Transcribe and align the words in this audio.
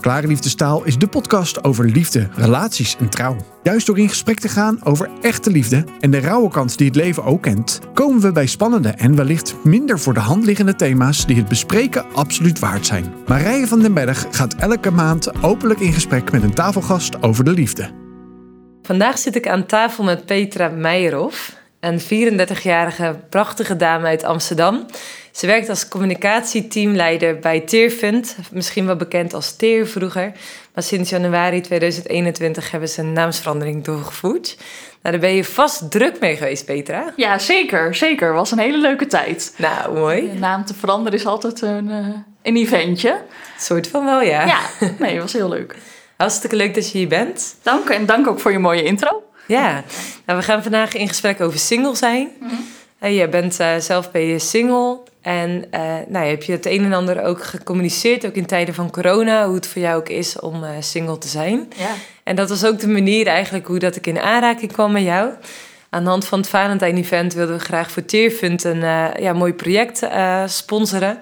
Klare 0.00 0.26
Liefdestaal 0.26 0.84
is 0.84 0.98
de 0.98 1.06
podcast 1.06 1.64
over 1.64 1.84
liefde, 1.84 2.28
relaties 2.34 2.96
en 2.98 3.08
trouw. 3.08 3.36
Juist 3.62 3.86
door 3.86 3.98
in 3.98 4.08
gesprek 4.08 4.38
te 4.38 4.48
gaan 4.48 4.84
over 4.84 5.10
echte 5.20 5.50
liefde 5.50 5.84
en 6.00 6.10
de 6.10 6.20
rauwe 6.20 6.50
kant 6.50 6.78
die 6.78 6.86
het 6.86 6.96
leven 6.96 7.24
ook 7.24 7.42
kent, 7.42 7.80
komen 7.94 8.20
we 8.20 8.32
bij 8.32 8.46
spannende 8.46 8.88
en 8.88 9.16
wellicht 9.16 9.54
minder 9.64 9.98
voor 9.98 10.14
de 10.14 10.20
hand 10.20 10.44
liggende 10.44 10.74
thema's 10.74 11.26
die 11.26 11.36
het 11.36 11.48
bespreken 11.48 12.04
absoluut 12.12 12.58
waard 12.58 12.86
zijn. 12.86 13.12
Marije 13.26 13.66
van 13.66 13.80
den 13.80 13.94
Berg 13.94 14.26
gaat 14.30 14.54
elke 14.54 14.90
maand 14.90 15.42
openlijk 15.42 15.80
in 15.80 15.92
gesprek 15.92 16.32
met 16.32 16.42
een 16.42 16.54
tafelgast 16.54 17.22
over 17.22 17.44
de 17.44 17.52
liefde. 17.52 17.90
Vandaag 18.82 19.18
zit 19.18 19.36
ik 19.36 19.48
aan 19.48 19.66
tafel 19.66 20.04
met 20.04 20.26
Petra 20.26 20.68
Meijerhoff, 20.68 21.59
een 21.80 22.00
34-jarige 22.00 23.16
prachtige 23.28 23.76
dame 23.76 24.06
uit 24.06 24.24
Amsterdam. 24.24 24.86
Ze 25.32 25.46
werkt 25.46 25.68
als 25.68 25.88
communicatieteamleider 25.88 27.38
bij 27.38 27.60
Teerfund, 27.60 28.36
misschien 28.52 28.86
wel 28.86 28.96
bekend 28.96 29.34
als 29.34 29.56
Teer 29.56 29.86
vroeger. 29.86 30.32
Maar 30.74 30.84
sinds 30.84 31.10
januari 31.10 31.60
2021 31.60 32.70
hebben 32.70 32.88
ze 32.88 33.00
een 33.00 33.12
naamsverandering 33.12 33.84
doorgevoerd. 33.84 34.56
Nou, 35.02 35.14
daar 35.14 35.18
ben 35.18 35.34
je 35.34 35.44
vast 35.44 35.90
druk 35.90 36.20
mee 36.20 36.36
geweest, 36.36 36.64
Petra. 36.64 37.12
Ja, 37.16 37.38
zeker. 37.38 37.94
Zeker. 37.94 38.32
Was 38.32 38.50
een 38.50 38.58
hele 38.58 38.78
leuke 38.78 39.06
tijd. 39.06 39.54
Nou, 39.56 39.94
mooi. 39.94 40.30
De 40.32 40.38
naam 40.38 40.64
te 40.64 40.74
veranderen 40.74 41.18
is 41.18 41.26
altijd 41.26 41.60
een, 41.62 41.88
uh, 41.88 42.06
een 42.42 42.56
eventje. 42.56 43.20
soort 43.58 43.88
van 43.88 44.04
wel, 44.04 44.22
ja. 44.22 44.46
Ja, 44.46 44.60
nee, 44.98 45.12
het 45.12 45.22
was 45.22 45.32
heel 45.32 45.48
leuk. 45.48 45.76
Hartstikke 46.16 46.56
leuk 46.56 46.74
dat 46.74 46.92
je 46.92 46.98
hier 46.98 47.08
bent. 47.08 47.56
Dank 47.62 47.88
en 47.88 48.06
dank 48.06 48.26
ook 48.26 48.40
voor 48.40 48.52
je 48.52 48.58
mooie 48.58 48.82
intro. 48.82 49.22
Ja, 49.50 49.84
nou, 50.26 50.38
we 50.38 50.44
gaan 50.44 50.62
vandaag 50.62 50.94
in 50.94 51.08
gesprek 51.08 51.40
over 51.40 51.58
single 51.58 51.96
zijn. 51.96 52.28
Mm 52.40 52.48
-hmm. 52.48 53.10
je 53.10 53.28
bent 53.28 53.60
uh, 53.60 53.76
zelf 53.78 54.10
ben 54.10 54.20
je 54.22 54.38
single 54.38 54.98
en 55.22 55.64
uh, 55.74 55.80
nou, 56.08 56.26
heb 56.26 56.42
je 56.42 56.52
het 56.52 56.66
een 56.66 56.84
en 56.84 56.92
ander 56.92 57.22
ook 57.22 57.44
gecommuniceerd, 57.44 58.26
ook 58.26 58.34
in 58.34 58.46
tijden 58.46 58.74
van 58.74 58.90
corona, 58.90 59.46
hoe 59.46 59.54
het 59.54 59.66
voor 59.66 59.82
jou 59.82 59.96
ook 59.96 60.08
is 60.08 60.40
om 60.40 60.64
single 60.80 61.18
te 61.18 61.28
zijn. 61.28 61.72
Ja. 61.76 61.90
En 62.22 62.36
dat 62.36 62.48
was 62.48 62.64
ook 62.64 62.78
de 62.78 62.88
manier 62.88 63.26
eigenlijk 63.26 63.66
hoe 63.66 63.78
dat 63.78 63.96
ik 63.96 64.06
in 64.06 64.18
aanraking 64.18 64.72
kwam 64.72 64.92
met 64.92 65.02
jou. 65.02 65.30
Aan 65.90 66.04
de 66.04 66.10
hand 66.10 66.26
van 66.26 66.38
het 66.38 66.48
Valentijn 66.48 66.96
Event 66.96 67.34
wilden 67.34 67.56
we 67.56 67.62
graag 67.62 67.90
voor 67.90 68.04
Teerfund 68.04 68.64
een 68.64 68.80
ja, 69.20 69.32
mooi 69.32 69.52
project 69.52 70.06
sponsoren. 70.46 71.18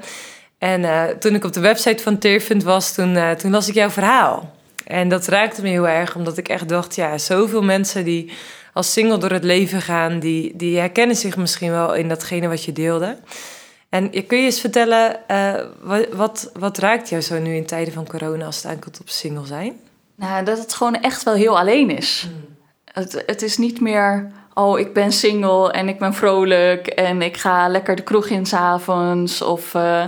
En 0.59 0.87
toen 1.19 1.35
ik 1.35 1.45
op 1.45 1.53
de 1.53 1.61
website 1.61 2.03
van 2.03 2.19
Teerfund 2.19 2.63
was, 2.63 2.95
toen, 2.95 3.19
toen 3.39 3.51
las 3.51 3.69
ik 3.69 3.75
jouw 3.75 3.91
verhaal. 3.91 4.57
En 4.89 5.09
dat 5.09 5.27
raakte 5.27 5.63
me 5.63 5.69
heel 5.69 5.89
erg, 5.89 6.17
omdat 6.17 6.39
ik 6.39 6.49
echt 6.49 6.69
dacht, 6.69 6.95
ja, 6.95 7.19
zoveel 7.19 7.63
mensen 7.63 8.05
die 8.05 8.33
als 8.73 8.93
single 8.93 9.19
door 9.19 9.31
het 9.31 9.45
leven 9.45 9.83
gaan, 9.83 10.19
die, 10.19 10.57
die 10.57 10.79
herkennen 10.79 11.17
zich 11.17 11.37
misschien 11.37 11.71
wel 11.71 11.95
in 11.95 12.09
datgene 12.09 12.49
wat 12.49 12.65
je 12.65 12.73
deelde. 12.73 13.17
En 13.89 14.11
kun 14.27 14.39
je 14.39 14.45
eens 14.45 14.61
vertellen, 14.61 15.17
uh, 15.31 15.55
wat, 15.81 16.07
wat, 16.13 16.51
wat, 16.59 16.79
raakt 16.79 17.09
jou 17.09 17.23
zo 17.23 17.39
nu 17.39 17.55
in 17.55 17.67
tijden 17.67 17.93
van 17.93 18.07
corona 18.07 18.45
als 18.45 18.57
het 18.57 18.67
aankomt 18.67 19.01
op 19.01 19.09
single 19.09 19.47
zijn? 19.47 19.73
Nou, 20.15 20.45
dat 20.45 20.59
het 20.59 20.75
gewoon 20.75 21.01
echt 21.01 21.23
wel 21.23 21.35
heel 21.35 21.59
alleen 21.59 21.91
is. 21.91 22.29
Hmm. 22.29 22.57
Het, 22.85 23.23
het 23.27 23.43
is 23.43 23.59
niet 23.59 23.81
meer, 23.81 24.31
oh, 24.55 24.79
ik 24.79 24.93
ben 24.93 25.13
single 25.13 25.73
en 25.73 25.89
ik 25.89 25.99
ben 25.99 26.15
vrolijk 26.15 26.87
en 26.87 27.23
ik 27.23 27.37
ga 27.37 27.69
lekker 27.69 27.97
de 27.97 28.03
kroeg 28.03 28.27
in 28.27 28.47
s'avonds. 28.47 29.43
Of 29.43 29.75
uh, 29.75 30.07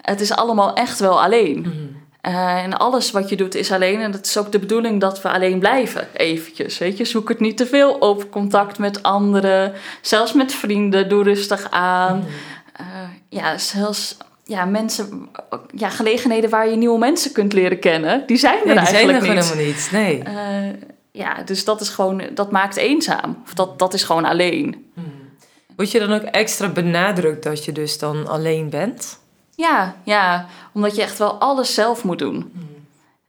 het 0.00 0.20
is 0.20 0.32
allemaal 0.32 0.74
echt 0.74 0.98
wel 0.98 1.22
alleen. 1.22 1.64
Hmm. 1.64 2.07
Uh, 2.28 2.62
en 2.62 2.78
alles 2.78 3.10
wat 3.10 3.28
je 3.28 3.36
doet 3.36 3.54
is 3.54 3.72
alleen. 3.72 4.00
En 4.00 4.12
het 4.12 4.26
is 4.26 4.36
ook 4.36 4.52
de 4.52 4.58
bedoeling 4.58 5.00
dat 5.00 5.22
we 5.22 5.30
alleen 5.30 5.58
blijven, 5.58 6.08
eventjes. 6.12 6.78
Weet 6.78 6.96
je, 6.96 7.04
zoek 7.04 7.28
het 7.28 7.40
niet 7.40 7.56
te 7.56 7.66
veel 7.66 7.92
op. 7.92 8.30
Contact 8.30 8.78
met 8.78 9.02
anderen, 9.02 9.72
zelfs 10.00 10.32
met 10.32 10.54
vrienden. 10.54 11.08
Doe 11.08 11.22
rustig 11.22 11.70
aan. 11.70 12.20
Hmm. 12.20 12.26
Uh, 12.80 12.86
ja, 13.28 13.58
zelfs 13.58 14.16
ja, 14.44 14.64
mensen, 14.64 15.28
ja, 15.74 15.88
gelegenheden 15.88 16.50
waar 16.50 16.68
je 16.68 16.76
nieuwe 16.76 16.98
mensen 16.98 17.32
kunt 17.32 17.52
leren 17.52 17.78
kennen, 17.78 18.22
die 18.26 18.36
zijn 18.36 18.58
er 18.58 18.66
nee, 18.66 18.74
die 18.74 18.84
eigenlijk 18.84 19.24
zijn 19.24 19.36
er 19.36 19.64
niet. 19.64 19.88
helemaal 19.90 20.22
niet. 20.22 20.24
Nee. 20.26 20.66
Uh, 20.66 20.72
ja, 21.12 21.42
dus 21.42 21.64
dat 21.64 21.80
is 21.80 21.88
gewoon, 21.88 22.22
dat 22.34 22.50
maakt 22.50 22.76
eenzaam. 22.76 23.42
Of 23.44 23.54
dat, 23.54 23.78
dat 23.78 23.94
is 23.94 24.02
gewoon 24.02 24.24
alleen. 24.24 24.90
Hmm. 24.94 25.04
Word 25.76 25.90
je 25.90 25.98
dan 25.98 26.12
ook 26.12 26.22
extra 26.22 26.68
benadrukt 26.68 27.42
dat 27.42 27.64
je 27.64 27.72
dus 27.72 27.98
dan 27.98 28.26
alleen 28.26 28.70
bent? 28.70 29.18
Ja, 29.58 29.94
ja, 30.04 30.46
omdat 30.72 30.96
je 30.96 31.02
echt 31.02 31.18
wel 31.18 31.32
alles 31.32 31.74
zelf 31.74 32.04
moet 32.04 32.18
doen. 32.18 32.50
Hmm. 32.52 32.86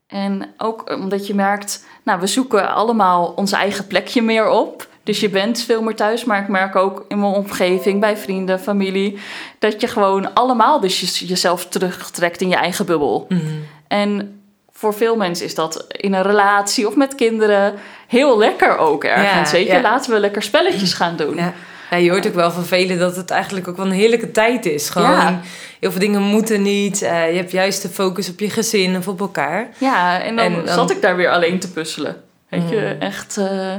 En 0.07 0.53
ook 0.57 0.89
omdat 0.89 1.27
je 1.27 1.33
merkt, 1.33 1.85
nou, 2.03 2.19
we 2.19 2.27
zoeken 2.27 2.73
allemaal 2.73 3.33
ons 3.35 3.51
eigen 3.51 3.87
plekje 3.87 4.21
meer 4.21 4.49
op. 4.49 4.87
Dus 5.03 5.19
je 5.19 5.29
bent 5.29 5.61
veel 5.61 5.81
meer 5.81 5.95
thuis, 5.95 6.25
maar 6.25 6.41
ik 6.41 6.47
merk 6.47 6.75
ook 6.75 7.05
in 7.07 7.19
mijn 7.19 7.33
omgeving, 7.33 7.99
bij 7.99 8.17
vrienden, 8.17 8.59
familie, 8.59 9.19
dat 9.59 9.81
je 9.81 9.87
gewoon 9.87 10.33
allemaal 10.33 10.79
dus 10.79 11.19
jezelf 11.19 11.65
terugtrekt 11.65 12.41
in 12.41 12.49
je 12.49 12.55
eigen 12.55 12.85
bubbel. 12.85 13.25
Mm. 13.29 13.65
En 13.87 14.41
voor 14.71 14.93
veel 14.93 15.15
mensen 15.15 15.45
is 15.45 15.55
dat 15.55 15.85
in 15.87 16.13
een 16.13 16.23
relatie 16.23 16.87
of 16.87 16.95
met 16.95 17.15
kinderen 17.15 17.73
heel 18.07 18.37
lekker 18.37 18.77
ook 18.77 19.03
ergens. 19.03 19.51
Ja, 19.51 19.57
weet 19.57 19.67
je, 19.67 19.73
ja. 19.73 19.81
laten 19.81 20.11
we 20.11 20.19
lekker 20.19 20.41
spelletjes 20.41 20.93
gaan 20.93 21.15
doen. 21.15 21.35
Ja. 21.35 21.53
Ja, 21.89 21.97
je 21.97 22.09
hoort 22.09 22.27
ook 22.27 22.33
wel 22.33 22.51
van 22.51 22.63
velen 22.65 22.99
dat 22.99 23.15
het 23.15 23.29
eigenlijk 23.31 23.67
ook 23.67 23.77
wel 23.77 23.85
een 23.85 23.91
heerlijke 23.91 24.31
tijd 24.31 24.65
is. 24.65 24.89
Gewoon 24.89 25.09
Ja. 25.11 25.41
heel 25.79 25.91
veel 25.91 25.99
dingen 25.99 26.21
moeten 26.21 26.61
niet. 26.61 27.01
Eh, 27.01 27.29
je 27.31 27.35
hebt 27.37 27.51
juist 27.51 27.81
de 27.81 27.89
focus 27.89 28.29
op 28.29 28.39
je 28.39 28.49
gezin 28.49 28.97
of 28.97 29.07
op 29.07 29.19
elkaar. 29.19 29.69
Ja, 29.77 30.21
en 30.21 30.35
dan, 30.35 30.45
En 30.45 30.65
dan- 30.65 30.73
zat 30.73 30.91
ik 30.91 31.01
daar 31.01 31.15
weer 31.15 31.29
alleen 31.31 31.59
te 31.59 31.71
puzzelen. 31.71 32.23
Weet 32.49 32.69
je, 32.69 32.93
Mm. 32.95 33.01
echt. 33.01 33.37
eh, 33.37 33.75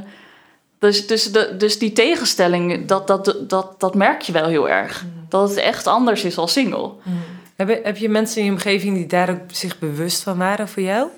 dus, 0.78 1.06
dus, 1.06 1.32
de, 1.32 1.54
dus 1.56 1.78
die 1.78 1.92
tegenstelling, 1.92 2.86
dat, 2.86 3.06
dat, 3.06 3.36
dat, 3.48 3.80
dat 3.80 3.94
merk 3.94 4.20
je 4.22 4.32
wel 4.32 4.46
heel 4.46 4.68
erg. 4.68 5.02
Mm. 5.02 5.26
Dat 5.28 5.48
het 5.48 5.58
echt 5.58 5.86
anders 5.86 6.24
is 6.24 6.38
als 6.38 6.52
single. 6.52 6.90
Heb, 7.56 7.84
heb 7.84 7.96
je 7.96 8.08
mensen 8.08 8.38
in 8.40 8.44
je 8.46 8.50
omgeving 8.52 8.94
die 8.96 9.06
daar 9.06 9.30
ook 9.30 9.40
zich 9.52 9.78
bewust 9.78 10.22
van 10.22 10.38
waren 10.38 10.68
voor 10.68 10.82
jou? 10.82 11.08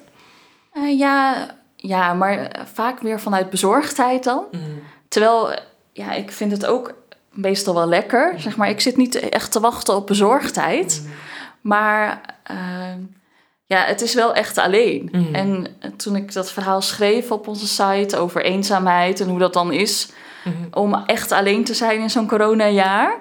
Eh, 0.73 0.99
ja, 0.99 1.47
ja, 1.77 2.13
maar 2.15 2.51
vaak 2.73 3.03
meer 3.03 3.21
vanuit 3.21 3.51
bezorgdheid 3.51 4.25
dan. 4.25 4.45
Terwijl, 5.09 5.55
ja, 5.93 6.13
ik 6.13 6.31
vind 6.31 6.53
het 6.53 6.67
ook 6.67 6.95
meestal 7.31 7.75
wel 7.75 7.87
lekker. 7.87 8.35
Zeg 8.37 8.57
maar, 8.57 8.69
ik 8.69 8.81
zit 8.81 8.97
niet 8.97 9.15
echt 9.15 9.53
te 9.53 9.61
wachten 9.61 9.95
op 9.95 10.07
bezorgdheid. 10.07 11.09
Maar 11.61 12.21
eh, 12.43 12.57
ja, 13.67 13.85
het 13.85 14.01
is 14.01 14.15
wel 14.15 14.35
echt 14.35 14.59
alleen. 14.59 15.09
Mhm. 15.13 15.35
En 15.35 15.67
toen 15.97 16.17
ik 16.17 16.33
dat 16.33 16.53
verhaal 16.53 16.83
schreef 16.83 17.31
op 17.31 17.49
onze 17.49 17.67
site 17.67 18.17
over 18.17 18.45
eenzaamheid 18.45 19.21
en 19.21 19.29
hoe 19.29 19.39
dat 19.39 19.53
dan 19.53 19.73
is 19.73 20.09
om 20.73 20.95
echt 20.95 21.33
alleen 21.33 21.65
te 21.65 21.75
zijn 21.75 22.01
in 22.01 22.11
zo'n 22.11 22.29
coronajaar, 22.29 23.21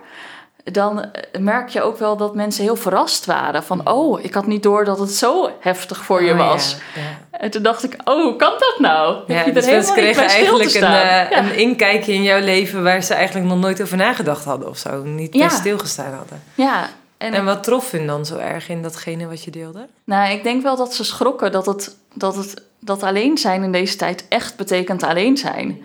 dan 0.63 1.01
eh, 1.11 1.39
merk 1.41 1.69
je 1.69 1.81
ook 1.81 1.97
wel 1.97 2.17
dat 2.17 2.35
mensen 2.35 2.63
heel 2.63 2.75
verrast 2.75 3.25
waren. 3.25 3.63
Van, 3.63 3.89
oh, 3.89 4.23
ik 4.23 4.33
had 4.33 4.47
niet 4.47 4.63
door 4.63 4.85
dat 4.85 4.99
het 4.99 5.11
zo 5.11 5.49
heftig 5.59 6.03
voor 6.03 6.23
je. 6.23 6.31
Oh, 6.31 6.37
was. 6.37 6.75
Ja, 6.95 7.39
En 7.39 7.51
toen 7.51 7.63
dacht 7.63 7.83
ik, 7.83 7.95
oh, 8.03 8.23
hoe 8.23 8.35
kan 8.35 8.53
dat 8.59 8.75
nou? 8.79 9.15
Heb 9.17 9.27
Ja, 9.27 9.45
je 9.45 9.51
dus 9.51 9.65
mensen 9.65 9.95
kregen 9.95 10.23
eigenlijk 10.27 10.73
een, 10.73 10.81
Ja. 10.81 11.37
een 11.37 11.55
inkijkje 11.57 12.13
in 12.13 12.23
jouw 12.23 12.39
leven 12.39 12.83
waar 12.83 13.03
ze 13.03 13.13
eigenlijk 13.13 13.47
nog 13.47 13.59
nooit 13.59 13.81
over 13.81 13.97
nagedacht 13.97 14.43
hadden 14.45 14.69
of 14.69 14.77
zo. 14.77 15.03
Niet 15.03 15.31
bij 15.31 15.49
stilgestaan 15.49 16.13
hadden. 16.13 16.43
Ja, 16.55 16.89
en, 17.17 17.33
En 17.33 17.45
wat 17.45 17.63
trof 17.63 17.91
hun 17.91 18.07
dan 18.07 18.25
zo 18.25 18.37
erg 18.37 18.69
in 18.69 18.81
datgene 18.81 19.27
wat 19.27 19.43
je 19.43 19.51
deelde? 19.51 19.87
nou, 20.03 20.31
ik 20.31 20.43
denk 20.43 20.63
wel 20.63 20.75
dat 20.75 20.93
ze 20.93 21.03
schrokken 21.03 21.51
dat 21.51 21.65
het, 21.65 21.95
dat 22.13 22.35
het 22.35 22.63
dat 22.79 23.03
alleen 23.03 23.37
zijn 23.37 23.63
in 23.63 23.71
deze 23.71 23.95
tijd 23.95 24.25
echt 24.29 24.55
betekent 24.55 25.03
alleen 25.03 25.37
zijn. 25.37 25.81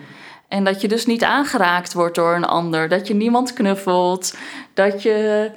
En 0.47 0.63
dat 0.63 0.81
je 0.81 0.87
dus 0.87 1.05
niet 1.05 1.23
aangeraakt 1.23 1.93
wordt 1.93 2.15
door 2.15 2.35
een 2.35 2.45
ander. 2.45 2.89
Dat 2.89 3.07
je 3.07 3.13
niemand 3.13 3.53
knuffelt. 3.53 4.35
Dat 4.73 5.01
je 5.03 5.51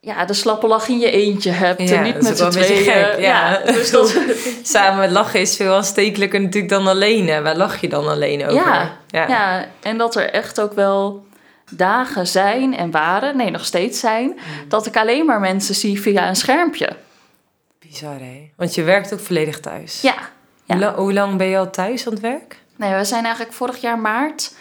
ja, 0.00 0.24
de 0.24 0.32
slappe 0.34 0.66
lach 0.66 0.88
in 0.88 0.98
je 0.98 1.10
eentje 1.10 1.50
hebt. 1.50 1.88
Ja, 1.88 1.96
en 1.96 2.02
niet 2.02 2.22
met 2.22 2.38
z'n 2.38 2.48
tweeën. 2.50 2.82
gek, 2.84 3.18
ja. 3.20 3.58
dus 3.64 3.90
dat, 3.90 4.16
Samen 4.62 5.12
lachen 5.12 5.40
is 5.40 5.56
veel 5.56 5.74
aanstekelijker 5.74 6.40
natuurlijk 6.40 6.72
dan 6.72 6.86
alleen. 6.86 7.28
hè. 7.28 7.42
Waar 7.42 7.56
lach 7.56 7.80
je 7.80 7.88
dan 7.88 8.08
alleen 8.08 8.42
over? 8.44 8.54
Ja, 8.54 8.96
ja. 9.08 9.66
en 9.82 9.98
dat 9.98 10.14
er 10.16 10.30
echt 10.30 10.60
ook 10.60 10.72
wel 10.72 11.24
dagen 11.70 12.26
zijn 12.26 12.76
en 12.76 12.90
waren, 12.90 13.36
nee, 13.36 13.50
nog 13.50 13.64
steeds 13.64 14.00
zijn, 14.00 14.26
Mm. 14.28 14.68
dat 14.68 14.86
ik 14.86 14.96
alleen 14.96 15.26
maar 15.26 15.40
mensen 15.40 15.74
zie 15.74 16.00
via 16.00 16.28
een 16.28 16.36
schermpje. 16.36 16.88
Bizar 17.78 18.18
hè? 18.18 18.50
Want 18.56 18.74
je 18.74 18.82
werkt 18.82 19.12
ook 19.12 19.20
volledig 19.20 19.60
thuis. 19.60 20.00
Ja, 20.00 20.94
hoe 20.94 21.12
lang 21.12 21.36
ben 21.36 21.46
je 21.46 21.58
al 21.58 21.70
thuis 21.70 22.06
aan 22.06 22.12
het 22.12 22.22
werk? 22.22 22.59
Nee, 22.80 22.94
we 22.94 23.04
zijn 23.04 23.24
eigenlijk 23.24 23.54
vorig 23.54 23.80
jaar 23.80 23.98
maart 23.98 24.54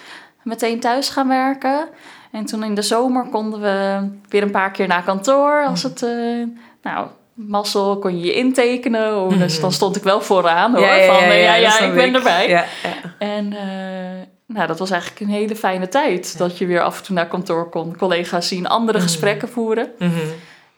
meteen 0.43 0.79
thuis 0.79 1.09
gaan 1.09 1.27
werken. 1.27 1.87
En 2.31 2.45
toen 2.45 2.63
in 2.63 2.75
de 2.75 2.81
zomer 2.81 3.25
konden 3.29 3.61
we 3.61 4.07
weer 4.29 4.41
een 4.41 4.51
paar 4.51 4.71
keer 4.71 4.87
naar 4.87 5.03
kantoor. 5.03 5.65
Als 5.65 5.83
het, 5.83 6.03
eh, 6.03 6.43
nou, 6.81 7.07
mazzel 7.33 7.99
kon 7.99 8.19
je 8.19 8.25
je 8.25 8.33
intekenen. 8.33 9.17
Oh, 9.17 9.29
Dus 9.39 9.53
Mhm. 9.53 9.61
dan 9.61 9.71
stond 9.71 9.95
ik 9.95 10.03
wel 10.03 10.21
vooraan 10.21 10.71
hoor. 10.75 10.85
Ja, 10.85 10.93
ja, 10.95 11.13
van, 11.13 11.23
ja, 11.23 11.29
eh, 11.29 11.43
ja, 11.43 11.55
ja, 11.55 11.79
ik 11.79 11.93
ben 11.93 12.07
ik. 12.07 12.15
erbij. 12.15 12.49
Ja, 12.49 12.65
ja. 12.83 13.15
En 13.19 13.53
eh, 13.53 14.25
nou, 14.45 14.67
dat 14.67 14.79
was 14.79 14.91
eigenlijk 14.91 15.21
een 15.21 15.27
hele 15.29 15.55
fijne 15.55 15.87
tijd. 15.87 16.37
Dat 16.37 16.57
je 16.57 16.65
weer 16.65 16.81
af 16.81 16.97
en 16.97 17.03
toe 17.03 17.15
naar 17.15 17.27
kantoor 17.27 17.69
kon, 17.69 17.97
collega's 17.97 18.47
zien, 18.47 18.67
andere 18.67 18.97
Mhm. 18.97 19.07
gesprekken 19.07 19.49
voeren. 19.49 19.91
Mhm. 19.99 20.11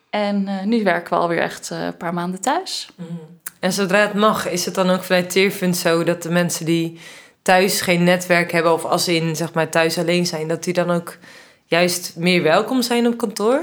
En 0.09 0.49
nu 0.63 0.83
werken 0.83 1.13
we 1.13 1.19
alweer 1.19 1.39
echt 1.41 1.69
een 1.69 1.97
paar 1.97 2.13
maanden 2.13 2.41
thuis. 2.41 2.89
En 3.59 3.71
zodra 3.73 3.97
het 3.99 4.13
mag, 4.13 4.49
is 4.49 4.65
het 4.65 4.75
dan 4.75 4.89
ook 4.89 5.03
vanuit 5.03 5.29
Teerfund 5.29 5.77
zo 5.77 6.03
dat 6.03 6.23
de 6.23 6.31
mensen 6.31 6.65
die 6.65 6.99
thuis 7.41 7.81
geen 7.81 8.03
netwerk 8.03 8.51
hebben, 8.51 8.73
of 8.73 8.85
als 8.85 9.03
ze 9.03 9.15
in 9.15 9.35
zeg 9.35 9.53
maar 9.53 9.69
thuis 9.69 9.97
alleen 9.97 10.25
zijn, 10.25 10.47
dat 10.47 10.63
die 10.63 10.73
dan 10.73 10.91
ook 10.91 11.17
juist 11.65 12.13
meer 12.17 12.43
welkom 12.43 12.81
zijn 12.81 13.07
op 13.07 13.17
kantoor? 13.17 13.61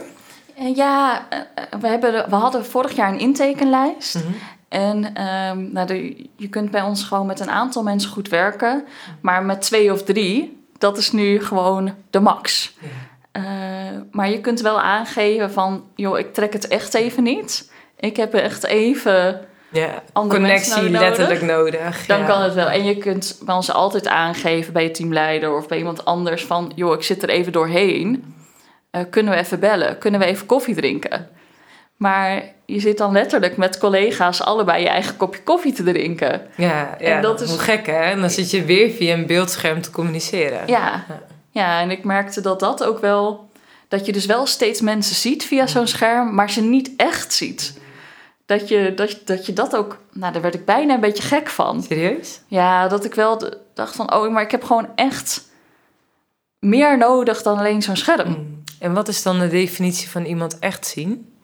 Eh, 0.57 0.77
ja, 0.77 1.27
eh, 1.31 1.39
we, 1.81 1.89
hebben, 1.89 2.13
de- 2.13 2.25
we 2.29 2.35
hadden 2.37 2.65
vorig 2.67 2.93
jaar 2.97 3.13
een 3.13 3.19
intekenlijst. 3.19 4.15
Mhm. 4.15 4.27
En 4.69 5.15
ehm, 5.15 5.73
nou, 5.73 5.87
de, 5.87 6.27
je 6.37 6.49
kunt 6.49 6.71
bij 6.71 6.83
ons 6.83 7.03
gewoon 7.05 7.27
met 7.27 7.41
een 7.41 7.51
aantal 7.51 7.83
mensen 7.83 8.11
goed 8.11 8.29
werken. 8.29 8.85
Maar 9.21 9.45
met 9.45 9.61
twee 9.63 9.93
of 9.93 10.03
drie, 10.03 10.63
dat 10.79 10.99
is 10.99 11.13
nu 11.13 11.45
gewoon 11.45 11.95
de 12.11 12.21
max. 12.21 12.75
Ja. 12.81 12.89
Eh, 13.33 13.43
maar 14.11 14.31
je 14.31 14.41
kunt 14.41 14.61
wel 14.61 14.81
aangeven 14.81 15.53
van... 15.53 15.85
joh, 15.95 16.19
ik 16.19 16.35
trek 16.35 16.53
het 16.53 16.69
echt 16.69 16.95
even 16.95 17.23
niet. 17.23 17.71
Ik 17.97 18.17
heb 18.17 18.35
echt 18.35 18.65
even 18.65 19.41
Ja, 19.73 20.03
andere 20.13 20.41
connectie 20.41 20.83
nodig. 20.83 21.01
letterlijk 21.01 21.43
nodig. 21.43 22.07
Dan 22.07 22.19
ja. 22.19 22.27
kan 22.27 22.43
het 22.43 22.55
wel. 22.55 22.69
En 22.69 22.85
je 22.85 22.97
kunt 22.97 23.39
bij 23.45 23.55
ons 23.55 23.73
altijd 23.73 24.07
aangeven 24.09 24.73
bij 24.73 24.83
je 24.83 24.91
teamleider 24.91 25.57
of 25.57 25.69
bij 25.69 25.79
iemand 25.79 26.05
anders 26.05 26.45
van, 26.45 26.73
joh, 26.75 26.93
ik 26.95 27.03
zit 27.03 27.23
er 27.23 27.29
even 27.29 27.53
doorheen. 27.53 28.35
Eh, 28.91 29.03
kunnen 29.11 29.33
we 29.33 29.39
even 29.39 29.61
bellen? 29.61 29.99
Kunnen 29.99 30.21
we 30.21 30.27
even 30.27 30.47
koffie 30.47 30.75
drinken? 30.75 31.29
Maar 31.97 32.43
je 32.67 32.81
zit 32.81 32.99
dan 32.99 33.13
letterlijk 33.13 33.57
met 33.57 33.79
collega's 33.79 34.43
allebei 34.43 34.83
je 34.83 34.89
eigen 34.89 35.17
kopje 35.17 35.43
koffie 35.43 35.73
te 35.73 35.83
drinken. 35.83 36.41
Ja, 36.57 36.97
ja. 36.99 37.07
En 37.07 37.23
dat 37.23 37.41
is- 37.41 37.51
hoe 37.51 37.59
gek 37.59 37.87
hè? 37.87 37.93
En 38.03 38.21
dan 38.21 38.31
zit 38.31 38.51
je 38.51 38.65
weer 38.65 38.91
via 38.91 39.15
een 39.15 39.27
beeldscherm 39.27 39.81
te 39.81 39.91
communiceren. 39.91 40.61
Ja. 40.67 41.05
Ja. 41.09 41.21
ja, 41.51 41.81
en 41.81 41.91
ik 41.91 42.05
merkte 42.05 42.41
dat 42.41 42.61
dat 42.61 42.85
ook 42.85 43.01
wel, 43.01 43.51
dat 43.89 44.07
je 44.07 44.13
dus 44.13 44.27
wel 44.27 44.47
steeds 44.47 44.81
mensen 44.81 45.15
ziet 45.17 45.45
via 45.45 45.67
zo'n 45.67 45.87
scherm, 45.87 46.35
maar 46.35 46.51
ze 46.51 46.63
niet 46.63 46.91
echt 46.97 47.33
ziet. 47.33 47.79
Dat 48.49 48.69
je 48.69 48.95
dat, 48.95 49.21
dat 49.25 49.47
je 49.47 49.53
dat 49.53 49.77
ook, 49.77 49.99
nou 50.13 50.33
daar 50.33 50.43
werd 50.43 50.55
ik 50.55 50.65
bijna 50.65 50.95
een 50.95 51.01
beetje 51.01 51.23
gek 51.23 51.49
van. 51.49 51.83
Serieus? 51.83 52.41
Ja, 52.47 52.89
dat 52.89 53.05
ik 53.05 53.15
wel 53.15 53.43
dacht 53.75 53.97
van, 53.97 54.15
oh, 54.15 54.33
maar 54.33 54.43
ik 54.43 54.51
heb 54.51 54.65
gewoon 54.65 54.89
echt 54.95 55.49
meer 56.59 56.99
nodig 56.99 57.43
dan 57.43 57.59
alleen 57.59 57.83
zo'n 57.83 57.97
scherm. 57.97 58.29
Mm. 58.29 58.63
En 58.79 58.95
wat 58.95 59.09
is 59.09 59.23
dan 59.23 59.39
de 59.39 59.49
definitie 59.49 60.11
van 60.11 60.25
iemand 60.25 60.59
echt 60.59 60.87
zien? 60.87 61.35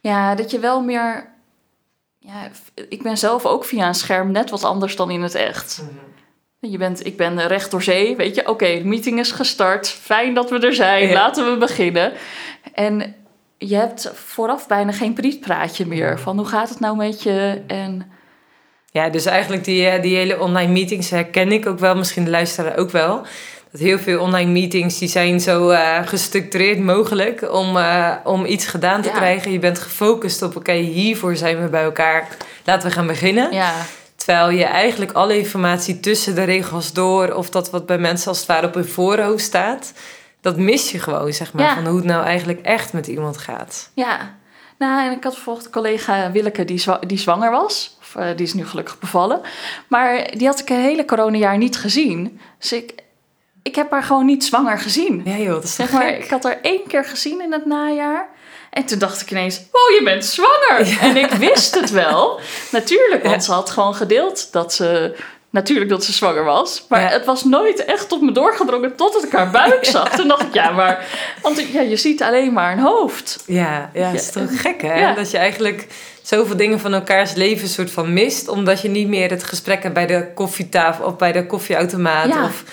Ja, 0.00 0.34
dat 0.34 0.50
je 0.50 0.58
wel 0.58 0.82
meer. 0.82 1.28
Ja, 2.18 2.48
ik 2.88 3.02
ben 3.02 3.18
zelf 3.18 3.46
ook 3.46 3.64
via 3.64 3.86
een 3.86 3.94
scherm 3.94 4.30
net 4.30 4.50
wat 4.50 4.64
anders 4.64 4.96
dan 4.96 5.10
in 5.10 5.22
het 5.22 5.34
echt. 5.34 5.82
Je 6.60 6.78
bent, 6.78 7.06
ik 7.06 7.16
ben 7.16 7.46
recht 7.46 7.70
door 7.70 7.82
zee, 7.82 8.16
weet 8.16 8.34
je. 8.34 8.48
Oké, 8.48 8.78
de 8.78 8.84
meeting 8.84 9.18
is 9.18 9.32
gestart. 9.32 9.88
Fijn 9.88 10.34
dat 10.34 10.50
we 10.50 10.58
er 10.58 10.74
zijn. 10.74 11.08
Ja. 11.08 11.14
Laten 11.14 11.52
we 11.52 11.58
beginnen. 11.58 12.12
En 12.74 13.14
je 13.68 13.76
hebt 13.76 14.10
vooraf 14.14 14.66
bijna 14.66 14.92
geen 14.92 15.12
prietpraatje 15.12 15.86
meer. 15.86 16.18
Van 16.18 16.36
hoe 16.36 16.46
gaat 16.46 16.68
het 16.68 16.80
nou 16.80 16.96
met 16.96 17.22
je? 17.22 17.62
En 17.66 18.10
Ja, 18.92 19.08
dus 19.08 19.24
eigenlijk 19.26 19.64
die, 19.64 19.86
eh, 19.86 20.02
die 20.02 20.16
hele 20.16 20.40
online 20.40 20.72
meetings 20.72 21.10
herken 21.10 21.52
ik 21.52 21.66
ook 21.66 21.78
wel, 21.78 21.96
misschien 21.96 22.24
de 22.24 22.30
luisteraar 22.30 22.76
ook 22.78 22.90
wel. 22.90 23.22
Dat 23.72 23.80
heel 23.80 23.98
veel 23.98 24.20
online 24.20 24.50
meetings 24.50 24.98
die 24.98 25.08
zijn 25.08 25.40
zo 25.40 25.68
eh, 25.70 25.98
gestructureerd 26.06 26.78
mogelijk 26.80 27.52
om, 27.52 27.76
eh, 27.76 28.12
om 28.24 28.44
iets 28.44 28.66
gedaan 28.66 29.02
te 29.02 29.08
Ja. 29.08 29.14
krijgen. 29.14 29.52
Je 29.52 29.58
bent 29.58 29.78
gefocust 29.78 30.42
op, 30.42 30.56
oké, 30.56 30.72
hiervoor 30.72 31.36
zijn 31.36 31.62
we 31.62 31.68
bij 31.68 31.82
elkaar. 31.82 32.28
Laten 32.64 32.88
we 32.88 32.94
gaan 32.94 33.06
beginnen. 33.06 33.52
ja, 33.52 33.72
Terwijl 34.16 34.50
je 34.50 34.64
eigenlijk 34.64 35.12
alle 35.12 35.38
informatie 35.38 36.00
tussen 36.00 36.34
de 36.34 36.42
regels 36.42 36.92
door, 36.92 37.32
of 37.34 37.50
dat 37.50 37.70
wat 37.70 37.86
bij 37.86 37.98
mensen 37.98 38.28
als 38.28 38.38
het 38.38 38.46
ware 38.46 38.66
op 38.66 38.74
hun 38.74 38.88
voorhoofd 38.88 39.44
staat, 39.44 39.92
dat 40.40 40.56
mis 40.56 40.90
je 40.90 40.98
gewoon, 40.98 41.32
zeg 41.32 41.52
maar, 41.52 41.64
Ja. 41.64 41.74
van 41.74 41.86
hoe 41.86 41.96
het 41.96 42.04
nou 42.04 42.24
eigenlijk 42.24 42.60
echt 42.60 42.92
met 42.92 43.06
iemand 43.06 43.38
gaat. 43.38 43.90
ja. 43.94 44.38
Nou, 44.78 45.06
en 45.06 45.16
ik 45.16 45.24
had 45.24 45.32
bijvoorbeeld 45.32 45.66
een 45.66 45.72
collega 45.72 46.30
Willeke 46.30 46.64
die, 46.64 46.78
zwa- 46.78 47.00
die 47.06 47.18
zwanger 47.18 47.50
was. 47.50 47.96
Of, 48.00 48.14
eh, 48.16 48.36
die 48.36 48.46
is 48.46 48.54
nu 48.54 48.66
gelukkig 48.66 48.98
bevallen. 48.98 49.40
Maar 49.88 50.30
die 50.36 50.46
had 50.46 50.58
ik 50.60 50.70
een 50.70 50.80
hele 50.80 51.04
coronajaar 51.04 51.58
niet 51.58 51.76
gezien. 51.76 52.40
Dus 52.58 52.72
ik, 52.72 52.94
ik 53.62 53.74
heb 53.74 53.90
haar 53.90 54.02
gewoon 54.02 54.26
niet 54.26 54.44
zwanger 54.44 54.78
gezien. 54.78 55.22
Ja 55.24 55.36
joh, 55.36 55.52
dat 55.52 55.64
is 55.64 55.74
Zeg 55.74 55.90
maar, 55.92 56.02
gek? 56.02 56.24
ik 56.24 56.30
had 56.30 56.42
haar 56.42 56.58
één 56.62 56.86
keer 56.86 57.04
gezien 57.04 57.40
in 57.40 57.52
het 57.52 57.66
najaar. 57.66 58.28
En 58.70 58.84
toen 58.84 58.98
dacht 58.98 59.20
ik 59.20 59.30
ineens, 59.30 59.56
oh, 59.58 59.98
je 59.98 60.00
bent 60.04 60.24
zwanger. 60.24 60.98
En 61.00 61.16
ik 61.16 61.30
wist 61.30 61.74
het 61.74 61.90
wel. 61.90 62.40
Natuurlijk, 62.72 63.22
want 63.22 63.34
Ja. 63.34 63.40
ze 63.40 63.52
had 63.52 63.70
gewoon 63.70 63.94
gedeeld 63.94 64.52
dat 64.52 64.72
ze... 64.74 65.16
Natuurlijk 65.50 65.90
dat 65.90 66.04
ze 66.04 66.12
zwanger 66.12 66.44
was. 66.44 66.84
Maar 66.88 67.00
Ja. 67.00 67.08
het 67.08 67.24
was 67.24 67.44
nooit 67.44 67.84
echt 67.84 68.08
tot 68.08 68.20
me 68.22 68.32
doorgedrongen 68.32 68.96
totdat 68.96 69.24
ik 69.24 69.32
haar 69.32 69.50
buik 69.50 69.84
zag. 69.84 70.08
Toen 70.16 70.28
dacht 70.28 70.42
ik, 70.42 70.54
ja, 70.54 70.70
maar... 70.70 71.06
Want 71.42 71.60
ja, 71.72 71.80
je 71.80 71.96
ziet 71.96 72.22
alleen 72.22 72.52
maar 72.52 72.72
een 72.72 72.78
hoofd. 72.78 73.42
Ja, 73.46 73.90
ja, 73.94 74.06
het 74.06 74.20
is 74.20 74.30
toch 74.30 74.60
gek 74.60 74.82
hè? 74.82 75.00
Ja. 75.00 75.14
Dat 75.14 75.30
je 75.30 75.38
eigenlijk 75.38 75.86
zoveel 76.22 76.56
dingen 76.56 76.80
van 76.80 76.94
elkaars 76.94 77.34
leven 77.34 77.68
soort 77.68 77.90
van 77.90 78.12
mist. 78.12 78.48
Omdat 78.48 78.80
je 78.82 78.88
niet 78.88 79.08
meer 79.08 79.30
het 79.30 79.44
gesprek 79.44 79.82
hebt 79.82 79.94
bij 79.94 80.06
de 80.06 80.26
koffietafel 80.34 81.04
of 81.04 81.16
bij 81.16 81.32
de 81.32 81.46
koffieautomaat. 81.46 82.26
Of 82.44 82.64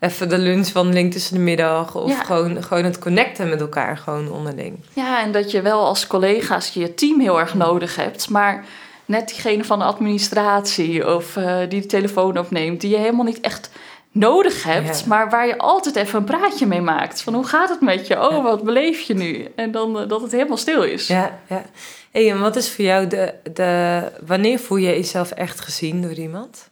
even 0.00 0.28
de 0.28 0.38
lunchwandeling 0.38 1.12
tussen 1.12 1.34
de 1.34 1.40
middag. 1.40 1.94
Of 1.94 2.10
Ja. 2.10 2.22
gewoon, 2.24 2.62
gewoon 2.62 2.84
het 2.84 2.98
connecten 2.98 3.48
met 3.48 3.60
elkaar 3.60 3.96
gewoon 3.96 4.30
onderling. 4.32 4.78
Ja, 4.92 5.22
en 5.22 5.32
dat 5.32 5.50
je 5.50 5.62
wel 5.62 5.84
als 5.84 6.06
collega's 6.06 6.68
je 6.68 6.94
team 6.94 7.20
heel 7.20 7.40
erg 7.40 7.54
nodig 7.54 7.96
hebt. 7.96 8.28
Maar 8.28 8.64
net 9.06 9.28
diegene 9.28 9.64
van 9.64 9.78
de 9.78 9.84
administratie 9.84 11.14
of 11.14 11.36
eh, 11.36 11.58
die 11.68 11.80
de 11.80 11.86
telefoon 11.86 12.38
opneemt... 12.38 12.80
die 12.80 12.90
je 12.90 12.96
helemaal 12.96 13.24
niet 13.24 13.40
echt 13.40 13.70
nodig 14.10 14.62
hebt... 14.62 15.00
Ja. 15.00 15.06
maar 15.06 15.30
waar 15.30 15.46
je 15.46 15.58
altijd 15.58 15.96
even 15.96 16.18
een 16.18 16.24
praatje 16.24 16.66
mee 16.66 16.80
maakt. 16.80 17.22
Van 17.22 17.34
hoe 17.34 17.46
gaat 17.46 17.68
het 17.68 17.80
met 17.80 18.06
je? 18.06 18.22
Oh, 18.26 18.30
Ja. 18.32 18.42
wat 18.42 18.62
beleef 18.64 19.00
je 19.00 19.14
nu? 19.14 19.48
En 19.56 19.70
dan 19.70 20.00
eh, 20.00 20.08
dat 20.08 20.20
het 20.22 20.32
helemaal 20.32 20.56
stil 20.56 20.82
is. 20.82 21.06
Ja, 21.06 21.38
ja. 21.48 21.62
Hey, 22.10 22.30
en 22.30 22.40
wat 22.40 22.56
is 22.56 22.70
voor 22.70 22.84
jou 22.84 23.06
de, 23.06 23.34
de... 23.52 24.02
Wanneer 24.26 24.58
voel 24.58 24.78
je 24.78 24.86
jezelf 24.86 25.30
echt 25.30 25.60
gezien 25.60 26.02
door 26.02 26.12
iemand? 26.12 26.70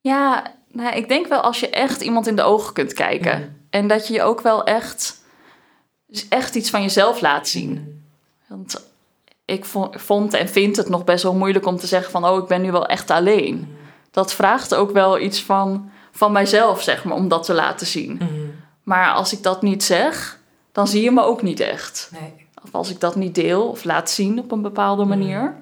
Ja, 0.00 0.52
nou, 0.72 0.96
ik 0.96 1.08
denk 1.08 1.26
wel 1.26 1.40
als 1.40 1.60
je 1.60 1.70
echt 1.70 2.00
iemand 2.00 2.26
in 2.26 2.36
de 2.36 2.42
ogen 2.42 2.72
kunt 2.74 2.92
kijken. 2.92 3.38
Mhm. 3.38 3.48
En 3.70 3.86
dat 3.88 4.06
je 4.06 4.14
je 4.14 4.22
ook 4.22 4.40
wel 4.40 4.64
echt, 4.64 5.16
echt 6.28 6.54
iets 6.54 6.70
van 6.70 6.82
jezelf 6.82 7.20
laat 7.20 7.48
zien. 7.48 8.02
Want 8.46 8.87
ik 9.48 9.64
vo- 9.64 9.90
vond 9.92 10.34
en 10.34 10.48
vind 10.48 10.76
het 10.76 10.88
nog 10.88 11.04
best 11.04 11.22
wel 11.22 11.34
moeilijk 11.34 11.66
om 11.66 11.76
te 11.76 11.86
zeggen 11.86 12.10
van... 12.10 12.24
oh, 12.24 12.38
ik 12.42 12.46
ben 12.46 12.62
nu 12.62 12.72
wel 12.72 12.86
echt 12.86 13.10
alleen. 13.10 13.76
Dat 14.10 14.32
vraagt 14.34 14.74
ook 14.74 14.90
wel 14.90 15.18
iets 15.20 15.42
van, 15.42 15.90
van 16.12 16.32
mijzelf, 16.32 16.82
zeg 16.82 17.04
maar, 17.04 17.14
om 17.16 17.28
dat 17.28 17.44
te 17.44 17.54
laten 17.54 17.86
zien. 17.86 18.12
Mhm. 18.14 18.28
Maar 18.82 19.12
als 19.12 19.32
ik 19.32 19.42
dat 19.42 19.62
niet 19.62 19.84
zeg, 19.84 20.38
dan 20.72 20.88
zie 20.88 21.02
je 21.02 21.10
me 21.10 21.22
ook 21.22 21.42
niet 21.42 21.60
echt. 21.60 22.10
Nee. 22.20 22.46
Of 22.64 22.74
als 22.74 22.90
ik 22.90 23.00
dat 23.00 23.16
niet 23.16 23.34
deel 23.34 23.68
of 23.68 23.84
laat 23.84 24.10
zien 24.10 24.38
op 24.38 24.52
een 24.52 24.62
bepaalde 24.62 25.04
manier. 25.04 25.54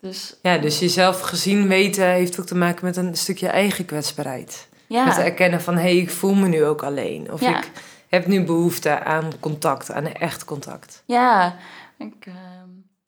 Dus 0.00 0.36
Ja, 0.42 0.58
dus 0.58 0.78
jezelf 0.78 1.20
gezien 1.20 1.68
weten 1.68 2.06
heeft 2.06 2.40
ook 2.40 2.46
te 2.46 2.54
maken 2.56 2.84
met 2.84 2.96
een 2.96 3.16
stukje 3.16 3.48
eigen 3.48 3.84
kwetsbaarheid. 3.84 4.68
ja, 4.86 5.04
Met 5.04 5.18
erkennen 5.18 5.60
van, 5.60 5.74
hé, 5.74 5.80
hey, 5.80 5.96
ik 5.96 6.10
voel 6.10 6.34
me 6.34 6.48
nu 6.48 6.64
ook 6.64 6.82
alleen. 6.82 7.32
Of 7.32 7.40
Ja. 7.40 7.58
ik 7.58 7.70
heb 8.08 8.26
nu 8.26 8.44
behoefte 8.44 9.00
aan 9.04 9.32
contact, 9.40 9.90
aan 9.92 10.06
echt 10.06 10.44
contact. 10.44 11.02
Ja, 11.06 11.56
ik, 11.98 12.14
ehm, 12.20 12.36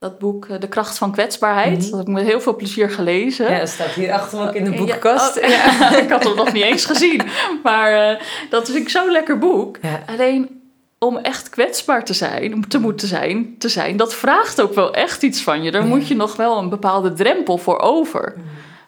dat 0.05 0.19
boek 0.19 0.47
eh, 0.47 0.61
De 0.61 0.69
kracht 0.69 0.99
van 0.99 1.13
kwetsbaarheid, 1.13 1.79
Mhm. 1.79 1.91
dat 1.91 1.99
heb 1.99 2.09
ik 2.09 2.15
met 2.15 2.25
heel 2.25 2.41
veel 2.41 2.57
plezier 2.57 2.91
gelezen. 2.91 3.51
Ja, 3.51 3.59
dat 3.59 3.69
staat 3.69 3.87
hier 3.91 4.13
achter 4.13 4.39
me 4.39 4.49
ook 4.49 4.55
in 4.55 4.65
de 4.65 4.71
Ja, 4.71 4.77
boekenkast. 4.77 5.43
oh, 5.43 5.49
ja, 5.49 5.97
ik 6.05 6.11
had 6.11 6.25
het 6.25 6.35
nog 6.37 6.53
niet 6.53 6.63
eens 6.63 6.85
gezien. 6.85 7.21
Maar 7.63 8.11
eh, 8.11 8.21
dat 8.51 8.67
vind 8.71 8.79
ik 8.79 8.89
zo'n 8.89 9.11
lekker 9.11 9.39
boek. 9.39 9.77
Ja. 9.83 10.03
Alleen 10.07 10.63
om 10.99 11.17
echt 11.17 11.49
kwetsbaar 11.49 12.05
te 12.05 12.15
zijn, 12.15 12.55
om 12.55 12.69
te 12.69 12.79
moeten 12.79 13.09
zijn, 13.09 13.55
te 13.59 13.69
zijn, 13.69 13.97
dat 13.97 14.15
vraagt 14.15 14.61
ook 14.61 14.75
wel 14.75 14.95
echt 14.95 15.23
iets 15.23 15.43
van 15.43 15.63
je. 15.63 15.71
Daar 15.71 15.85
moet 15.87 16.09
je 16.09 16.17
nog 16.17 16.37
wel 16.37 16.59
een 16.59 16.69
bepaalde 16.69 17.13
drempel 17.13 17.59
voor 17.59 17.79
over. 17.79 18.35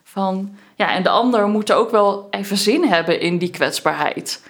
Van, 0.04 0.50
ja, 0.74 0.94
en 0.94 1.02
de 1.02 1.08
ander 1.08 1.48
moet 1.48 1.70
er 1.70 1.76
ook 1.76 1.90
wel 1.90 2.26
even 2.30 2.56
zin 2.56 2.84
hebben 2.88 3.20
in 3.20 3.38
die 3.38 3.50
kwetsbaarheid. 3.50 4.42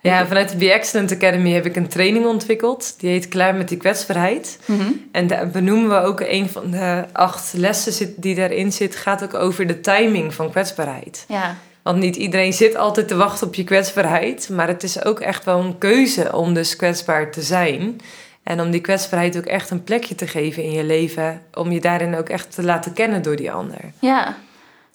Ja, 0.00 0.26
vanuit 0.26 0.48
de 0.50 0.56
Be 0.56 0.72
Excellent 0.72 1.12
Academy 1.12 1.50
heb 1.52 1.66
ik 1.66 1.76
een 1.76 1.88
training 1.88 2.26
ontwikkeld. 2.26 2.94
Die 3.00 3.10
heet 3.10 3.28
Klaar 3.28 3.54
met 3.54 3.68
die 3.68 3.78
kwetsbaarheid. 3.78 4.58
Mhm. 4.64 4.82
En 5.12 5.26
daar 5.26 5.48
benoemen 5.48 5.88
we 5.88 6.06
ook 6.06 6.20
een 6.20 6.48
van 6.48 6.70
de 6.70 7.04
acht 7.12 7.52
lessen 7.56 8.14
die 8.16 8.34
daarin 8.34 8.72
zit, 8.72 8.96
gaat 8.96 9.22
ook 9.22 9.34
over 9.34 9.66
de 9.66 9.80
timing 9.80 10.34
van 10.34 10.50
kwetsbaarheid. 10.50 11.24
Ja, 11.28 11.56
Want 11.82 11.98
niet 11.98 12.16
iedereen 12.16 12.52
zit 12.52 12.76
altijd 12.76 13.08
te 13.08 13.16
wachten 13.16 13.46
op 13.46 13.54
je 13.54 13.64
kwetsbaarheid. 13.64 14.48
Maar 14.48 14.68
het 14.68 14.82
is 14.82 15.04
ook 15.04 15.20
echt 15.20 15.44
wel 15.44 15.60
een 15.60 15.78
keuze 15.78 16.32
om 16.36 16.54
dus 16.54 16.76
kwetsbaar 16.76 17.30
te 17.30 17.42
zijn. 17.42 18.00
En 18.42 18.60
om 18.60 18.70
die 18.70 18.80
kwetsbaarheid 18.80 19.36
ook 19.36 19.46
echt 19.46 19.70
een 19.70 19.84
plekje 19.84 20.14
te 20.14 20.26
geven 20.26 20.62
in 20.62 20.72
je 20.72 20.84
leven. 20.84 21.42
Om 21.54 21.72
je 21.72 21.80
daarin 21.80 22.16
ook 22.16 22.28
echt 22.28 22.54
te 22.54 22.62
laten 22.62 22.92
kennen 22.92 23.22
door 23.22 23.36
die 23.36 23.52
ander. 23.52 23.80
ja. 23.98 24.36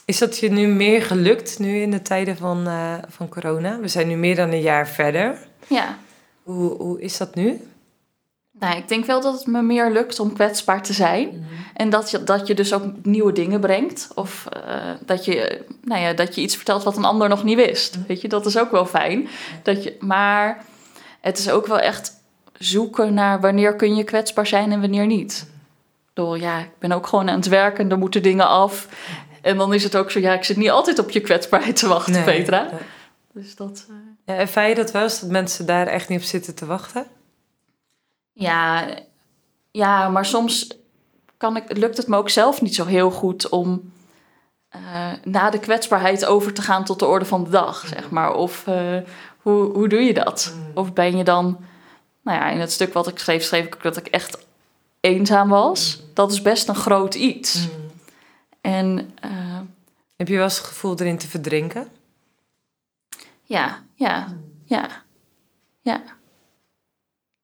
Is 0.06 0.18
dat 0.18 0.38
je 0.38 0.52
nu 0.52 0.68
meer 0.68 1.02
gelukt, 1.02 1.60
nu 1.60 1.82
in 1.82 1.92
de 1.92 2.02
tijden 2.02 2.38
van, 2.38 2.68
eh, 2.68 2.94
van 3.08 3.30
corona? 3.30 3.80
We 3.80 3.88
zijn 3.88 4.08
nu 4.08 4.16
meer 4.16 4.36
dan 4.36 4.52
een 4.52 4.62
jaar 4.62 4.88
verder. 4.88 5.48
ja. 5.68 5.98
Hoe, 6.44 6.72
hoe 6.78 7.02
is 7.02 7.18
dat 7.18 7.36
nu? 7.36 7.62
Nou, 8.60 8.78
ik 8.78 8.88
denk 8.88 9.06
wel 9.06 9.22
dat 9.22 9.34
het 9.34 9.48
me 9.48 9.62
meer 9.62 9.92
lukt 9.92 10.20
om 10.20 10.34
kwetsbaar 10.34 10.84
te 10.84 10.94
zijn. 10.94 11.48
En 11.74 11.90
dat 11.90 12.12
je, 12.12 12.24
dat 12.24 12.48
je 12.48 12.54
dus 12.54 12.74
ook 12.74 12.84
nieuwe 13.04 13.32
dingen 13.32 13.60
brengt. 13.60 14.08
Of 14.16 14.46
eh, 14.46 14.92
dat, 15.06 15.26
je, 15.26 15.66
nou 15.82 16.02
ja, 16.02 16.14
dat 16.14 16.36
je 16.36 16.42
iets 16.42 16.56
vertelt 16.56 16.84
wat 16.84 16.98
een 16.98 17.06
ander 17.06 17.30
nog 17.30 17.44
niet 17.44 17.56
wist. 17.56 17.98
Weet 18.08 18.22
je, 18.22 18.28
dat 18.28 18.46
is 18.46 18.58
ook 18.58 18.72
wel 18.72 18.86
fijn. 18.86 19.28
Dat 19.64 19.84
je, 19.84 19.96
maar 20.00 20.66
het 21.22 21.38
is 21.38 21.50
ook 21.50 21.68
wel 21.68 21.80
echt 21.80 22.12
zoeken 22.58 23.14
naar 23.14 23.42
wanneer 23.42 23.76
kun 23.76 23.96
je 23.96 24.04
kwetsbaar 24.04 24.48
zijn 24.48 24.72
en 24.72 24.82
wanneer 24.82 25.06
niet. 25.06 25.52
Door 26.14 26.40
ja, 26.40 26.60
ik 26.60 26.80
ben 26.80 26.92
ook 26.92 27.08
gewoon 27.08 27.30
aan 27.30 27.36
het 27.36 27.48
werken, 27.48 27.92
er 27.92 27.98
moeten 27.98 28.24
dingen 28.24 28.48
af. 28.48 28.88
En 29.44 29.58
dan 29.58 29.74
is 29.74 29.84
het 29.84 29.96
ook 29.96 30.12
zo, 30.12 30.20
ja, 30.20 30.34
ik 30.34 30.44
zit 30.44 30.58
niet 30.58 30.70
altijd 30.70 31.00
op 31.00 31.10
je 31.10 31.20
kwetsbaarheid 31.22 31.76
te 31.76 31.88
wachten, 31.88 32.14
Nee. 32.14 32.24
Petra. 32.24 32.62
Nee. 32.72 32.80
Dus 33.34 33.56
dat. 33.56 33.86
eh, 33.90 33.96
Ja, 34.26 34.42
ervaar 34.42 34.70
je 34.70 34.76
dat 34.76 34.92
wel 34.92 35.02
eens, 35.04 35.20
dat 35.20 35.30
mensen 35.30 35.66
daar 35.66 35.88
echt 35.88 36.10
niet 36.10 36.20
op 36.20 36.26
zitten 36.26 36.56
te 36.56 36.66
wachten? 36.66 37.06
Ja, 38.34 38.86
ja, 39.72 40.10
maar 40.10 40.26
soms 40.26 40.68
kan 41.38 41.56
ik, 41.56 41.78
lukt 41.78 41.98
het 41.98 42.08
me 42.08 42.18
ook 42.18 42.30
zelf 42.30 42.62
niet 42.62 42.76
zo 42.76 42.86
heel 42.86 43.12
goed 43.12 43.50
om 43.50 43.92
uh, 44.76 45.12
na 45.24 45.50
de 45.50 45.60
kwetsbaarheid 45.60 46.26
over 46.26 46.54
te 46.54 46.62
gaan 46.62 46.84
tot 46.84 47.00
de 47.00 47.06
orde 47.06 47.26
van 47.26 47.44
de 47.44 47.50
dag, 47.50 47.88
zeg 47.88 48.10
maar. 48.10 48.34
Of 48.34 48.66
uh, 48.70 48.98
hoe, 49.42 49.64
hoe 49.74 49.88
doe 49.88 50.00
je 50.02 50.14
dat? 50.14 50.54
Mm. 50.56 50.72
Of 50.78 50.94
ben 50.94 51.18
je 51.18 51.24
dan, 51.24 51.58
nou 52.22 52.38
ja, 52.40 52.50
in 52.50 52.60
het 52.60 52.72
stuk 52.72 52.94
wat 52.94 53.08
ik 53.08 53.20
schreef, 53.20 53.44
schreef 53.44 53.66
ik 53.66 53.76
ook 53.76 53.84
dat 53.84 53.98
ik 53.98 54.08
echt 54.08 54.46
eenzaam 55.00 55.50
was. 55.50 56.02
Dat 56.14 56.32
is 56.32 56.42
best 56.42 56.68
een 56.68 56.76
groot 56.76 57.16
iets. 57.16 57.68
En 58.64 59.14
uh, 59.26 59.60
heb 60.16 60.28
je 60.28 60.36
wel 60.36 60.44
eens 60.44 60.58
het 60.58 60.66
gevoel 60.66 61.00
erin 61.00 61.18
te 61.18 61.28
verdrinken? 61.28 61.88
Ja, 63.44 63.84
ja, 63.96 64.28
ja, 64.66 64.88
ja. 65.82 66.02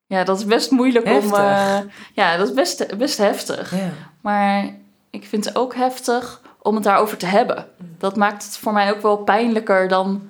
Ja, 0.05 0.23
dat 0.23 0.37
is 0.37 0.45
best 0.45 0.71
moeilijk 0.71 1.05
heftig. 1.05 1.33
om. 1.33 1.39
Uh, 1.39 1.79
ja, 2.13 2.37
dat 2.37 2.47
is 2.47 2.53
best, 2.53 2.97
best 2.97 3.17
heftig. 3.17 3.75
Ja. 3.75 3.91
Maar 4.21 4.75
ik 5.09 5.25
vind 5.25 5.45
het 5.45 5.55
ook 5.55 5.75
heftig 5.75 6.41
om 6.61 6.75
het 6.75 6.83
daarover 6.83 7.17
te 7.17 7.25
hebben. 7.25 7.67
Dat 7.97 8.15
maakt 8.15 8.43
het 8.43 8.57
voor 8.57 8.73
mij 8.73 8.91
ook 8.93 9.01
wel 9.01 9.17
pijnlijker 9.17 9.87
dan. 9.87 10.29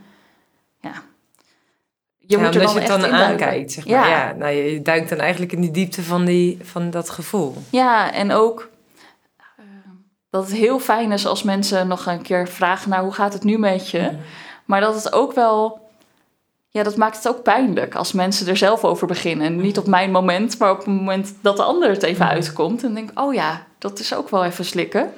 Ja. 0.81 0.93
Je 2.17 2.37
ja, 2.37 2.43
moet 2.43 2.55
er 2.55 2.61
dan 2.61 2.73
je 2.73 2.79
het 2.79 2.87
dan 2.87 3.05
aankijkt. 3.05 3.71
Zeg 3.71 3.87
maar. 3.87 4.09
ja. 4.09 4.27
ja 4.27 4.33
nou, 4.33 4.53
je 4.53 4.81
duikt 4.81 5.09
dan 5.09 5.19
eigenlijk 5.19 5.51
in 5.51 5.61
die 5.61 5.71
diepte 5.71 6.03
van, 6.03 6.25
die, 6.25 6.59
van 6.61 6.89
dat 6.89 7.09
gevoel. 7.09 7.55
Ja, 7.69 8.13
en 8.13 8.31
ook 8.31 8.69
dat 10.29 10.43
het 10.43 10.53
heel 10.53 10.79
fijn 10.79 11.11
is 11.11 11.25
als 11.25 11.43
mensen 11.43 11.87
nog 11.87 12.05
een 12.05 12.21
keer 12.21 12.47
vragen: 12.47 12.89
Nou, 12.89 13.03
hoe 13.03 13.13
gaat 13.13 13.33
het 13.33 13.43
nu 13.43 13.57
met 13.57 13.89
je? 13.89 13.99
Mm. 14.11 14.19
Maar 14.65 14.81
dat 14.81 14.95
het 14.95 15.13
ook 15.13 15.33
wel. 15.33 15.87
Ja, 16.71 16.83
dat 16.83 16.95
maakt 16.95 17.17
het 17.17 17.27
ook 17.27 17.43
pijnlijk 17.43 17.95
als 17.95 18.11
mensen 18.11 18.47
er 18.47 18.57
zelf 18.57 18.83
over 18.83 19.07
beginnen. 19.07 19.45
En 19.47 19.61
niet 19.61 19.77
op 19.77 19.87
mijn 19.87 20.11
moment, 20.11 20.57
maar 20.59 20.71
op 20.71 20.77
het 20.77 20.85
moment 20.87 21.33
dat 21.41 21.57
de 21.57 21.63
ander 21.63 21.89
het 21.89 22.03
even 22.03 22.27
uitkomt. 22.27 22.83
En 22.83 22.93
denk, 22.93 23.11
oh 23.19 23.33
ja, 23.33 23.65
dat 23.77 23.99
is 23.99 24.13
ook 24.15 24.29
wel 24.29 24.45
even 24.45 24.65
slikken. 24.65 25.13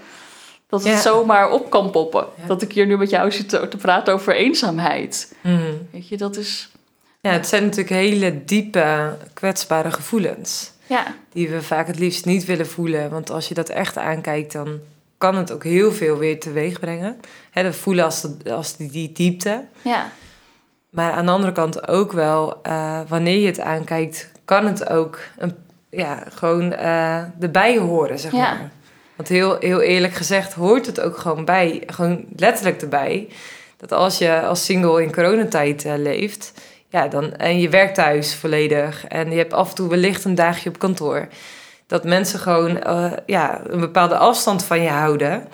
Dat 0.68 0.84
het 0.84 0.92
Ja. 0.94 1.00
zomaar 1.02 1.50
op 1.52 1.70
kan 1.70 1.92
poppen. 1.92 2.26
Ja. 2.42 2.48
Dat 2.48 2.62
ik 2.62 2.72
hier 2.74 2.86
nu 2.86 2.98
met 2.98 3.10
jou 3.10 3.32
zit 3.32 3.50
te, 3.50 3.68
te 3.68 3.78
praten 3.78 4.14
over 4.14 4.36
eenzaamheid. 4.36 5.36
Mm. 5.42 5.88
Weet 5.92 6.08
je, 6.08 6.18
dat 6.18 6.36
is... 6.38 6.70
Ja, 7.22 7.32
het 7.32 7.48
zijn 7.48 7.64
natuurlijk 7.64 7.90
hele 7.90 8.46
diepe, 8.46 9.18
kwetsbare 9.34 9.92
gevoelens. 9.92 10.72
Ja, 10.86 11.04
Die 11.32 11.50
we 11.50 11.62
vaak 11.62 11.88
het 11.88 12.00
liefst 12.00 12.26
niet 12.26 12.46
willen 12.46 12.68
voelen. 12.68 13.10
Want 13.10 13.30
als 13.30 13.48
je 13.48 13.54
dat 13.54 13.70
echt 13.70 13.98
aankijkt, 13.98 14.52
dan 14.52 14.80
kan 15.22 15.36
het 15.36 15.52
ook 15.52 15.64
heel 15.64 15.92
veel 15.92 16.18
weer 16.18 16.40
teweeg 16.40 16.80
brengen. 16.80 17.20
Hè, 17.52 17.64
dat 17.64 17.76
voelen 17.76 18.06
als, 18.06 18.22
de- 18.22 18.54
als 18.54 18.76
die, 18.78 18.92
die 18.92 19.12
diepte. 19.12 19.66
ja, 19.82 20.10
Maar 20.90 21.12
aan 21.12 21.26
de 21.26 21.32
andere 21.32 21.52
kant 21.54 21.88
ook 21.88 22.12
wel, 22.12 22.60
eh, 22.64 23.00
wanneer 23.08 23.38
je 23.40 23.46
het 23.48 23.60
aankijkt, 23.60 24.32
kan 24.46 24.66
het 24.66 24.90
ook 24.90 25.20
een, 25.38 25.56
ja, 25.90 26.24
gewoon 26.30 26.74
eh 26.74 27.24
erbij 27.40 27.78
horen, 27.78 28.20
zeg 28.20 28.32
Ja. 28.32 28.38
maar. 28.38 28.72
Want 29.16 29.30
heel, 29.30 29.58
heel 29.60 29.82
eerlijk 29.82 30.14
gezegd 30.14 30.54
hoort 30.54 30.86
het 30.86 31.00
ook 31.02 31.18
gewoon 31.18 31.46
bij, 31.46 31.84
gewoon 31.86 32.26
letterlijk 32.36 32.82
erbij. 32.82 33.28
Dat 33.78 33.92
als 33.92 34.18
je 34.18 34.42
als 34.42 34.66
single 34.66 35.04
in 35.04 35.14
coronatijd 35.14 35.86
eh, 35.86 35.94
leeft, 35.98 36.54
ja, 36.90 37.08
dan, 37.08 37.36
en 37.36 37.60
je 37.60 37.70
werkt 37.70 37.96
thuis 37.96 38.36
volledig 38.36 39.06
en 39.08 39.32
je 39.32 39.38
hebt 39.38 39.54
af 39.54 39.70
en 39.70 39.76
toe 39.76 39.90
wellicht 39.90 40.24
een 40.26 40.36
dagje 40.36 40.70
op 40.70 40.80
kantoor, 40.80 41.28
dat 41.92 42.04
mensen 42.04 42.40
gewoon 42.40 42.82
eh, 42.82 43.12
ja, 43.26 43.62
een 43.68 43.80
bepaalde 43.80 44.18
afstand 44.18 44.64
van 44.64 44.82
je 44.82 44.90
houden. 44.90 45.48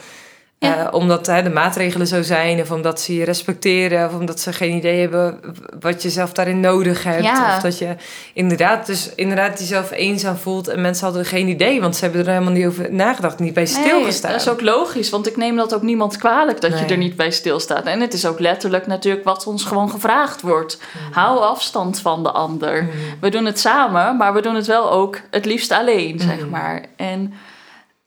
Ja. 0.59 0.85
Eh, 0.87 0.93
omdat 0.93 1.27
hè, 1.27 1.43
de 1.43 1.49
maatregelen 1.49 2.07
zo 2.07 2.21
zijn, 2.21 2.59
of 2.61 2.71
omdat 2.71 3.01
ze 3.01 3.15
je 3.15 3.23
respecteren, 3.25 4.07
of 4.07 4.13
omdat 4.13 4.39
ze 4.39 4.53
geen 4.53 4.75
idee 4.75 4.99
hebben 4.99 5.39
wat 5.79 6.01
je 6.01 6.09
zelf 6.09 6.31
daarin 6.31 6.59
nodig 6.59 7.03
hebt. 7.03 7.23
Ja. 7.23 7.55
Of 7.55 7.61
dat 7.61 7.77
je 7.77 7.95
inderdaad, 8.33 8.85
dus 8.85 9.11
inderdaad 9.15 9.59
jezelf 9.59 9.91
eenzaam 9.91 10.35
voelt 10.35 10.67
en 10.67 10.81
mensen 10.81 11.05
hadden 11.05 11.25
geen 11.25 11.47
idee, 11.47 11.81
want 11.81 11.95
ze 11.95 12.03
hebben 12.03 12.21
er 12.25 12.31
helemaal 12.31 12.51
niet 12.53 12.65
over 12.65 12.93
nagedacht, 12.93 13.39
niet 13.39 13.53
bij 13.53 13.65
stilgestaan. 13.65 14.29
Nee, 14.31 14.39
dat 14.39 14.47
is 14.47 14.53
ook 14.53 14.61
logisch, 14.61 15.09
want 15.09 15.27
ik 15.27 15.37
neem 15.37 15.55
dat 15.55 15.73
ook 15.75 15.81
niemand 15.81 16.17
kwalijk 16.17 16.61
dat 16.61 16.71
Nee. 16.71 16.79
je 16.79 16.85
er 16.85 16.97
niet 16.97 17.15
bij 17.15 17.31
stilstaat. 17.31 17.85
En 17.85 18.01
het 18.01 18.13
is 18.13 18.25
ook 18.25 18.39
letterlijk 18.39 18.87
natuurlijk 18.87 19.25
wat 19.25 19.47
ons 19.47 19.63
gewoon 19.63 19.89
gevraagd 19.89 20.41
wordt. 20.41 20.77
Hou 21.11 21.39
afstand 21.39 21.99
van 21.99 22.23
de 22.23 22.31
ander. 22.31 22.83
Mm. 22.83 22.89
We 23.21 23.29
doen 23.29 23.45
het 23.45 23.59
samen, 23.59 24.17
maar 24.17 24.33
we 24.33 24.41
doen 24.41 24.55
het 24.55 24.67
wel 24.67 24.91
ook 24.91 25.19
het 25.31 25.45
liefst 25.45 25.71
alleen, 25.71 26.19
zeg 26.19 26.39
Mhm. 26.39 26.49
maar. 26.49 26.81
En 26.95 27.33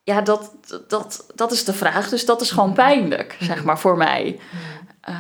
ja, 0.03 0.21
dat, 0.21 0.53
dat, 0.89 1.27
dat 1.35 1.53
is 1.53 1.65
de 1.65 1.73
vraag. 1.73 2.09
Dus 2.09 2.25
dat 2.25 2.41
is 2.41 2.51
gewoon 2.51 2.73
pijnlijk, 2.73 3.37
zeg 3.41 3.65
maar, 3.65 3.79
voor 3.79 3.97
mij. 3.97 4.39
Eh, 5.01 5.15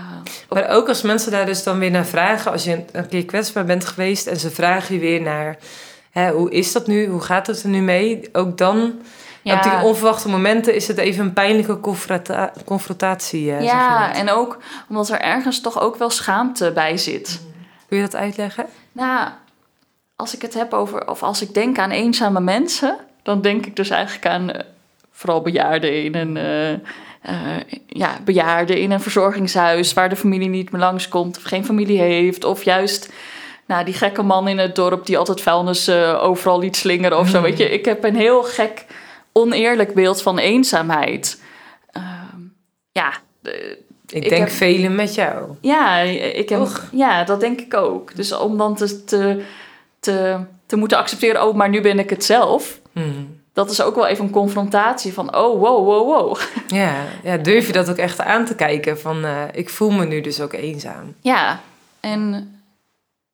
Maar 0.48 0.68
ook 0.68 0.88
als 0.88 1.02
mensen 1.02 1.30
daar 1.32 1.46
dus 1.46 1.62
dan 1.62 1.78
weer 1.78 1.90
naar 1.90 2.06
vragen, 2.06 2.52
als 2.52 2.64
je 2.64 2.84
een 2.92 3.08
keer 3.08 3.24
kwetsbaar 3.24 3.64
bent 3.64 3.84
geweest 3.84 4.26
en 4.26 4.36
ze 4.36 4.50
vragen 4.50 4.94
je 4.94 5.00
weer 5.00 5.20
naar, 5.20 5.56
hè, 6.10 6.30
hoe 6.30 6.50
is 6.50 6.72
dat 6.72 6.86
nu, 6.86 7.06
hoe 7.06 7.20
gaat 7.20 7.46
het 7.46 7.62
er 7.62 7.68
nu 7.68 7.80
mee? 7.80 8.28
Ook 8.32 8.58
dan, 8.58 8.92
ja, 9.42 9.56
op 9.56 9.62
die 9.62 9.72
onverwachte 9.88 10.28
momenten, 10.28 10.74
is 10.74 10.88
het 10.88 10.98
even 10.98 11.24
een 11.24 11.32
pijnlijke 11.32 11.80
confronta- 11.80 12.52
confrontatie. 12.64 13.50
eh, 13.52 13.56
zeg 13.56 13.66
ja 13.70 14.14
en 14.14 14.30
ook 14.30 14.58
omdat 14.88 15.08
er 15.08 15.20
ergens 15.20 15.60
toch 15.60 15.80
ook 15.80 15.96
wel 15.96 16.10
schaamte 16.10 16.72
bij 16.72 16.96
zit. 16.96 17.40
Kun 17.88 17.96
je 17.96 18.02
dat 18.04 18.16
uitleggen? 18.16 18.66
Nou, 18.92 19.28
als 20.16 20.34
ik 20.34 20.42
het 20.42 20.54
heb 20.54 20.72
over, 20.72 21.08
of 21.08 21.22
als 21.22 21.42
ik 21.42 21.54
denk 21.54 21.78
aan 21.78 21.90
eenzame 21.90 22.40
mensen, 22.40 22.96
dan 23.22 23.40
denk 23.40 23.66
ik 23.66 23.76
dus 23.76 23.90
eigenlijk 23.90 24.26
aan 24.26 24.50
eh, 24.50 24.64
vooral 25.10 25.40
bejaarden 25.42 26.04
in 26.04 26.14
een, 26.14 26.36
eh, 26.36 26.72
eh, 26.72 27.62
ja, 27.86 28.18
bejaarden 28.24 28.78
in 28.78 28.90
een 28.90 29.00
verzorgingshuis 29.00 29.92
waar 29.92 30.08
de 30.08 30.16
familie 30.16 30.48
niet 30.48 30.70
meer 30.70 30.80
langskomt 30.80 31.36
of 31.36 31.42
geen 31.42 31.64
familie 31.64 31.98
heeft. 32.00 32.44
Of 32.44 32.62
juist 32.62 33.12
nou, 33.66 33.84
die 33.84 33.94
gekke 33.94 34.22
man 34.22 34.48
in 34.48 34.58
het 34.58 34.74
dorp 34.74 35.06
die 35.06 35.18
altijd 35.18 35.40
vuilnis 35.40 35.90
overal 36.18 36.58
liet 36.60 36.76
slingeren 36.76 37.18
of 37.18 37.28
zo. 37.28 37.36
Mm. 37.36 37.42
Weet 37.42 37.58
je, 37.58 37.70
ik 37.70 37.84
heb 37.84 38.04
een 38.04 38.16
heel 38.16 38.42
gek, 38.42 38.84
oneerlijk 39.32 39.94
beeld 39.94 40.22
van 40.22 40.38
eenzaamheid. 40.38 41.42
Ehm, 41.90 42.40
ja, 42.92 43.12
Ik, 43.42 44.22
Ik 44.22 44.28
denk 44.28 44.42
heb- 44.42 44.50
velen 44.50 44.94
met 44.94 45.14
jou. 45.14 45.48
ja, 45.60 45.98
ik 45.98 46.48
heb, 46.48 46.68
ja, 46.92 47.24
dat 47.24 47.40
denk 47.40 47.60
ik 47.60 47.74
ook. 47.74 48.16
Dus 48.16 48.32
om 48.32 48.58
dan 48.58 48.74
te, 48.74 49.04
te, 49.04 49.42
te, 50.00 50.38
te 50.70 50.76
moeten 50.76 50.98
accepteren, 50.98 51.46
oh, 51.46 51.54
maar 51.54 51.68
nu 51.68 51.80
ben 51.80 51.98
ik 51.98 52.10
het 52.10 52.24
zelf. 52.24 52.80
Hmm. 52.92 53.40
Dat 53.52 53.70
is 53.70 53.82
ook 53.82 53.94
wel 53.94 54.06
even 54.06 54.24
een 54.24 54.30
confrontatie 54.30 55.12
van, 55.12 55.36
oh, 55.36 55.60
wow, 55.60 55.84
wow, 55.84 56.06
wow. 56.06 56.38
Ja, 56.66 56.94
ja, 57.22 57.36
durf 57.36 57.66
je 57.66 57.72
dat 57.72 57.90
ook 57.90 57.96
echt 57.96 58.20
aan 58.20 58.44
te 58.44 58.54
kijken 58.54 59.00
van, 59.00 59.24
eh, 59.24 59.42
ik 59.52 59.70
voel 59.70 59.90
me 59.90 60.04
nu 60.04 60.20
dus 60.20 60.40
ook 60.40 60.52
eenzaam. 60.52 61.14
Ja, 61.20 61.60
en 62.00 62.52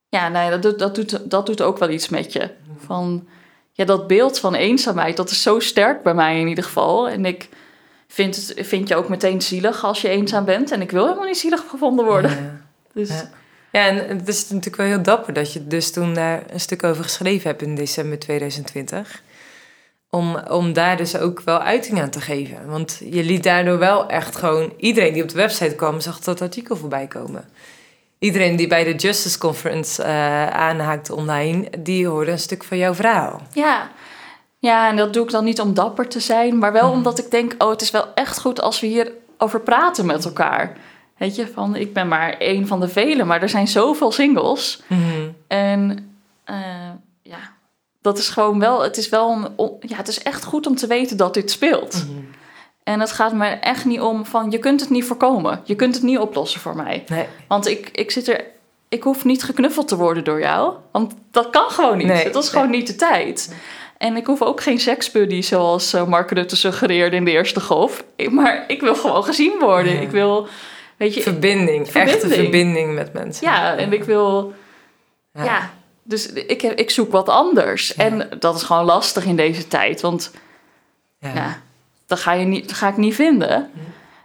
ja, 0.08 0.28
nee, 0.28 0.50
dat, 0.50 0.62
doet, 0.62 0.78
dat, 0.78 0.94
doet, 0.94 1.30
dat 1.30 1.46
doet 1.46 1.62
ook 1.62 1.78
wel 1.78 1.90
iets 1.90 2.08
met 2.08 2.32
je. 2.32 2.50
Van, 2.86 3.26
ja, 3.72 3.84
dat 3.84 4.06
beeld 4.06 4.38
van 4.38 4.54
eenzaamheid, 4.54 5.16
dat 5.16 5.30
is 5.30 5.42
zo 5.42 5.60
sterk 5.60 6.02
bij 6.02 6.14
mij 6.14 6.40
in 6.40 6.48
ieder 6.48 6.64
geval. 6.64 7.08
En 7.08 7.24
ik 7.24 7.48
vind, 8.08 8.36
het, 8.36 8.66
vind 8.66 8.88
je 8.88 8.96
ook 8.96 9.08
meteen 9.08 9.42
zielig 9.42 9.84
als 9.84 10.00
je 10.00 10.08
eenzaam 10.08 10.44
bent. 10.44 10.70
En 10.70 10.80
ik 10.80 10.90
wil 10.90 11.04
helemaal 11.04 11.26
niet 11.26 11.38
zielig 11.38 11.64
gevonden 11.68 12.04
worden. 12.04 12.30
Ja. 12.30 12.64
Dus 13.00 13.08
Ja. 13.08 13.30
Ja, 13.76 13.86
en 13.86 13.96
het 14.18 14.28
is 14.28 14.42
natuurlijk 14.48 14.76
wel 14.76 14.86
heel 14.86 15.02
dapper 15.02 15.32
dat 15.32 15.52
je 15.52 15.66
dus 15.66 15.92
toen 15.92 16.14
daar 16.14 16.42
een 16.50 16.60
stuk 16.60 16.82
over 16.84 17.02
geschreven 17.04 17.50
hebt 17.50 17.62
in 17.62 17.74
december 17.74 18.18
2020. 18.18 19.22
Om, 20.10 20.36
om 20.48 20.72
daar 20.72 20.96
dus 20.96 21.16
ook 21.16 21.40
wel 21.40 21.58
uiting 21.58 22.00
aan 22.00 22.10
te 22.10 22.20
geven. 22.20 22.66
Want 22.66 23.00
je 23.10 23.22
liet 23.24 23.42
daardoor 23.42 23.78
wel 23.78 24.08
echt 24.08 24.36
gewoon... 24.36 24.72
Iedereen 24.76 25.12
die 25.12 25.22
op 25.22 25.28
de 25.28 25.34
website 25.36 25.74
kwam, 25.74 26.00
zag 26.00 26.20
dat 26.20 26.40
artikel 26.42 26.76
voorbij 26.76 27.06
komen. 27.06 27.44
Iedereen 28.18 28.56
die 28.56 28.66
bij 28.66 28.84
de 28.84 28.94
Justice 28.94 29.38
Conference 29.38 30.02
eh 30.02 30.46
aanhaakte 30.46 31.14
online... 31.14 31.70
die 31.78 32.06
hoorde 32.06 32.30
een 32.30 32.38
stuk 32.38 32.64
van 32.64 32.78
jouw 32.78 32.94
verhaal. 32.94 33.40
Ja. 33.52 33.90
ja, 34.58 34.88
en 34.88 34.96
dat 34.96 35.12
doe 35.12 35.24
ik 35.24 35.30
dan 35.30 35.44
niet 35.44 35.60
om 35.60 35.74
dapper 35.74 36.08
te 36.08 36.20
zijn, 36.20 36.58
maar 36.58 36.72
wel 36.72 36.86
Mhm. 36.88 36.96
omdat 36.96 37.18
ik 37.18 37.30
denk: 37.30 37.54
oh, 37.58 37.70
het 37.70 37.80
is 37.82 37.90
wel 37.90 38.06
echt 38.14 38.40
goed 38.40 38.60
als 38.60 38.80
we 38.80 38.86
hier 38.86 39.12
over 39.38 39.60
praten 39.60 40.06
met 40.06 40.24
elkaar. 40.24 40.76
Weet 41.16 41.36
je, 41.36 41.48
van 41.48 41.76
ik 41.76 41.92
ben 41.92 42.08
maar 42.08 42.32
één 42.38 42.66
van 42.66 42.80
de 42.80 42.88
velen, 42.88 43.26
maar 43.26 43.42
er 43.42 43.48
zijn 43.48 43.68
zoveel 43.68 44.12
singles. 44.12 44.82
Mhm. 44.86 45.28
En 45.46 46.10
eh, 46.44 46.56
ja, 47.22 47.38
dat 48.00 48.18
is 48.18 48.28
gewoon 48.28 48.58
wel, 48.58 48.82
het 48.82 48.96
is 48.96 49.08
wel 49.08 49.30
een, 49.30 49.70
ja, 49.80 49.96
het 49.96 50.08
is 50.08 50.22
echt 50.22 50.44
goed 50.44 50.66
om 50.66 50.76
te 50.76 50.86
weten 50.86 51.16
dat 51.16 51.34
dit 51.34 51.50
speelt. 51.50 52.06
Mhm. 52.08 52.18
En 52.82 53.00
het 53.00 53.12
gaat 53.12 53.32
me 53.32 53.46
echt 53.46 53.84
niet 53.84 54.00
om 54.00 54.26
van 54.26 54.50
je 54.50 54.58
kunt 54.58 54.80
het 54.80 54.90
niet 54.90 55.04
voorkomen, 55.04 55.60
je 55.64 55.74
kunt 55.74 55.94
het 55.94 56.02
niet 56.02 56.18
oplossen 56.18 56.60
voor 56.60 56.76
mij. 56.76 57.04
Nee. 57.08 57.26
Want 57.48 57.68
ik, 57.68 57.88
ik 57.92 58.10
zit 58.10 58.28
er, 58.28 58.44
ik 58.88 59.02
hoef 59.02 59.24
niet 59.24 59.42
geknuffeld 59.42 59.88
te 59.88 59.96
worden 59.96 60.24
door 60.24 60.40
jou. 60.40 60.74
Want 60.92 61.14
dat 61.30 61.50
kan 61.50 61.70
gewoon 61.70 61.96
niet. 61.96 62.06
Nee, 62.06 62.24
Het 62.24 62.34
is 62.34 62.48
gewoon 62.48 62.70
niet 62.70 62.86
de 62.86 62.96
tijd. 62.96 63.54
En 63.98 64.16
ik 64.16 64.26
hoef 64.26 64.42
ook 64.42 64.60
geen 64.60 64.80
seksbuddy 64.80 65.42
zoals 65.42 65.92
eh, 65.92 66.06
Mark 66.06 66.30
Rutte 66.30 66.56
suggereerde 66.56 67.16
in 67.16 67.24
de 67.24 67.30
eerste 67.30 67.60
golf. 67.60 68.04
Maar 68.30 68.64
ik 68.66 68.80
wil 68.80 68.94
gewoon 68.94 69.24
gezien 69.24 69.58
worden. 69.58 69.92
Ja. 69.92 70.00
Ik 70.00 70.10
wil, 70.10 70.48
weet 70.96 71.14
je, 71.14 71.22
Verbinding, 71.22 71.88
echte 71.88 72.28
Verbinding. 72.28 72.94
met 72.94 73.12
mensen. 73.12 73.46
ja, 73.46 73.76
en 73.76 73.92
ik 73.92 74.04
wil, 74.04 74.54
ja. 75.32 75.70
dus 76.02 76.32
ik, 76.32 76.62
ik 76.62 76.90
zoek 76.90 77.12
wat 77.12 77.28
anders. 77.28 77.94
En 77.94 78.28
dat 78.38 78.56
is 78.56 78.62
gewoon 78.62 78.84
lastig 78.84 79.24
in 79.24 79.36
deze 79.36 79.68
tijd, 79.68 80.00
want 80.00 80.30
Ja. 81.18 81.34
ja, 81.34 81.60
dat, 82.06 82.18
ga 82.20 82.32
je 82.32 82.44
niet, 82.44 82.68
dat 82.68 82.76
ga 82.76 82.88
ik 82.88 82.96
niet 82.96 83.14
vinden. 83.14 83.70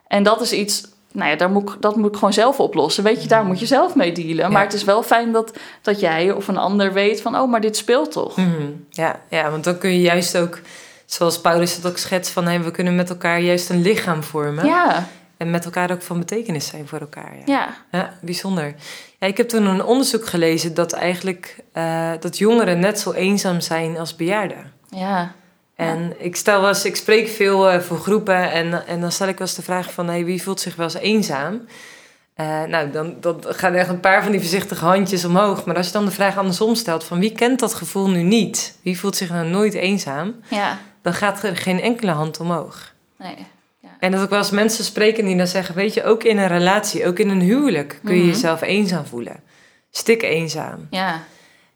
En 0.07 0.23
dat 0.23 0.41
is 0.41 0.51
iets, 0.53 0.87
nou 1.11 1.29
ja, 1.29 1.35
daar 1.35 1.49
moet 1.49 1.69
ik, 1.69 1.75
dat 1.81 1.95
moet 1.95 2.09
ik 2.09 2.13
gewoon 2.15 2.33
zelf 2.33 2.59
oplossen. 2.59 3.03
Weet 3.03 3.21
je, 3.21 3.27
daar 3.27 3.45
moet 3.45 3.59
je 3.59 3.65
zelf 3.65 3.95
mee 3.95 4.11
dealen. 4.11 4.51
Maar 4.51 4.63
het 4.63 4.73
is 4.73 4.83
wel 4.83 5.03
fijn 5.03 5.31
dat, 5.31 5.57
dat 5.81 5.99
jij 5.99 6.31
of 6.31 6.47
een 6.47 6.57
ander 6.57 6.93
weet 6.93 7.21
van, 7.21 7.35
oh, 7.37 7.49
maar 7.51 7.61
dit 7.61 7.77
speelt 7.77 8.11
toch. 8.11 8.37
Mhm. 8.37 8.67
Ja, 8.89 9.19
ja, 9.29 9.49
want 9.51 9.63
dan 9.63 9.77
kun 9.77 9.89
je 9.89 10.01
juist 10.01 10.37
ook 10.37 10.59
zoals 11.05 11.41
Paulus 11.41 11.75
het 11.75 11.85
ook 11.85 11.97
schetst 11.97 12.31
van... 12.31 12.45
Hey, 12.45 12.61
we 12.61 12.71
kunnen 12.71 12.95
met 12.95 13.09
elkaar 13.09 13.39
juist 13.39 13.69
een 13.69 13.81
lichaam 13.81 14.23
vormen. 14.23 14.65
Ja, 14.65 15.07
En 15.41 15.49
met 15.49 15.65
elkaar 15.65 15.91
ook 15.91 16.01
van 16.01 16.19
betekenis 16.19 16.67
zijn 16.67 16.87
voor 16.87 16.99
elkaar. 16.99 17.33
Ja, 17.35 17.43
ja, 17.45 17.73
ja 17.91 18.13
bijzonder. 18.21 18.75
Ja, 19.19 19.27
ik 19.27 19.37
heb 19.37 19.49
toen 19.49 19.65
een 19.65 19.83
onderzoek 19.83 20.25
gelezen 20.27 20.73
dat 20.73 20.91
eigenlijk... 20.93 21.55
eh, 21.71 22.11
dat 22.19 22.37
jongeren 22.37 22.79
net 22.79 22.99
zo 22.99 23.11
eenzaam 23.11 23.61
zijn 23.61 23.97
als 23.97 24.15
bejaarden. 24.15 24.71
ja. 24.89 25.33
En 25.75 26.13
ik 26.17 26.35
stel 26.35 26.59
wel 26.59 26.69
eens, 26.69 26.85
ik 26.85 26.95
spreek 26.95 27.27
veel 27.27 27.69
eh, 27.69 27.79
voor 27.79 27.97
groepen 27.97 28.51
en, 28.51 28.87
en 28.87 29.01
dan 29.01 29.11
stel 29.11 29.27
ik 29.27 29.37
wel 29.37 29.47
eens 29.47 29.55
de 29.55 29.61
vraag 29.61 29.93
van 29.93 30.07
hey, 30.07 30.25
wie 30.25 30.43
voelt 30.43 30.59
zich 30.59 30.75
wel 30.75 30.85
eens 30.85 30.95
eenzaam? 30.95 31.61
Eh, 32.33 32.63
nou, 32.63 32.91
dan, 32.91 33.15
dan 33.19 33.43
gaan 33.47 33.73
er 33.73 33.79
echt 33.79 33.89
een 33.89 33.99
paar 33.99 34.23
van 34.23 34.31
die 34.31 34.41
voorzichtige 34.41 34.85
handjes 34.85 35.25
omhoog. 35.25 35.65
Maar 35.65 35.75
als 35.75 35.85
je 35.85 35.91
dan 35.91 36.05
de 36.05 36.11
vraag 36.11 36.37
andersom 36.37 36.75
stelt 36.75 37.03
van 37.03 37.19
wie 37.19 37.31
kent 37.31 37.59
dat 37.59 37.73
gevoel 37.73 38.09
nu 38.09 38.21
niet? 38.21 38.77
Wie 38.83 38.99
voelt 38.99 39.15
zich 39.15 39.29
nou 39.29 39.47
nooit 39.47 39.73
eenzaam? 39.73 40.35
ja. 40.47 40.77
Dan 41.01 41.13
gaat 41.13 41.43
er 41.43 41.57
geen 41.57 41.81
enkele 41.81 42.11
hand 42.11 42.39
omhoog. 42.39 42.93
Nee. 43.17 43.47
En 44.01 44.11
dat 44.11 44.23
ik 44.23 44.29
wel 44.29 44.37
eens 44.39 44.49
mensen 44.49 44.83
spreken 44.83 45.25
die 45.25 45.37
dan 45.37 45.47
zeggen, 45.47 45.75
weet 45.75 45.93
je, 45.93 46.03
ook 46.03 46.23
in 46.23 46.37
een 46.37 46.47
relatie, 46.47 47.07
ook 47.07 47.19
in 47.19 47.29
een 47.29 47.41
huwelijk 47.41 47.99
kun 48.03 48.15
je 48.15 48.21
Mhm. 48.21 48.29
jezelf 48.31 48.61
eenzaam 48.61 49.05
voelen. 49.05 49.35
Stik 49.91 50.21
eenzaam. 50.21 50.87
Ja, 50.89 51.19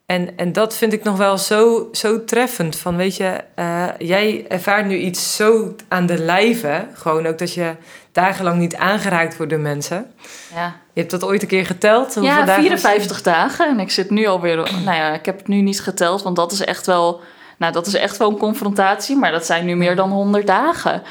En, 0.05 0.37
en 0.37 0.51
dat 0.53 0.75
vind 0.75 0.93
ik 0.93 1.03
nog 1.03 1.17
wel 1.17 1.37
zo, 1.37 1.89
zo 1.91 2.23
treffend. 2.23 2.75
Van 2.75 2.95
weet 2.95 3.15
je, 3.17 3.43
eh, 3.55 3.87
jij 3.97 4.45
ervaart 4.47 4.85
nu 4.85 4.97
iets 4.97 5.35
zo 5.35 5.75
aan 5.87 6.05
de 6.05 6.17
lijve. 6.17 6.87
Gewoon 6.93 7.25
ook 7.27 7.37
dat 7.37 7.53
je 7.53 7.75
dagenlang 8.11 8.57
niet 8.59 8.75
aangeraakt 8.75 9.37
wordt 9.37 9.51
door 9.51 9.61
mensen. 9.61 10.11
ja. 10.55 10.75
Je 10.93 10.99
hebt 11.01 11.11
dat 11.13 11.23
ooit 11.23 11.41
een 11.41 11.47
keer 11.47 11.65
geteld? 11.65 12.13
Hoeveel 12.15 12.23
ja, 12.23 12.45
dagen 12.45 12.63
54 12.63 13.21
dagen. 13.21 13.67
En 13.69 13.79
ik 13.79 13.91
zit 13.91 14.09
nu 14.09 14.25
alweer... 14.25 14.55
Nou 14.55 14.95
ja, 14.97 15.13
ik 15.13 15.25
heb 15.25 15.37
het 15.37 15.47
nu 15.47 15.61
niet 15.61 15.81
geteld, 15.81 16.23
want 16.23 16.35
dat 16.35 16.51
is 16.51 16.61
echt 16.63 16.85
wel... 16.85 17.21
Nou, 17.57 17.73
dat 17.73 17.87
is 17.87 17.93
echt 17.93 18.17
wel 18.17 18.29
een 18.29 18.37
confrontatie. 18.37 19.15
Maar 19.15 19.31
dat 19.31 19.45
zijn 19.45 19.65
nu 19.65 19.75
meer 19.75 19.95
dan 19.95 20.09
100 20.11 20.47
dagen. 20.47 21.01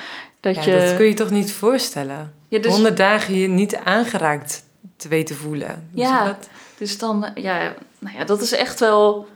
Dat 0.52 0.64
Ja, 0.64 0.72
je... 0.72 0.86
dat 0.86 0.96
kun 0.96 1.06
je 1.06 1.14
toch 1.14 1.30
niet 1.30 1.52
voorstellen? 1.52 2.34
Ja, 2.48 2.58
dus, 2.58 2.72
100 2.72 2.96
dagen 2.96 3.34
je 3.34 3.48
niet 3.48 3.76
aangeraakt 3.84 4.64
te 4.96 5.08
weten 5.08 5.36
voelen. 5.36 5.88
Hoe 5.92 6.02
Ja. 6.02 6.24
dat? 6.24 6.48
dus 6.78 6.98
dan... 6.98 7.26
Ja, 7.34 7.72
nou 7.98 8.16
ja, 8.18 8.24
dat 8.24 8.40
is 8.40 8.52
echt 8.52 8.80
wel... 8.80 9.26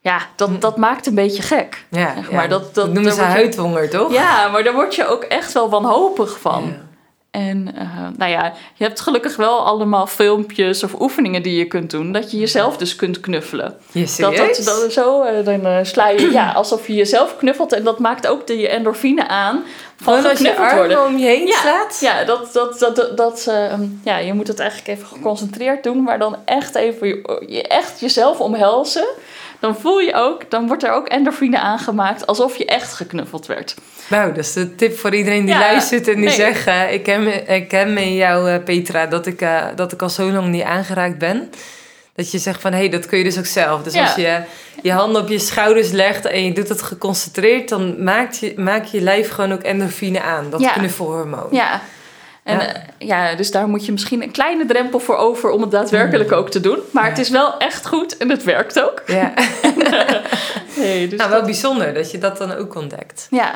Ja, 0.00 0.20
dat, 0.36 0.60
dat 0.60 0.76
maakt 0.76 1.06
een 1.06 1.14
beetje 1.14 1.42
gek. 1.42 1.84
Ja, 1.90 2.14
Zeg 2.14 2.28
ja. 2.30 2.36
maar, 2.36 2.48
dat- 2.48 2.74
dat- 2.74 2.84
noemen 2.86 3.02
daar 3.04 3.12
ze 3.12 3.20
je- 3.20 3.26
huidhonger, 3.26 3.90
toch? 3.90 4.12
Ja, 4.12 4.48
maar 4.48 4.64
daar 4.64 4.74
word 4.74 4.94
je 4.94 5.06
ook 5.06 5.22
echt 5.24 5.52
wel 5.52 5.70
wanhopig 5.70 6.40
van. 6.40 6.64
Ja. 6.64 6.86
En 7.38 7.74
eh, 7.74 8.06
nou 8.16 8.30
ja, 8.30 8.52
je 8.74 8.84
hebt 8.84 9.00
gelukkig 9.00 9.36
wel 9.36 9.66
allemaal 9.66 10.06
filmpjes 10.06 10.82
of 10.82 11.00
oefeningen 11.00 11.42
die 11.42 11.58
je 11.58 11.64
kunt 11.64 11.90
doen. 11.90 12.12
Dat 12.12 12.30
je 12.30 12.38
jezelf 12.38 12.76
dus 12.76 12.96
kunt 12.96 13.20
knuffelen. 13.20 13.76
Je 13.92 14.14
Dat, 14.18 14.36
dat, 14.36 14.62
dat 14.64 14.92
zo, 14.92 15.22
eh, 15.22 15.44
dan 15.44 15.66
eh, 15.66 15.78
sla 15.82 16.08
je 16.08 16.30
ja, 16.30 16.52
alsof 16.52 16.86
je 16.86 16.94
jezelf 16.94 17.36
knuffelt. 17.36 17.72
En 17.72 17.84
dat 17.84 17.98
maakt 17.98 18.26
ook 18.26 18.46
de 18.46 18.68
endorfine 18.68 19.28
aan 19.28 19.64
van 19.96 20.14
Gewoon 20.14 20.30
als 20.30 20.38
je 20.38 20.56
armen 20.56 20.76
worden. 20.76 21.06
om 21.06 21.18
je 21.18 21.26
heen 21.26 21.46
Ja, 21.46 21.60
slaat? 21.60 21.98
Ja, 22.00 22.24
dat, 22.24 22.52
dat, 22.52 22.78
dat, 22.78 22.96
dat, 22.96 23.16
dat, 23.16 23.46
eh, 23.46 23.72
ja, 24.04 24.16
je 24.16 24.32
moet 24.32 24.48
het 24.48 24.58
eigenlijk 24.58 24.90
even 24.90 25.06
geconcentreerd 25.08 25.82
doen. 25.82 26.02
Maar 26.02 26.18
dan 26.18 26.36
echt 26.44 26.74
even 26.74 27.08
je 27.46 27.62
echt 27.62 28.00
jezelf 28.00 28.40
omhelzen. 28.40 29.06
Dan 29.60 29.76
voel 29.76 29.98
je 29.98 30.14
ook, 30.14 30.50
dan 30.50 30.66
wordt 30.66 30.84
er 30.84 30.92
ook 30.92 31.06
endorfine 31.08 31.58
aangemaakt 31.58 32.26
alsof 32.26 32.56
je 32.56 32.64
echt 32.64 32.92
geknuffeld 32.92 33.46
werd. 33.46 33.74
Nou, 34.08 34.28
dat 34.28 34.44
is 34.44 34.52
de 34.52 34.74
tip 34.74 34.98
voor 34.98 35.14
iedereen 35.14 35.44
die 35.44 35.54
Ja, 35.54 35.60
luistert 35.60 36.08
en 36.08 36.14
die 36.14 36.24
nee. 36.24 36.34
zegt... 36.34 36.66
ik, 36.92 37.02
ken, 37.02 37.48
ik 37.54 37.68
ken 37.68 37.92
me 37.92 38.00
in 38.00 38.14
jou, 38.14 38.50
eh, 38.50 38.62
Petra, 38.64 39.06
dat 39.06 39.26
ik, 39.26 39.40
eh, 39.40 39.64
dat 39.74 39.92
ik 39.92 40.02
al 40.02 40.08
zo 40.10 40.30
lang 40.30 40.46
niet 40.48 40.62
aangeraakt 40.62 41.18
ben. 41.18 41.50
Dat 42.14 42.30
je 42.30 42.38
zegt 42.38 42.60
van, 42.60 42.72
hé, 42.72 42.78
hey, 42.78 42.88
dat 42.88 43.06
kun 43.06 43.18
je 43.18 43.24
dus 43.24 43.38
ook 43.38 43.46
zelf. 43.46 43.82
Dus 43.82 43.92
Ja. 43.94 44.02
als 44.02 44.14
je 44.14 44.40
je 44.82 44.92
handen 44.92 45.22
op 45.22 45.28
je 45.28 45.38
schouders 45.38 45.90
legt 45.90 46.24
en 46.26 46.44
je 46.44 46.52
doet 46.52 46.68
het 46.68 46.82
geconcentreerd... 46.82 47.68
dan 47.68 48.02
maakt 48.02 48.38
je, 48.38 48.52
maak 48.56 48.84
je 48.84 49.00
lijf 49.00 49.30
gewoon 49.30 49.52
ook 49.52 49.62
endorfine 49.62 50.22
aan, 50.22 50.50
dat 50.50 50.60
Ja. 50.60 50.72
knuffelhormoon. 50.72 51.46
Ja. 51.50 51.80
En 52.48 52.58
Ja. 52.58 52.74
ja. 53.28 53.34
dus 53.34 53.50
daar 53.50 53.68
moet 53.68 53.86
je 53.86 53.92
misschien 53.92 54.22
een 54.22 54.30
kleine 54.30 54.66
drempel 54.66 54.98
voor 55.00 55.16
over 55.16 55.50
om 55.50 55.60
het 55.60 55.70
daadwerkelijk 55.70 56.32
ook 56.32 56.50
te 56.50 56.60
doen. 56.60 56.78
Maar 56.92 57.04
Ja. 57.04 57.08
het 57.10 57.18
is 57.18 57.28
wel 57.30 57.58
echt 57.58 57.86
goed 57.86 58.16
en 58.16 58.30
het 58.30 58.44
werkt 58.44 58.82
ook. 58.82 59.02
Ja. 59.06 59.32
Nee, 60.76 61.08
dus 61.08 61.18
Nou, 61.18 61.30
wel 61.30 61.42
bijzonder 61.42 61.94
dat 61.94 62.10
je 62.10 62.18
dat 62.18 62.38
dan 62.38 62.52
ook 62.52 62.74
ontdekt. 62.74 63.26
ja. 63.30 63.52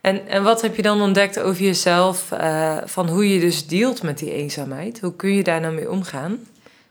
En, 0.00 0.28
en 0.28 0.42
wat 0.42 0.62
heb 0.62 0.76
je 0.76 0.82
dan 0.82 1.02
ontdekt 1.02 1.40
over 1.40 1.62
jezelf, 1.62 2.32
eh, 2.32 2.76
van 2.84 3.08
hoe 3.08 3.34
je 3.34 3.40
dus 3.40 3.66
dealt 3.66 4.02
met 4.02 4.18
die 4.18 4.32
eenzaamheid? 4.32 5.00
Hoe 5.00 5.16
kun 5.16 5.34
je 5.34 5.42
daar 5.42 5.60
nou 5.60 5.74
mee 5.74 5.90
omgaan? 5.90 6.38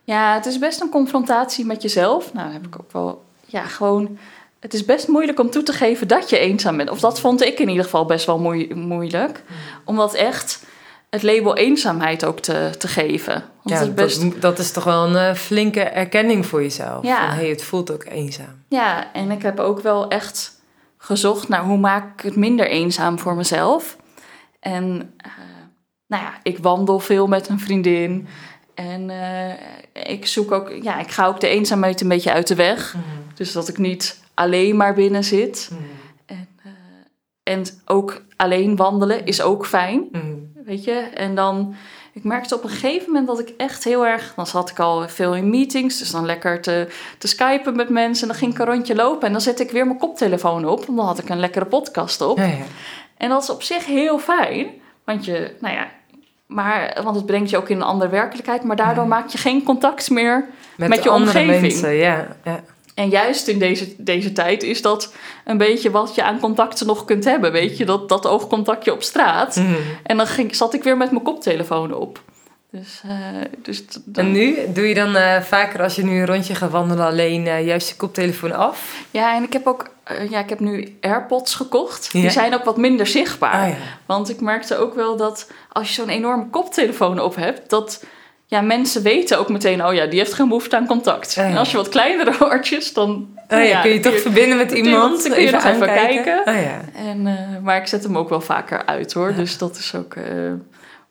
ja, 0.04 0.34
het 0.34 0.46
is 0.46 0.60
best 0.60 0.82
een 0.82 0.90
confrontatie 0.90 1.66
met 1.66 1.82
jezelf. 1.82 2.34
Nou, 2.34 2.52
heb 2.52 2.66
ik 2.66 2.76
ook 2.80 2.92
wel, 2.92 3.24
ja, 3.46 3.62
gewoon. 3.64 4.18
Het 4.60 4.74
is 4.74 4.86
best 4.86 5.08
moeilijk 5.08 5.40
om 5.40 5.50
toe 5.50 5.64
te 5.64 5.74
geven 5.74 6.08
dat 6.08 6.30
je 6.30 6.38
eenzaam 6.40 6.78
bent. 6.78 6.90
Of 6.90 7.00
dat 7.00 7.20
vond 7.20 7.42
ik 7.44 7.60
in 7.60 7.70
ieder 7.70 7.84
geval 7.84 8.06
best 8.06 8.26
wel 8.26 8.40
moei- 8.40 8.74
moeilijk. 8.74 9.44
Om 9.86 9.96
dat 9.96 10.14
echt 10.14 10.64
het 11.10 11.24
label 11.24 11.56
eenzaamheid 11.56 12.26
ook 12.26 12.40
te, 12.40 12.70
te 12.78 12.88
geven. 12.88 13.34
Want 13.34 13.50
Ja, 13.64 13.76
het 13.76 13.88
is 13.88 13.94
best, 13.94 14.22
dat, 14.22 14.42
dat 14.42 14.60
is 14.60 14.72
toch 14.72 14.84
wel 14.84 15.06
een 15.06 15.16
eh, 15.16 15.36
flinke 15.36 15.82
erkenning 15.82 16.46
voor 16.46 16.62
jezelf. 16.62 17.04
Ja. 17.06 17.28
Van, 17.28 17.36
hey, 17.38 17.50
het 17.50 17.64
voelt 17.64 17.92
ook 17.92 18.06
eenzaam. 18.06 18.64
Ja, 18.68 19.14
en 19.14 19.32
ik 19.32 19.42
heb 19.42 19.60
ook 19.60 19.82
wel 19.82 20.10
echt 20.10 20.58
gezocht 20.98 21.48
naar 21.48 21.64
hoe 21.64 21.78
maak 21.78 22.14
ik 22.14 22.22
het 22.26 22.36
minder 22.36 22.68
eenzaam 22.68 23.20
voor 23.20 23.36
mezelf. 23.36 23.98
En 24.60 25.14
eh, 25.18 25.32
nou 26.08 26.24
ja, 26.24 26.34
ik 26.44 26.58
wandel 26.58 27.00
veel 27.00 27.28
met 27.28 27.50
een 27.50 27.60
vriendin. 27.60 28.28
En 28.76 29.10
eh, 29.10 30.14
ik 30.14 30.26
zoek 30.26 30.52
ook, 30.52 30.72
ja, 30.82 31.00
ik 31.00 31.12
ga 31.12 31.26
ook 31.28 31.40
de 31.40 31.48
eenzaamheid 31.48 32.02
een 32.02 32.08
beetje 32.08 32.32
uit 32.32 32.48
de 32.48 32.56
weg. 32.56 32.96
Dus 33.34 33.52
dat 33.52 33.68
ik 33.68 33.78
niet 33.78 34.20
alleen 34.34 34.76
maar 34.78 34.94
binnen 34.94 35.24
zit. 35.24 35.72
En, 36.26 36.48
eh, 36.64 37.54
en 37.54 37.64
ook 37.86 38.22
alleen 38.36 38.76
wandelen 38.76 39.26
is 39.26 39.42
ook 39.42 39.66
fijn, 39.66 40.08
Mm. 40.12 40.39
Weet 40.70 40.84
je. 40.84 40.94
En 41.14 41.36
dan, 41.36 41.76
ik 42.14 42.24
merkte 42.24 42.56
op 42.56 42.64
een 42.64 42.70
gegeven 42.70 43.08
moment 43.08 43.28
dat 43.28 43.40
ik 43.40 43.54
echt 43.58 43.84
heel 43.84 44.06
erg... 44.06 44.34
Dan 44.36 44.48
zat 44.48 44.70
ik 44.70 44.80
al 44.80 45.08
veel 45.08 45.36
in 45.36 45.50
meetings, 45.50 45.98
dus 45.98 46.12
dan 46.12 46.26
lekker 46.26 46.62
te, 46.62 46.88
te 47.18 47.28
skypen 47.28 47.76
met 47.76 47.90
mensen. 47.90 48.22
En 48.22 48.28
dan 48.28 48.38
ging 48.38 48.54
ik 48.54 48.60
een 48.60 48.66
rondje 48.66 48.96
lopen 48.96 49.28
en 49.28 49.32
dan 49.32 49.42
zette 49.42 49.64
ik 49.64 49.72
weer 49.72 49.86
mijn 49.86 50.00
koptelefoon 50.00 50.66
op. 50.66 50.86
Want 50.86 50.98
dan 50.98 51.08
had 51.08 51.20
ik 51.20 51.30
een 51.30 51.40
lekkere 51.40 51.66
podcast 51.66 52.22
op. 52.22 52.38
Ja, 52.38 52.46
ja. 52.46 52.66
En 53.18 53.30
dat 53.30 53.44
is 53.44 53.50
op 53.50 53.64
zich 53.64 53.86
heel 53.86 54.20
fijn, 54.20 54.68
want 55.04 55.26
je, 55.26 55.56
nou 55.60 55.76
ja... 55.76 55.88
Maar, 56.46 57.00
want 57.04 57.16
het 57.16 57.26
brengt 57.26 57.50
je 57.50 57.58
ook 57.58 57.70
in 57.70 57.76
een 57.76 57.84
andere 57.84 58.10
werkelijkheid. 58.10 58.64
Maar 58.64 58.76
daardoor 58.76 59.08
maak 59.08 59.30
je 59.30 59.38
geen 59.38 59.64
contact 59.64 60.10
meer 60.10 60.46
Met 60.76 61.04
je 61.04 61.12
omgeving. 61.12 61.62
mensen, 61.62 61.94
ja. 61.94 62.28
ja. 62.44 62.64
En 63.00 63.10
juist 63.10 63.48
in 63.48 63.60
deze, 63.60 63.94
deze 63.98 64.32
tijd 64.32 64.64
is 64.64 64.82
dat 64.82 65.14
een 65.46 65.58
beetje 65.58 65.92
wat 65.92 66.16
je 66.16 66.24
aan 66.24 66.40
contacten 66.40 66.88
nog 66.88 67.06
kunt 67.06 67.24
hebben. 67.24 67.52
Weet 67.52 67.78
je, 67.78 67.86
dat, 67.86 68.10
dat 68.10 68.28
oogcontactje 68.28 68.94
op 68.94 69.04
straat. 69.04 69.56
Mm. 69.56 69.76
En 70.04 70.18
dan 70.18 70.28
ging, 70.28 70.56
zat 70.56 70.74
ik 70.74 70.84
weer 70.84 70.98
met 70.98 71.12
mijn 71.12 71.24
koptelefoon 71.24 71.94
op. 71.94 72.22
Dus, 72.72 73.02
eh, 73.04 73.16
dus 73.62 73.84
dan- 74.06 74.26
En 74.26 74.32
nu 74.32 74.58
doe 74.74 74.88
je 74.88 74.94
dan 74.94 75.16
eh, 75.16 75.42
vaker 75.42 75.82
als 75.82 75.96
je 75.96 76.04
nu 76.04 76.20
een 76.20 76.26
rondje 76.26 76.56
gaat 76.56 76.72
wandelen 76.72 77.06
alleen 77.06 77.48
eh, 77.48 77.66
juist 77.66 77.90
je 77.90 77.96
koptelefoon 77.96 78.52
af? 78.52 79.04
Ja, 79.12 79.36
en 79.36 79.44
ik 79.44 79.54
heb 79.54 79.68
ook 79.68 79.90
ja, 80.30 80.40
ik 80.40 80.50
heb 80.50 80.60
nu 80.60 80.98
AirPods 81.02 81.56
gekocht. 81.56 82.10
Ja. 82.12 82.22
Die 82.22 82.30
zijn 82.30 82.54
ook 82.54 82.64
wat 82.64 82.78
minder 82.78 83.08
zichtbaar. 83.08 83.64
Ah, 83.64 83.70
ja. 83.70 83.76
Want 84.06 84.30
ik 84.30 84.42
merkte 84.42 84.78
ook 84.78 84.96
wel 84.96 85.18
dat 85.18 85.52
als 85.72 85.88
je 85.88 85.94
zo'n 85.94 86.10
enorme 86.10 86.50
koptelefoon 86.50 87.20
op 87.20 87.36
hebt, 87.36 87.70
dat 87.70 88.04
ja, 88.50 88.62
mensen 88.62 89.04
weten 89.04 89.40
ook 89.40 89.50
meteen, 89.50 89.86
oh 89.86 89.94
ja, 89.94 90.06
die 90.06 90.20
heeft 90.20 90.34
geen 90.34 90.48
behoefte 90.48 90.76
aan 90.76 90.86
contact. 90.88 91.34
Ja. 91.34 91.44
En 91.44 91.58
als 91.58 91.72
je 91.72 91.78
wat 91.78 91.90
kleinere 91.90 92.34
oortjes, 92.52 92.94
dan. 92.94 93.38
Oh 93.50 93.64
ja, 93.66 93.82
kun 93.82 93.92
je 93.92 94.00
toch 94.00 94.20
verbinden 94.20 94.58
met 94.58 94.72
iemand? 94.72 95.24
dan 95.24 95.32
kun 95.32 95.42
je 95.42 95.52
nog 95.52 95.64
even 95.66 95.88
kijken. 95.88 96.40
Oh 96.40 96.62
ja. 96.62 96.82
En, 96.96 97.28
eh, 97.28 97.64
maar 97.64 97.78
ik 97.78 97.88
zet 97.88 98.04
hem 98.04 98.18
ook 98.18 98.30
wel 98.30 98.42
vaker 98.42 98.86
uit 98.86 99.14
hoor. 99.14 99.34
Dus 99.34 99.58
dat 99.58 99.78
is 99.78 99.96
ook. 99.96 100.14
eh, 100.16 100.24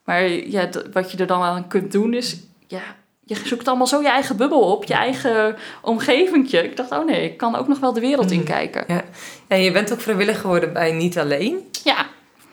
maar 0.05 0.29
ja, 0.29 0.69
wat 0.93 1.11
je 1.13 1.19
er 1.19 1.27
dan 1.27 1.43
aan 1.43 1.69
kunt 1.69 1.93
doen 1.93 2.15
is. 2.15 2.37
Ja, 2.67 2.81
je 3.25 3.37
zoekt 3.45 3.69
allemaal 3.69 3.87
zo 3.87 4.01
je 4.03 4.09
eigen 4.09 4.37
bubbel 4.37 4.61
op, 4.61 4.85
je 4.85 4.95
eigen 4.95 5.57
omgevingje. 5.83 6.65
Ik 6.65 6.77
dacht, 6.77 6.91
oh 6.91 7.05
nee, 7.07 7.25
ik 7.25 7.37
kan 7.37 7.57
ook 7.57 7.69
nog 7.69 7.79
wel 7.79 7.93
de 7.93 8.01
wereld 8.01 8.27
Mhm. 8.27 8.35
inkijken. 8.35 8.85
Ja. 8.87 9.03
En 9.49 9.63
je 9.63 9.73
bent 9.73 9.93
ook 9.93 10.01
vrijwillig 10.01 10.41
geworden 10.41 10.73
bij 10.73 10.93
Niet 10.93 11.19
Alleen. 11.19 11.69
Ja, 11.85 12.07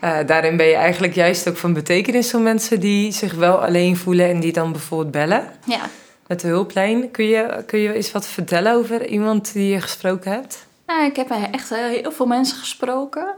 Eh, 0.06 0.18
daarin 0.26 0.58
ben 0.58 0.66
je 0.66 0.76
eigenlijk 0.76 1.14
juist 1.14 1.50
ook 1.50 1.58
van 1.58 1.74
betekenis 1.74 2.32
voor 2.32 2.40
mensen 2.40 2.80
die 2.80 3.12
zich 3.12 3.34
wel 3.34 3.64
alleen 3.66 3.98
voelen 3.98 4.30
en 4.30 4.40
die 4.40 4.54
dan 4.54 4.72
bijvoorbeeld 4.72 5.12
bellen 5.12 5.48
ja. 5.64 5.80
met 6.28 6.40
de 6.40 6.48
hulplijn. 6.48 7.12
Kun 7.12 7.26
je, 7.26 7.64
kun 7.66 7.80
je 7.80 7.94
eens 7.94 8.12
wat 8.12 8.28
vertellen 8.28 8.74
over 8.74 9.08
iemand 9.08 9.54
die 9.54 9.72
je 9.72 9.82
gesproken 9.82 10.32
hebt? 10.32 10.68
Nou, 10.86 11.06
ik 11.06 11.16
heb 11.16 11.30
echt 11.52 11.72
eh, 11.72 11.78
heel 11.78 12.12
veel 12.12 12.26
mensen 12.26 12.58
gesproken. 12.58 13.34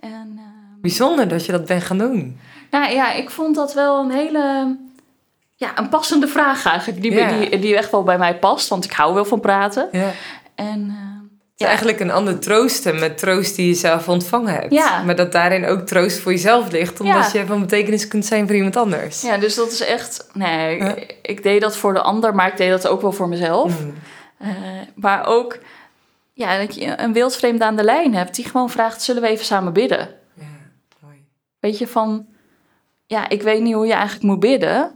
En 0.00 0.34
eh, 0.36 0.42
Bijzonder 0.80 1.28
dat 1.28 1.46
je 1.46 1.52
dat 1.52 1.66
bent 1.66 1.82
gaan 1.82 1.98
doen. 1.98 2.40
nou 2.70 2.92
ja, 2.92 3.12
ik 3.12 3.30
vond 3.30 3.54
dat 3.54 3.74
wel 3.74 4.04
een 4.04 4.10
hele. 4.10 4.76
Ja, 5.56 5.78
een 5.78 5.88
passende 5.88 6.26
vraag 6.28 6.66
eigenlijk. 6.66 7.02
Die, 7.02 7.26
die, 7.38 7.58
die 7.58 7.76
echt 7.76 7.90
wel 7.90 8.02
bij 8.02 8.18
mij 8.18 8.38
past, 8.38 8.68
want 8.68 8.84
ik 8.84 8.92
hou 8.92 9.14
wel 9.14 9.24
van 9.24 9.40
praten. 9.40 9.88
Ja. 9.92 10.10
En 10.54 10.94
Eigenlijk 11.66 12.00
een 12.00 12.10
ander 12.10 12.38
troosten 12.38 12.98
met 12.98 13.18
troost 13.18 13.56
die 13.56 13.66
je 13.66 13.74
zelf 13.74 14.08
ontvangen 14.08 14.54
hebt. 14.54 14.72
Ja. 14.72 15.02
Maar 15.02 15.16
dat 15.16 15.32
daarin 15.32 15.66
ook 15.66 15.80
troost 15.80 16.18
voor 16.18 16.32
jezelf 16.32 16.70
ligt, 16.70 17.00
omdat 17.00 17.32
Ja. 17.32 17.40
je 17.40 17.46
van 17.46 17.60
betekenis 17.60 18.08
kunt 18.08 18.26
zijn 18.26 18.46
voor 18.46 18.56
iemand 18.56 18.76
anders. 18.76 19.22
ja, 19.22 19.36
dus 19.38 19.54
dat 19.54 19.70
is 19.72 19.80
echt. 19.80 20.28
Nee, 20.32 20.76
ik, 20.78 21.16
ik 21.22 21.42
deed 21.42 21.60
dat 21.60 21.76
voor 21.76 21.92
de 21.92 22.00
ander, 22.00 22.34
maar 22.34 22.48
ik 22.48 22.56
deed 22.56 22.70
dat 22.70 22.86
ook 22.88 23.00
wel 23.00 23.12
voor 23.12 23.28
mezelf. 23.28 23.80
Mm. 23.80 23.94
Eh, 24.38 24.48
maar 24.94 25.26
ook, 25.26 25.58
ja, 26.32 26.58
dat 26.58 26.74
je 26.74 27.00
een 27.00 27.12
wildvreemde 27.12 27.64
aan 27.64 27.76
de 27.76 27.84
lijn 27.84 28.14
hebt 28.14 28.34
die 28.34 28.44
gewoon 28.44 28.70
vraagt: 28.70 29.02
zullen 29.02 29.22
we 29.22 29.28
even 29.28 29.44
samen 29.44 29.72
bidden? 29.72 30.08
Ja, 30.34 30.44
mooi. 31.00 31.24
Weet 31.58 31.78
je 31.78 31.86
van, 31.86 32.26
ja, 33.06 33.28
ik 33.28 33.42
weet 33.42 33.62
niet 33.62 33.74
hoe 33.74 33.86
je 33.86 33.92
eigenlijk 33.92 34.24
moet 34.24 34.40
bidden. 34.40 34.92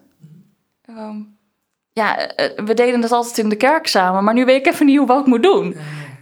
Ehm, 0.84 1.16
ja, 1.92 2.18
eh, 2.28 2.64
we 2.64 2.74
deden 2.74 3.02
het 3.02 3.12
altijd 3.12 3.38
in 3.38 3.48
de 3.48 3.56
kerk 3.56 3.86
samen, 3.86 4.24
maar 4.24 4.34
nu 4.34 4.44
weet 4.44 4.66
ik 4.66 4.72
even 4.72 4.86
niet 4.86 4.98
hoe 4.98 5.06
wat 5.06 5.20
ik 5.20 5.26
moet 5.26 5.42
doen. 5.42 5.76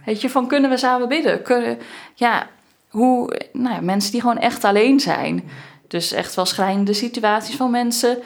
Weet 0.05 0.21
je, 0.21 0.29
van 0.29 0.47
kunnen 0.47 0.69
we 0.69 0.77
samen 0.77 1.07
bidden? 1.07 1.41
Kunnen, 1.41 1.77
ja, 2.13 2.47
hoe, 2.89 3.39
nou 3.53 3.75
ja, 3.75 3.81
mensen 3.81 4.11
die 4.11 4.21
gewoon 4.21 4.37
echt 4.37 4.63
alleen 4.63 4.99
zijn. 4.99 5.49
Dus 5.87 6.11
echt 6.11 6.35
wel 6.35 6.45
schrijnende 6.45 6.93
situaties 6.93 7.55
van 7.55 7.71
mensen, 7.71 8.17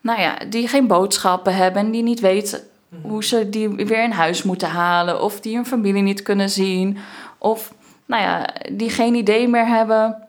nou 0.00 0.20
ja, 0.20 0.38
die 0.48 0.68
geen 0.68 0.86
boodschappen 0.86 1.54
hebben 1.54 1.82
en 1.82 1.90
die 1.90 2.02
niet 2.02 2.20
weten 2.20 2.60
hoe 3.02 3.24
ze 3.24 3.48
die 3.48 3.68
weer 3.68 4.02
in 4.02 4.10
huis 4.10 4.42
moeten 4.42 4.68
halen. 4.68 5.22
Of 5.22 5.40
die 5.40 5.54
hun 5.54 5.66
familie 5.66 6.02
niet 6.02 6.22
kunnen 6.22 6.50
zien. 6.50 6.98
Of, 7.38 7.74
nou 8.06 8.22
ja, 8.22 8.50
die 8.72 8.90
geen 8.90 9.14
idee 9.14 9.48
meer 9.48 9.66
hebben. 9.66 10.25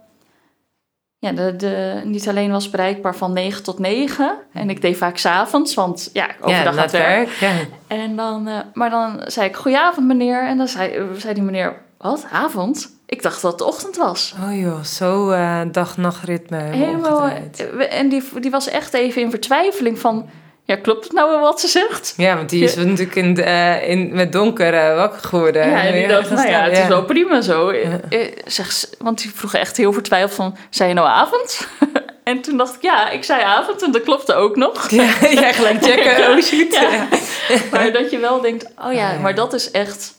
Ja, 1.19 1.31
de, 1.31 1.55
de, 1.55 2.01
niet 2.03 2.27
alleen 2.27 2.51
was 2.51 2.69
bereikbaar 2.69 3.15
van 3.15 3.33
9 3.33 3.63
tot 3.63 3.79
9. 3.79 4.37
En 4.53 4.69
ik 4.69 4.81
deed 4.81 4.97
vaak 4.97 5.17
s'avonds, 5.17 5.73
want 5.73 6.09
ja, 6.13 6.27
overdag 6.41 6.63
ja, 6.63 6.69
aan 6.69 6.77
het 6.77 6.91
werk. 6.91 7.29
Ja. 7.29 7.51
En 7.87 8.15
dan, 8.15 8.47
eh, 8.47 8.59
maar 8.73 8.89
dan 8.89 9.21
zei 9.25 9.47
ik, 9.47 9.55
goedenavond 9.55 10.07
meneer. 10.07 10.47
En 10.47 10.57
dan 10.57 10.67
zei, 10.67 11.07
zei 11.17 11.33
die 11.33 11.43
meneer, 11.43 11.81
wat, 11.97 12.25
avond? 12.31 12.95
Ik 13.05 13.21
dacht 13.21 13.41
dat 13.41 13.51
het 13.51 13.61
ochtend 13.61 13.97
was. 13.97 14.35
Oh 14.43 14.59
joh, 14.59 14.83
zo 14.83 15.29
eh 15.29 15.61
dag-nachtritme 15.71 16.57
Helemaal, 16.57 17.27
eh, 17.27 17.99
en 17.99 18.09
die, 18.09 18.23
die 18.39 18.51
was 18.51 18.67
echt 18.67 18.93
even 18.93 19.21
in 19.21 19.29
vertwijfeling 19.29 19.99
van, 19.99 20.29
ja, 20.67 20.75
klopt 20.75 21.03
het 21.03 21.13
nou 21.13 21.29
wel 21.29 21.39
wat 21.39 21.59
ze 21.59 21.67
zegt? 21.67 22.13
Ja, 22.17 22.35
want 22.35 22.49
die 22.49 22.63
is 22.63 22.75
natuurlijk 22.75 23.15
in, 23.15 23.33
de, 23.33 23.43
eh, 23.43 23.89
in, 23.89 24.13
met 24.13 24.31
donker 24.31 24.73
eh, 24.73 24.95
wakker 24.95 25.19
geworden. 25.29 25.69
Ja, 25.69 25.81
en 25.83 25.93
die 25.93 26.07
dacht, 26.07 26.29
nou 26.29 26.47
ja, 26.49 26.61
het 26.63 26.77
is 26.77 26.87
wel 26.87 27.03
prima 27.05 27.41
zo. 27.41 27.69
Eh, 27.69 27.89
Zeg, 28.45 28.71
ze- 28.71 28.87
want 28.99 29.21
die 29.21 29.31
vroeg 29.35 29.53
echt 29.53 29.77
heel 29.77 29.93
vertwijfeld 29.93 30.33
van, 30.33 30.57
zei 30.69 30.89
je 30.89 30.95
nou 30.95 31.07
avond? 31.07 31.67
en 32.23 32.41
toen 32.41 32.57
dacht 32.57 32.75
ik, 32.75 32.81
ja, 32.81 33.09
ik 33.09 33.23
zei 33.23 33.41
avond 33.43 33.83
en 33.83 33.91
dat 33.91 34.03
klopte 34.03 34.33
ook 34.33 34.55
nog. 34.55 34.89
Ja, 34.89 35.03
ja, 35.29 35.51
gelijk 35.51 35.83
checken. 35.87 36.31
Oh 36.31 36.41
shit. 36.41 36.73
Ja. 36.73 36.91
Ja. 36.91 37.07
Maar 37.71 37.91
dat 37.91 38.11
je 38.11 38.17
wel 38.17 38.41
denkt, 38.41 38.63
oh 38.65 38.71
ja, 38.93 39.07
Ah, 39.07 39.13
ja. 39.13 39.19
maar 39.21 39.35
dat 39.35 39.53
is 39.53 39.71
echt... 39.71 40.15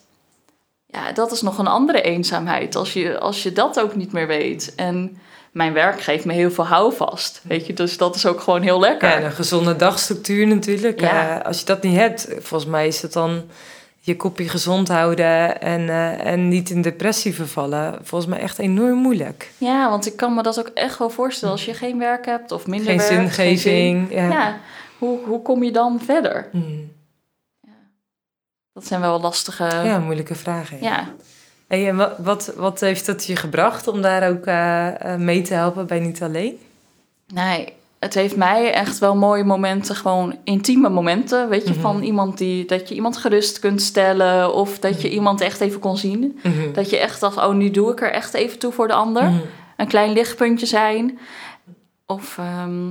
Ja, 0.87 1.13
dat 1.13 1.33
is 1.33 1.43
nog 1.43 1.59
een 1.59 1.67
andere 1.67 2.01
eenzaamheid. 2.03 2.77
Als 2.77 2.93
je, 2.93 3.19
als 3.19 3.43
je 3.43 3.53
dat 3.53 3.81
ook 3.81 3.95
niet 3.97 4.13
meer 4.13 4.27
weet. 4.27 4.73
En 4.77 5.19
mijn 5.53 5.73
werk 5.73 6.01
geeft 6.01 6.25
me 6.25 6.33
heel 6.33 6.51
veel 6.51 6.67
houvast. 6.67 7.41
Weet 7.43 7.67
je, 7.67 7.73
dus 7.73 7.97
dat 7.97 8.15
is 8.15 8.27
ook 8.27 8.41
gewoon 8.41 8.63
heel 8.63 8.81
lekker. 8.81 9.09
Ja, 9.09 9.15
en 9.17 9.25
een 9.25 9.33
gezonde 9.33 9.77
dagstructuur 9.77 10.47
natuurlijk. 10.47 11.01
Ja. 11.01 11.39
Eh, 11.39 11.47
als 11.47 11.59
je 11.59 11.65
dat 11.65 11.83
niet 11.83 11.97
hebt, 11.97 12.29
volgens 12.39 12.71
mij 12.71 12.87
is 12.87 13.03
het 13.03 13.13
dan 13.13 13.43
je 14.01 14.17
kopje 14.17 14.49
gezond 14.49 14.89
houden 14.89 15.61
en, 15.61 15.89
eh, 15.89 16.27
en 16.27 16.49
niet 16.49 16.71
in 16.71 16.83
depressie 16.83 17.35
vervallen. 17.35 17.99
Volgens 18.03 18.31
mij 18.31 18.41
echt 18.41 18.59
enorm 18.59 18.99
moeilijk. 18.99 19.51
Ja, 19.59 19.91
want 19.91 20.07
ik 20.07 20.17
kan 20.17 20.35
me 20.35 20.43
dat 20.43 20.59
ook 20.59 20.71
echt 20.75 20.99
wel 20.99 21.11
voorstellen. 21.11 21.55
Als 21.55 21.65
je 21.65 21.75
geen 21.75 21.99
werk 21.99 22.27
hebt 22.27 22.53
of 22.53 22.67
minder 22.67 22.87
Geen 22.89 22.97
werk. 22.99 23.11
zingeving. 23.13 23.35
Geen 23.35 24.07
zin. 24.09 24.19
ja. 24.19 24.29
Ja, 24.31 24.59
hoe, 24.99 25.19
hoe 25.25 25.43
kom 25.43 25.63
je 25.63 25.71
dan 25.73 26.01
verder? 26.05 26.49
Hmm. 26.53 26.97
Dat 28.73 28.87
zijn 28.87 29.01
wel 29.01 29.21
lastige... 29.21 29.65
ja, 29.65 29.99
moeilijke 29.99 30.35
vragen. 30.35 30.79
ja. 30.83 31.09
Hey, 31.69 31.89
en 31.89 31.97
wat, 31.97 32.13
wat, 32.19 32.53
wat 32.57 32.81
heeft 32.81 33.07
het 33.07 33.25
je 33.25 33.37
gebracht 33.37 33.89
om 33.89 34.03
daar 34.03 34.31
ook 34.31 34.45
eh, 34.47 35.13
eh, 35.13 35.21
mee 35.21 35.43
te 35.43 35.55
helpen 35.55 35.87
bij 35.87 35.99
Niet 36.01 36.23
Alleen? 36.23 36.59
Nee, 37.35 37.73
het 37.99 38.15
heeft 38.15 38.37
mij 38.37 38.73
echt 38.73 38.99
wel 38.99 39.17
mooie 39.17 39.45
momenten, 39.45 39.95
gewoon 39.97 40.37
intieme 40.45 40.89
momenten. 40.89 41.49
Weet 41.49 41.67
je, 41.67 41.71
Mhm. 41.73 41.81
van 41.81 42.03
iemand 42.03 42.39
die, 42.39 42.65
dat 42.65 42.89
je 42.89 42.95
iemand 42.95 43.17
gerust 43.17 43.59
kunt 43.59 43.83
stellen. 43.83 44.55
Of 44.55 44.79
dat 44.79 45.03
je 45.03 45.11
iemand 45.11 45.41
echt 45.41 45.61
even 45.61 45.81
kon 45.81 45.97
zien. 45.97 46.39
Mhm. 46.43 46.73
Dat 46.73 46.91
je 46.91 46.99
echt 46.99 47.21
dacht, 47.21 47.37
oh, 47.37 47.55
nu 47.55 47.71
doe 47.71 47.93
ik 47.93 48.01
er 48.03 48.13
echt 48.13 48.35
even 48.35 48.59
toe 48.59 48.73
voor 48.73 48.87
de 48.89 48.95
ander. 48.95 49.23
Mhm. 49.23 49.39
Een 49.77 49.89
klein 49.89 50.13
lichtpuntje 50.13 50.67
zijn. 50.67 51.19
Of, 52.07 52.39
ehm, 52.39 52.89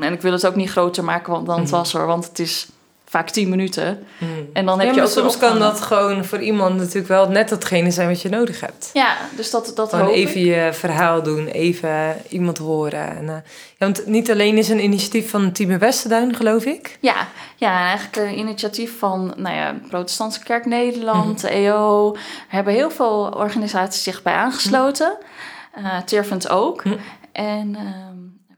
en 0.00 0.12
ik 0.12 0.20
wil 0.20 0.32
het 0.32 0.46
ook 0.46 0.56
niet 0.56 0.70
groter 0.70 1.04
maken 1.04 1.32
want 1.32 1.46
dan 1.46 1.58
het 1.58 1.68
Mhm. 1.68 1.76
was 1.76 1.94
er, 1.94 2.06
want 2.06 2.24
het 2.28 2.38
is 2.38 2.68
vaak 3.12 3.30
tien 3.30 3.48
minuten. 3.48 4.06
Mhm. 4.18 4.30
En 4.52 4.66
dan 4.66 4.78
heb 4.80 4.88
Ja, 4.88 4.94
je 4.94 5.00
ook 5.02 5.08
soms 5.08 5.36
kan 5.36 5.58
dat 5.58 5.80
gewoon 5.80 6.24
voor 6.24 6.40
iemand 6.40 6.76
natuurlijk 6.76 7.08
wel 7.08 7.28
net 7.28 7.48
datgene 7.48 7.90
zijn 7.90 8.08
wat 8.08 8.22
je 8.22 8.28
nodig 8.28 8.60
hebt. 8.60 8.90
Ja, 8.92 9.16
dus 9.36 9.50
dat, 9.50 9.72
dat 9.74 9.88
Gewoon 9.90 10.04
hoop 10.04 10.14
even 10.14 10.40
ik. 10.40 10.46
je 10.46 10.68
verhaal 10.72 11.22
doen, 11.22 11.46
even 11.46 12.16
iemand 12.28 12.58
horen. 12.58 13.16
En, 13.16 13.28
eh, 13.28 13.34
ja, 13.34 13.42
want 13.78 14.06
niet 14.06 14.30
alleen 14.30 14.56
is 14.58 14.68
een 14.68 14.82
initiatief 14.84 15.30
van 15.30 15.52
Team 15.52 15.78
Westerduin, 15.78 16.34
geloof 16.34 16.64
ik. 16.64 16.98
Ja, 17.00 17.28
ja, 17.56 17.80
en 17.80 17.86
eigenlijk 17.86 18.16
een 18.16 18.38
initiatief 18.38 18.98
van 18.98 19.34
nou 19.36 19.56
ja, 19.56 19.74
Protestantse 19.88 20.42
Kerk 20.44 20.66
Nederland, 20.66 21.42
Mhm. 21.42 21.52
EO. 21.52 22.12
Er 22.14 22.20
hebben 22.48 22.72
heel 22.74 22.90
veel 22.90 23.32
organisaties 23.36 24.02
zich 24.02 24.22
bij 24.22 24.34
aangesloten. 24.34 25.16
Eh 25.74 25.98
Tervent 26.04 26.48
ook. 26.48 26.84
Mhm. 26.84 26.94
En 27.32 27.74
ehm, 27.76 28.11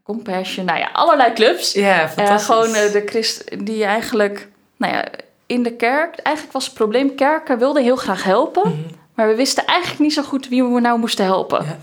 Compassion, 0.04 0.64
nou 0.64 0.78
ja, 0.78 0.88
allerlei 0.92 1.32
clubs. 1.32 1.72
Ja, 1.72 2.02
Eh, 2.02 2.08
fantastisch. 2.08 2.44
gewoon 2.46 2.74
eh, 2.74 2.92
de 2.92 3.02
christen 3.06 3.64
die 3.64 3.84
eigenlijk, 3.84 4.48
nou 4.76 4.92
ja, 4.94 5.04
in 5.46 5.62
de 5.62 5.72
kerk, 5.76 6.16
eigenlijk 6.18 6.54
was 6.54 6.64
het 6.64 6.74
probleem, 6.74 7.14
kerken 7.14 7.58
wilden 7.58 7.82
heel 7.82 7.96
graag 7.96 8.24
helpen, 8.24 8.68
Mhm. 8.68 8.78
maar 9.14 9.28
we 9.28 9.34
wisten 9.34 9.64
eigenlijk 9.66 10.00
niet 10.00 10.12
zo 10.12 10.22
goed 10.22 10.48
wie 10.48 10.64
we 10.64 10.80
nou 10.80 10.98
moesten 10.98 11.24
helpen. 11.24 11.64
Ja. 11.64 11.76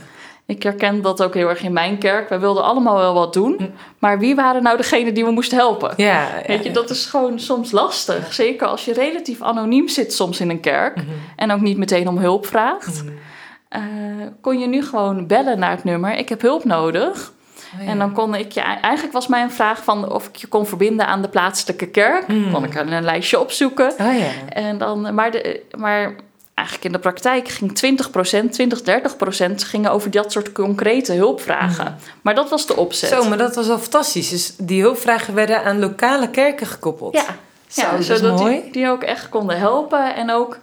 Ik 0.46 0.64
herken 0.64 1.02
dat 1.02 1.24
ook 1.24 1.34
heel 1.34 1.50
erg 1.50 1.62
in 1.64 1.74
mijn 1.74 1.98
kerk. 1.98 2.30
We 2.30 2.40
wilden 2.40 2.64
allemaal 2.64 2.98
wel 2.98 3.14
wat 3.14 3.34
doen, 3.34 3.52
Mhm. 3.58 3.70
maar 4.00 4.20
wie 4.20 4.36
waren 4.36 4.64
nou 4.64 4.78
degene 4.78 5.12
die 5.12 5.26
we 5.26 5.32
moesten 5.32 5.58
helpen? 5.58 5.94
Ja, 5.98 6.28
Weet 6.48 6.64
je, 6.64 6.72
dat 6.72 6.90
is 6.90 7.06
gewoon 7.06 7.40
soms 7.40 7.72
lastig. 7.72 8.34
Zeker 8.34 8.68
als 8.68 8.86
je 8.86 8.94
relatief 8.94 9.42
anoniem 9.42 9.88
zit 9.88 10.14
soms 10.14 10.40
in 10.40 10.50
een 10.50 10.60
kerk 10.60 10.96
Mhm. 10.96 11.06
en 11.36 11.52
ook 11.52 11.62
niet 11.62 11.78
meteen 11.78 12.08
om 12.08 12.18
hulp 12.18 12.46
vraagt. 12.46 13.04
Eh, 13.70 13.82
kon 14.42 14.60
je 14.60 14.68
nu 14.68 14.84
gewoon 14.84 15.28
bellen 15.28 15.60
naar 15.60 15.72
het 15.72 15.84
nummer, 15.84 16.14
ik 16.16 16.30
heb 16.30 16.42
hulp 16.42 16.64
nodig. 16.64 17.32
Oh, 17.76 17.84
ja. 17.84 17.90
En 17.90 18.00
dan 18.00 18.14
kon 18.14 18.36
ik 18.36 18.52
je, 18.52 18.62
eigenlijk 18.62 19.14
was 19.14 19.28
mijn 19.28 19.52
vraag 19.52 19.84
van 19.84 20.12
of 20.12 20.28
ik 20.28 20.36
je 20.36 20.48
kon 20.48 20.66
verbinden 20.66 21.08
aan 21.08 21.22
de 21.22 21.30
plaatselijke 21.30 21.88
kerk. 21.88 22.26
Hmm. 22.28 22.52
Kon 22.52 22.64
ik 22.64 22.76
een 22.76 23.04
lijstje 23.04 23.40
opzoeken. 23.40 23.92
Oh 23.92 24.18
ja. 24.20 24.30
En 24.50 24.78
dan, 24.78 25.14
maar, 25.14 25.32
de, 25.32 25.62
maar 25.78 26.16
eigenlijk 26.54 26.86
in 26.88 26.92
de 26.92 27.00
praktijk 27.00 27.48
ging 27.48 27.72
20%, 28.48 28.50
20, 28.52 28.82
30% 28.82 29.54
gingen 29.56 29.92
over 29.92 30.12
dat 30.12 30.32
soort 30.32 30.52
concrete 30.52 31.14
hulpvragen. 31.14 31.98
Maar 32.22 32.36
dat 32.36 32.50
was 32.50 32.68
de 32.68 32.76
opzet. 32.76 33.10
Zo, 33.10 33.30
maar 33.30 33.38
dat 33.38 33.56
was 33.56 33.70
al 33.70 33.80
fantastisch. 33.80 34.30
Dus 34.30 34.56
die 34.58 34.82
hulpvragen 34.82 35.34
werden 35.34 35.64
aan 35.64 35.80
lokale 35.80 36.30
kerken 36.30 36.68
gekoppeld. 36.68 37.14
ja, 37.14 37.26
Zo, 37.68 37.82
ja 37.82 38.02
zodat 38.02 38.40
mooi. 38.40 38.62
die, 38.62 38.72
die 38.72 38.90
ook 38.90 39.04
echt 39.04 39.30
konden 39.30 39.58
helpen 39.58 40.16
en 40.16 40.32
ook... 40.32 40.60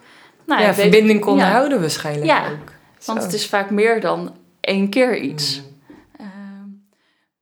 Nou, 0.46 0.62
ja, 0.62 0.74
verbinding 0.74 1.20
konden 1.20 1.46
ja, 1.46 1.52
houden 1.52 1.80
waarschijnlijk 1.80 2.26
Ja, 2.26 2.38
ook. 2.38 2.72
Want 3.04 3.18
Zo. 3.18 3.24
het 3.24 3.34
is 3.34 3.46
vaak 3.46 3.70
meer 3.70 4.00
dan 4.00 4.34
één 4.60 4.88
keer 4.88 5.16
iets. 5.16 5.56
Mhm. 5.56 5.67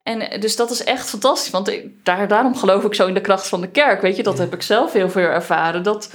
En 0.07 0.31
eh, 0.31 0.41
dus 0.41 0.57
dat 0.57 0.71
is 0.71 0.85
echt 0.85 1.09
fantastisch. 1.09 1.51
Want 1.51 1.69
ik, 1.69 1.85
daar, 2.03 2.29
daarom 2.29 2.57
geloof 2.57 2.85
ik 2.85 2.95
zo 2.95 3.07
in 3.07 3.15
de 3.15 3.21
kracht 3.21 3.49
van 3.49 3.61
de 3.61 3.69
kerk. 3.69 4.01
Weet 4.01 4.17
je, 4.17 4.23
dat 4.23 4.37
Ja. 4.37 4.41
heb 4.43 4.55
ik 4.55 4.63
zelf 4.63 4.93
heel 4.93 5.11
veel 5.11 5.29
ervaren. 5.29 5.83
Dat 5.83 6.13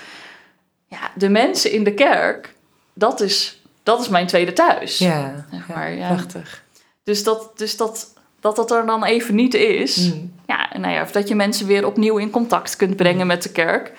ja, 0.88 1.00
de 1.16 1.30
mensen 1.30 1.72
in 1.72 1.84
de 1.84 1.94
kerk, 1.94 2.54
dat 2.94 3.22
is, 3.22 3.62
dat 3.84 4.02
is 4.02 4.08
mijn 4.10 4.28
tweede 4.28 4.54
thuis. 4.54 4.98
Ja, 4.98 5.46
Zeg 5.52 5.68
maar, 5.68 5.92
ja. 5.94 6.08
prachtig. 6.08 6.64
Dus, 7.04 7.24
dat, 7.24 7.52
dus 7.56 7.78
dat, 7.78 8.14
dat 8.40 8.56
dat 8.56 8.72
er 8.72 8.86
dan 8.86 9.04
even 9.04 9.36
niet 9.36 9.54
is. 9.54 9.98
Mhm. 9.98 10.18
Ja, 10.48 10.70
nou 10.80 10.94
ja, 10.94 11.02
of 11.02 11.12
dat 11.12 11.28
je 11.28 11.36
mensen 11.36 11.68
weer 11.68 11.86
opnieuw 11.86 12.18
in 12.18 12.30
contact 12.30 12.76
kunt 12.76 12.96
brengen 12.96 13.28
met 13.28 13.44
de 13.44 13.52
kerk. 13.52 13.92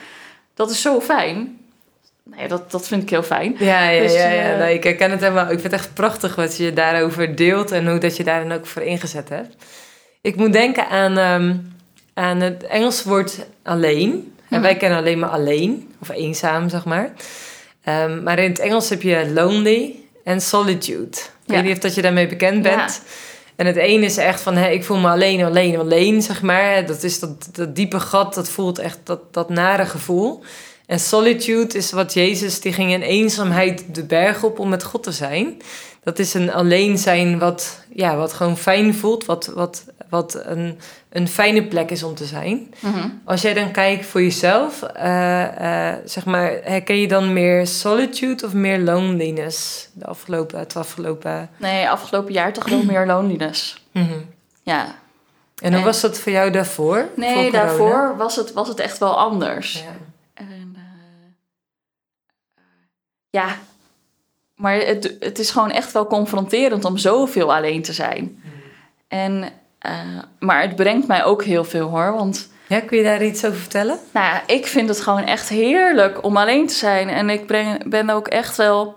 Dat 0.55 0.71
is 0.71 0.81
zo 0.83 1.01
fijn. 1.01 1.57
Nou 2.25 2.43
ja, 2.43 2.49
dat, 2.49 2.71
dat 2.71 2.87
vind 2.87 3.03
ik 3.03 3.11
heel 3.11 3.23
fijn. 3.23 3.57
Ja, 3.59 3.89
ja, 3.89 4.03
Dus, 4.03 4.13
ja, 4.13 4.29
ja. 4.29 4.53
eh, 4.53 4.59
Nee, 4.59 4.75
ik 4.75 4.85
herken 4.85 5.11
het 5.11 5.21
helemaal. 5.21 5.45
Ik 5.45 5.51
vind 5.61 5.63
het 5.63 5.73
echt 5.73 5.95
prachtig 5.95 6.35
wat 6.35 6.57
je 6.57 6.73
daarover 6.73 7.37
deelt 7.37 7.71
en 7.71 7.89
hoe 7.91 7.99
dat 7.99 8.17
je 8.17 8.25
daar 8.25 8.43
dan 8.49 8.59
ook 8.59 8.67
voor 8.67 8.83
ingezet 8.83 9.29
hebt. 9.29 9.57
Ik 10.23 10.37
moet 10.37 10.53
denken 10.53 10.89
aan, 10.89 11.19
ehm, 11.19 11.57
aan 12.15 12.41
het 12.41 12.63
Engelse 12.67 13.09
woord 13.09 13.39
alleen. 13.63 14.11
En 14.49 14.59
Mhm. 14.59 14.61
wij 14.63 14.77
kennen 14.77 14.99
alleen 14.99 15.19
maar 15.19 15.29
alleen, 15.29 15.93
of 16.01 16.09
eenzaam, 16.09 16.69
zeg 16.69 16.85
maar. 16.85 17.13
Ehm, 17.85 18.23
maar 18.23 18.39
in 18.39 18.51
het 18.51 18.59
Engels 18.59 18.89
heb 18.89 19.03
je 19.03 19.31
lonely 19.35 19.95
en 20.25 20.41
solitude. 20.41 21.07
Ik 21.17 21.31
Ja. 21.45 21.55
weet 21.55 21.63
niet 21.65 21.73
of 21.73 21.79
dat 21.79 21.95
je 21.95 22.03
daarmee 22.03 22.27
bekend 22.27 22.65
Ja. 22.65 22.77
bent. 22.77 23.03
En 23.57 23.67
het 23.67 23.77
ene 23.77 24.05
is 24.05 24.17
echt 24.17 24.41
van, 24.41 24.57
hé, 24.57 24.69
ik 24.71 24.85
voel 24.85 24.97
me 24.99 25.09
alleen, 25.09 25.45
alleen, 25.45 25.79
alleen, 25.79 26.23
zeg 26.23 26.43
maar. 26.43 26.87
Dat 26.87 27.03
is 27.03 27.19
dat, 27.19 27.49
dat 27.53 27.77
diepe 27.77 28.01
gat, 28.01 28.35
dat 28.35 28.49
voelt 28.49 28.79
echt 28.79 28.99
dat, 29.05 29.35
dat 29.35 29.49
nare 29.49 29.87
gevoel. 29.87 30.43
En 30.87 31.01
solitude 31.01 31.77
is 31.79 31.93
wat 31.93 32.13
Jezus, 32.15 32.61
die 32.61 32.73
ging 32.73 32.93
in 32.93 33.03
eenzaamheid 33.03 33.85
de 33.95 34.05
berg 34.05 34.43
op 34.43 34.59
om 34.59 34.69
met 34.69 34.85
God 34.85 35.03
te 35.03 35.13
zijn. 35.13 35.63
Dat 36.05 36.19
is 36.19 36.35
een 36.35 36.53
alleen 36.53 36.99
zijn 36.99 37.39
wat, 37.39 37.85
ja, 37.95 38.17
wat 38.17 38.33
gewoon 38.33 38.57
fijn 38.57 38.95
voelt, 38.95 39.25
wat, 39.25 39.47
wat, 39.47 39.85
wat 40.09 40.41
een, 40.45 40.79
een 41.09 41.29
fijne 41.29 41.67
plek 41.67 41.91
is 41.91 42.03
om 42.03 42.15
te 42.15 42.25
zijn. 42.25 42.75
Mhm. 42.81 43.09
Als 43.25 43.43
jij 43.43 43.55
dan 43.55 43.71
kijkt 43.71 44.07
voor 44.07 44.23
jezelf, 44.23 44.83
eh, 44.83 45.91
eh, 45.91 45.99
zeg 46.05 46.25
maar, 46.25 46.59
herken 46.63 46.97
je 46.97 47.09
dan 47.09 47.33
meer 47.33 47.67
solitude 47.67 48.47
of 48.47 48.53
meer 48.53 48.79
loneliness 48.79 49.89
de 49.93 50.07
afgelopen, 50.07 50.59
het 50.59 50.77
afgelopen... 50.77 51.51
Nee, 51.57 51.89
afgelopen 51.91 52.33
jaar 52.33 52.53
toch 52.53 52.69
wel 52.69 52.83
meer 52.85 53.07
loneliness. 53.07 53.83
Mhm. 53.93 54.19
Ja, 54.63 54.85
En 55.59 55.69
hoe 55.71 55.79
En- 55.79 55.85
was 55.85 56.01
dat 56.01 56.19
voor 56.19 56.33
jou 56.33 56.51
daarvoor? 56.51 57.09
Nee, 57.17 57.51
daarvoor 57.51 58.15
was 58.17 58.37
het, 58.37 58.53
was 58.53 58.69
het 58.69 58.81
echt 58.81 58.99
wel 58.99 59.19
anders. 59.19 59.73
Ja. 59.73 59.97
En, 60.35 60.73
eh, 60.75 60.81
ja, 63.31 63.47
maar 64.63 64.75
het, 64.75 65.17
het 65.21 65.39
is 65.39 65.51
gewoon 65.51 65.71
echt 65.71 65.93
wel 65.93 66.07
confronterend 66.07 66.85
om 66.85 66.97
zoveel 66.99 67.55
alleen 67.55 67.83
te 67.83 67.93
zijn. 67.93 68.43
En, 69.09 69.49
eh, 69.79 69.93
maar 70.39 70.63
het 70.63 70.77
brengt 70.77 71.07
mij 71.07 71.25
ook 71.25 71.45
heel 71.45 71.65
veel 71.65 71.89
hoor. 71.89 72.13
Want 72.13 72.51
Ja, 72.67 72.81
kun 72.81 72.99
je 72.99 73.05
daar 73.05 73.25
iets 73.25 73.45
over 73.45 73.59
vertellen? 73.59 73.99
nou 74.13 74.27
ja, 74.27 74.43
ik 74.47 74.67
vind 74.67 74.89
het 74.89 75.01
gewoon 75.01 75.25
echt 75.25 75.49
heerlijk 75.49 76.25
om 76.25 76.37
alleen 76.37 76.67
te 76.67 76.75
zijn. 76.75 77.09
En 77.09 77.31
ik 77.31 77.47
breng, 77.47 77.89
ben 77.89 78.11
ook 78.11 78.29
echt 78.29 78.57
wel, 78.57 78.95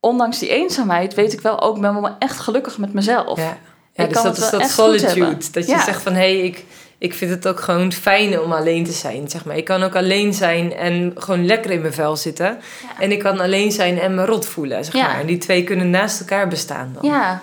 ondanks 0.00 0.38
die 0.38 0.48
eenzaamheid, 0.48 1.14
weet 1.14 1.32
ik 1.32 1.40
wel 1.40 1.60
ook, 1.60 1.80
ben 1.80 2.00
wel 2.02 2.16
echt 2.18 2.40
gelukkig 2.40 2.78
met 2.78 2.92
mezelf. 2.92 3.38
Ja, 3.38 3.56
ja 3.92 4.02
Ik 4.04 4.08
dus 4.08 4.22
kan 4.22 4.24
dat 4.26 4.36
het 4.36 4.44
is 4.44 4.50
dat 4.50 4.70
solitude. 4.70 5.36
Dat 5.52 5.66
je 5.66 5.72
Ja. 5.72 5.84
zegt 5.84 6.02
van, 6.02 6.12
hé, 6.12 6.18
hey, 6.18 6.38
ik, 6.40 6.64
ik 7.04 7.14
vind 7.14 7.30
het 7.30 7.48
ook 7.48 7.60
gewoon 7.60 7.92
fijn 7.92 8.40
om 8.40 8.52
alleen 8.52 8.84
te 8.84 8.92
zijn, 8.92 9.28
zeg 9.28 9.44
maar. 9.44 9.56
Ik 9.56 9.64
kan 9.64 9.82
ook 9.82 9.96
alleen 9.96 10.34
zijn 10.34 10.74
en 10.74 11.12
gewoon 11.14 11.46
lekker 11.46 11.70
in 11.70 11.80
mijn 11.80 11.92
vel 11.92 12.16
zitten. 12.16 12.46
Ja. 12.46 13.00
En 13.02 13.12
ik 13.12 13.18
kan 13.18 13.40
alleen 13.40 13.72
zijn 13.72 13.98
en 13.98 14.14
me 14.14 14.24
rot 14.24 14.46
voelen, 14.46 14.84
zeg 14.84 14.94
Ja. 14.94 15.06
maar. 15.06 15.20
En 15.20 15.26
die 15.26 15.38
twee 15.38 15.64
kunnen 15.64 15.90
naast 15.90 16.20
elkaar 16.20 16.48
bestaan 16.48 16.96
dan. 17.00 17.10
Ja, 17.10 17.42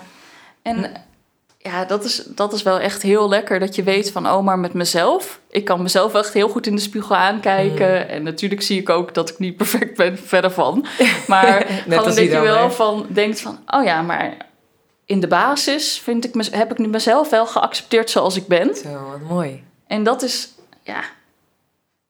en 0.62 0.90
ja, 1.58 1.84
dat 1.84 2.04
is, 2.04 2.22
dat 2.26 2.52
is 2.52 2.62
wel 2.62 2.80
echt 2.80 3.02
heel 3.02 3.28
lekker 3.28 3.58
dat 3.60 3.74
je 3.74 3.82
weet 3.82 4.10
van, 4.10 4.26
oh, 4.28 4.44
maar 4.44 4.58
met 4.58 4.72
mezelf. 4.72 5.40
Ik 5.50 5.64
kan 5.64 5.82
mezelf 5.82 6.14
echt 6.14 6.32
heel 6.32 6.48
goed 6.48 6.66
in 6.66 6.74
de 6.74 6.80
spiegel 6.80 7.16
aankijken. 7.16 8.08
En 8.08 8.22
natuurlijk 8.22 8.62
zie 8.62 8.80
ik 8.80 8.88
ook 8.88 9.14
dat 9.14 9.28
ik 9.28 9.38
niet 9.38 9.56
perfect 9.56 9.96
ben, 9.96 10.18
verder 10.18 10.50
van. 10.50 10.86
Maar 11.26 11.66
gewoon 11.88 12.04
als 12.04 12.14
dat 12.14 12.24
je 12.24 12.40
wel 12.40 12.70
van 12.70 13.06
denkt 13.08 13.40
van, 13.40 13.58
oh 13.66 13.84
ja, 13.84 14.02
maar 14.02 14.36
in 15.12 15.20
de 15.20 15.26
basis 15.26 15.98
vind 15.98 16.24
ik, 16.24 16.48
heb 16.50 16.70
ik 16.70 16.78
nu 16.78 16.88
mezelf 16.88 17.30
wel 17.30 17.46
geaccepteerd 17.46 18.10
zoals 18.10 18.36
ik 18.36 18.46
ben. 18.46 18.76
Zo, 18.76 18.88
wat 19.10 19.28
mooi. 19.28 19.62
En 19.86 20.02
dat 20.02 20.22
is, 20.22 20.48
ja, 20.82 21.02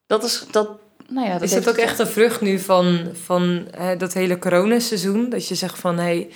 dat 0.07 0.25
is, 0.25 0.47
dat, 0.51 0.69
nou 1.09 1.27
ja, 1.27 1.33
dat 1.33 1.43
Is 1.43 1.51
dat 1.51 1.69
ook 1.69 1.77
het 1.77 1.85
echt 1.85 1.99
een 1.99 2.07
vrucht 2.07 2.41
nu 2.41 2.59
van, 2.59 3.09
van 3.25 3.67
hè, 3.77 3.97
dat 3.97 4.13
hele 4.13 4.39
coronaseizoen? 4.39 5.31
Dat 5.31 5.49
je 5.49 5.55
zegt 5.55 5.79
van, 5.79 5.97
hé, 5.97 6.03
hey, 6.03 6.31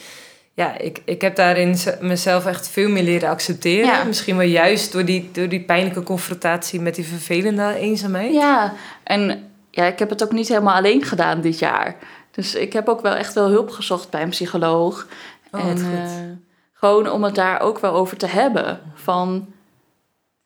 ja, 0.55 0.79
ik, 0.79 1.03
ik 1.05 1.21
heb 1.21 1.37
daarin 1.37 1.77
mezelf 2.01 2.47
echt 2.47 2.69
veel 2.69 2.89
meer 2.89 3.03
leren 3.03 3.29
accepteren. 3.29 3.87
Ja. 3.87 4.05
Misschien 4.05 4.37
wel 4.37 4.47
juist 4.47 4.93
door 4.93 5.05
die, 5.05 5.29
door 5.33 5.49
die 5.49 5.65
pijnlijke 5.65 6.03
confrontatie 6.03 6.81
met 6.81 6.95
die 6.95 7.07
vervelende 7.07 7.75
eenzaamheid. 7.75 8.33
Ja, 8.33 8.75
en 9.03 9.51
ja, 9.71 9.85
ik 9.85 9.99
heb 9.99 10.11
het 10.11 10.23
ook 10.23 10.33
niet 10.33 10.49
helemaal 10.49 10.75
alleen 10.75 11.05
gedaan 11.05 11.41
dit 11.41 11.59
jaar. 11.59 11.97
Dus 12.31 12.55
ik 12.55 12.73
heb 12.73 12.89
ook 12.89 13.01
wel 13.01 13.15
echt 13.15 13.35
wel 13.35 13.49
hulp 13.49 13.71
gezocht 13.71 14.11
bij 14.11 14.23
een 14.23 14.29
psycholoog. 14.29 15.07
Oh, 15.51 15.61
en 15.61 15.79
goed. 15.79 15.93
eh, 15.93 16.46
gewoon 16.79 17.11
om 17.11 17.25
het 17.25 17.35
daar 17.35 17.61
ook 17.61 17.79
wel 17.79 17.95
over 17.95 18.17
te 18.17 18.27
hebben. 18.27 18.81
Van, 18.95 19.47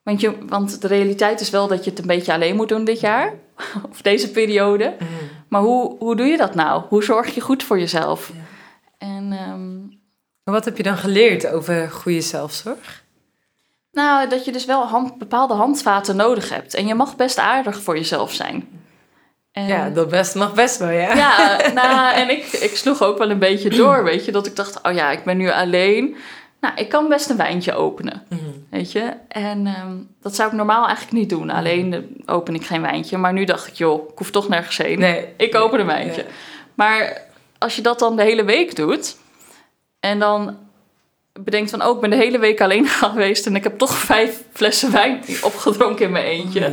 want, 0.02 0.20
je, 0.20 0.46
want 0.46 0.80
de 0.80 0.86
realiteit 0.86 1.40
is 1.40 1.50
wel 1.50 1.68
dat 1.68 1.84
je 1.84 1.90
het 1.90 1.98
een 1.98 2.06
beetje 2.06 2.32
alleen 2.32 2.56
moet 2.56 2.68
doen 2.68 2.84
dit 2.84 3.00
jaar. 3.00 3.34
Of 3.90 4.02
deze 4.02 4.30
periode. 4.30 4.96
Maar 5.48 5.60
hoe, 5.60 5.96
hoe 5.98 6.16
doe 6.16 6.26
je 6.26 6.36
dat 6.36 6.54
nou? 6.54 6.82
Hoe 6.88 7.04
zorg 7.04 7.34
je 7.34 7.40
goed 7.40 7.62
voor 7.62 7.78
jezelf? 7.78 8.28
Ja. 8.34 8.44
En 8.98 9.32
ehm, 9.32 9.98
Wat 10.54 10.64
heb 10.64 10.76
je 10.76 10.82
dan 10.82 10.96
geleerd 10.96 11.46
over 11.46 11.90
goede 11.90 12.20
zelfzorg? 12.20 13.04
nou, 13.92 14.28
dat 14.28 14.44
je 14.44 14.52
dus 14.52 14.64
wel 14.64 14.86
hand, 14.86 15.18
bepaalde 15.18 15.54
handvaten 15.54 16.16
nodig 16.16 16.48
hebt. 16.48 16.74
En 16.74 16.86
je 16.86 16.94
mag 16.94 17.16
best 17.16 17.38
aardig 17.38 17.82
voor 17.82 17.96
jezelf 17.96 18.32
zijn. 18.32 18.68
En, 19.52 19.66
Ja, 19.66 19.88
dat 19.90 20.08
best, 20.08 20.34
mag 20.34 20.54
best 20.54 20.78
wel, 20.78 20.90
ja. 20.90 21.14
Ja, 21.14 21.60
nou, 21.74 22.14
en 22.14 22.30
ik, 22.30 22.44
ik 22.46 22.76
sloeg 22.76 23.02
ook 23.02 23.18
wel 23.18 23.30
een 23.30 23.38
beetje 23.38 23.70
door, 23.70 24.04
weet 24.04 24.24
je. 24.24 24.32
Dat 24.32 24.46
ik 24.46 24.56
dacht, 24.56 24.82
oh 24.82 24.92
ja, 24.92 25.10
ik 25.10 25.24
ben 25.24 25.36
nu 25.36 25.50
alleen. 25.50 26.16
Nou, 26.60 26.74
ik 26.76 26.88
kan 26.88 27.08
best 27.08 27.30
een 27.30 27.36
wijntje 27.36 27.74
openen, 27.74 28.22
Mhm. 28.28 28.40
weet 28.70 28.92
je. 28.92 29.12
En 29.28 29.66
ehm, 29.66 29.96
dat 30.22 30.34
zou 30.34 30.48
ik 30.50 30.54
normaal 30.56 30.84
eigenlijk 30.86 31.16
niet 31.16 31.28
doen. 31.30 31.50
Alleen 31.50 31.92
eh, 31.94 32.00
open 32.34 32.54
ik 32.54 32.66
geen 32.66 32.82
wijntje. 32.82 33.16
Maar 33.18 33.32
nu 33.32 33.44
dacht 33.44 33.66
ik, 33.66 33.74
joh, 33.74 34.10
ik 34.10 34.18
hoef 34.18 34.30
toch 34.30 34.48
nergens 34.48 34.76
heen. 34.76 34.98
Nee. 34.98 35.24
Ik 35.36 35.54
open 35.54 35.80
een 35.80 35.86
wijntje. 35.86 36.24
Maar 36.74 37.22
als 37.58 37.76
je 37.76 37.82
dat 37.82 37.98
dan 37.98 38.16
de 38.16 38.22
hele 38.22 38.44
week 38.44 38.76
doet... 38.76 39.16
en 40.00 40.18
dan 40.18 40.56
bedenkt 41.32 41.70
van, 41.70 41.84
oh, 41.84 41.94
ik 41.94 42.00
ben 42.00 42.10
de 42.10 42.16
hele 42.16 42.38
week 42.38 42.60
alleen 42.60 42.86
geweest... 43.12 43.46
en 43.46 43.56
ik 43.56 43.64
heb 43.64 43.78
toch 43.78 43.94
vijf 43.94 44.42
flessen 44.52 44.92
wijn 44.92 45.20
opgedronken 45.42 46.04
in 46.04 46.12
mijn 46.12 46.24
eentje... 46.24 46.60
Mhm. 46.60 46.70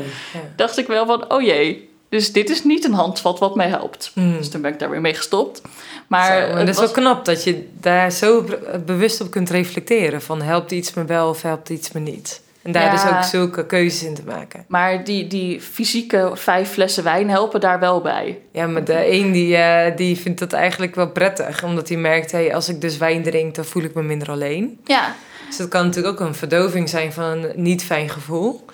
Dacht 0.56 0.78
ik 0.78 0.88
wel 0.88 1.06
van, 1.06 1.32
oh 1.32 1.42
jee... 1.42 1.90
Dus 2.10 2.32
dit 2.34 2.50
is 2.50 2.64
niet 2.64 2.86
een 2.86 2.94
handvat 2.94 3.40
wat 3.40 3.56
mij 3.56 3.68
helpt. 3.68 4.12
Mhm. 4.16 4.38
Dus 4.38 4.50
toen 4.50 4.62
ben 4.62 4.74
ik 4.74 4.80
daar 4.80 4.90
weer 4.90 5.02
mee 5.02 5.14
gestopt. 5.14 5.62
Maar, 6.08 6.26
Zo, 6.42 6.48
het 6.48 6.52
dat 6.58 6.68
is 6.68 6.76
was- 6.76 6.92
wel 6.92 7.04
knap 7.04 7.26
dat 7.26 7.44
je 7.44 7.68
daar 7.80 8.12
zo 8.12 8.42
be- 8.44 8.82
bewust 8.86 9.22
op 9.22 9.32
kunt 9.32 9.50
reflecteren. 9.50 10.22
Van 10.22 10.42
helpt 10.42 10.72
iets 10.72 10.94
me 10.94 11.06
wel 11.06 11.30
of 11.30 11.42
helpt 11.42 11.70
iets 11.70 11.92
me 11.92 12.00
niet. 12.00 12.42
En 12.62 12.72
daar 12.74 12.84
Ja. 12.84 12.92
dus 12.92 13.12
ook 13.18 13.24
zulke 13.24 13.66
keuzes 13.66 14.04
in 14.04 14.14
te 14.14 14.22
maken. 14.26 14.66
maar 14.68 15.04
die, 15.04 15.28
die 15.28 15.62
fysieke 15.62 16.32
vijf 16.34 16.70
flessen 16.70 17.04
wijn 17.04 17.30
helpen 17.30 17.60
daar 17.60 17.80
wel 17.80 18.02
bij. 18.02 18.40
Ja, 18.52 18.68
maar 18.68 18.84
de 18.84 19.12
een 19.12 19.32
die, 19.32 19.56
eh, 19.56 19.96
die 19.98 20.18
vindt 20.18 20.40
dat 20.40 20.54
eigenlijk 20.54 20.96
wel 20.96 21.10
prettig. 21.10 21.64
Omdat 21.64 21.88
hij 21.90 21.98
merkt, 21.98 22.32
hey, 22.32 22.56
als 22.56 22.70
ik 22.70 22.82
dus 22.82 22.98
wijn 22.98 23.24
drink, 23.24 23.56
dan 23.56 23.66
voel 23.66 23.84
ik 23.84 23.94
me 23.94 24.04
minder 24.04 24.30
alleen. 24.32 24.80
Ja, 24.84 25.16
Dus 25.48 25.58
dat 25.58 25.68
kan 25.68 25.86
natuurlijk 25.86 26.22
ook 26.22 26.28
een 26.28 26.36
verdoving 26.36 26.90
zijn 26.90 27.14
van 27.14 27.24
een 27.24 27.52
niet 27.56 27.84
fijn 27.84 28.10
gevoel. 28.10 28.66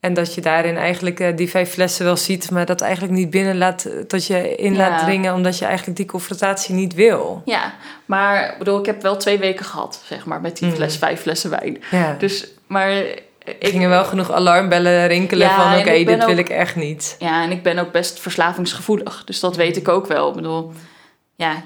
En 0.00 0.14
dat 0.14 0.34
je 0.34 0.40
daarin 0.40 0.76
eigenlijk 0.76 1.20
eh, 1.20 1.36
die 1.36 1.50
vijf 1.50 1.70
flessen 1.70 2.04
wel 2.04 2.16
ziet, 2.16 2.50
maar 2.50 2.66
dat 2.66 2.80
eigenlijk 2.80 3.12
niet 3.14 3.30
binnen 3.30 3.58
laat, 3.58 3.84
eh, 3.84 3.92
dat 4.06 4.26
je 4.26 4.54
in 4.56 4.72
Ja. 4.74 4.78
laat 4.78 5.00
dringen, 5.04 5.34
omdat 5.34 5.58
je 5.58 5.64
eigenlijk 5.64 5.96
die 5.96 6.06
confrontatie 6.06 6.74
niet 6.74 6.94
wil. 6.94 7.42
ja. 7.44 7.74
Maar 8.04 8.52
ik 8.52 8.58
bedoel, 8.58 8.78
ik 8.78 8.86
heb 8.86 9.02
wel 9.02 9.16
twee 9.16 9.38
weken 9.38 9.64
gehad, 9.64 10.02
zeg 10.04 10.24
maar, 10.26 10.40
met 10.40 10.56
die 10.58 10.66
Mhm. 10.68 10.76
fles, 10.76 10.96
vijf 10.96 11.20
flessen 11.20 11.50
wijn. 11.50 11.82
Ja. 11.90 12.16
Dus, 12.18 12.48
maar 12.66 12.88
er 12.90 13.22
ik, 13.58 13.68
gingen 13.68 13.88
wel 13.88 14.04
genoeg 14.04 14.30
alarmbellen 14.32 15.06
rinkelen 15.06 15.46
Ja, 15.48 15.70
van 15.70 15.78
oké, 15.80 16.04
dit 16.04 16.24
wil 16.24 16.36
ik 16.36 16.48
echt 16.48 16.76
niet. 16.76 17.16
ja, 17.18 17.42
en 17.42 17.50
ik 17.50 17.62
ben 17.62 17.78
ook 17.78 17.92
best 17.92 18.20
verslavingsgevoelig. 18.20 19.22
Dus 19.24 19.40
dat 19.40 19.56
weet 19.56 19.76
ik 19.76 19.88
ook 19.88 20.06
wel. 20.06 20.28
Ik 20.28 20.34
bedoel, 20.34 20.72
ja, 21.36 21.62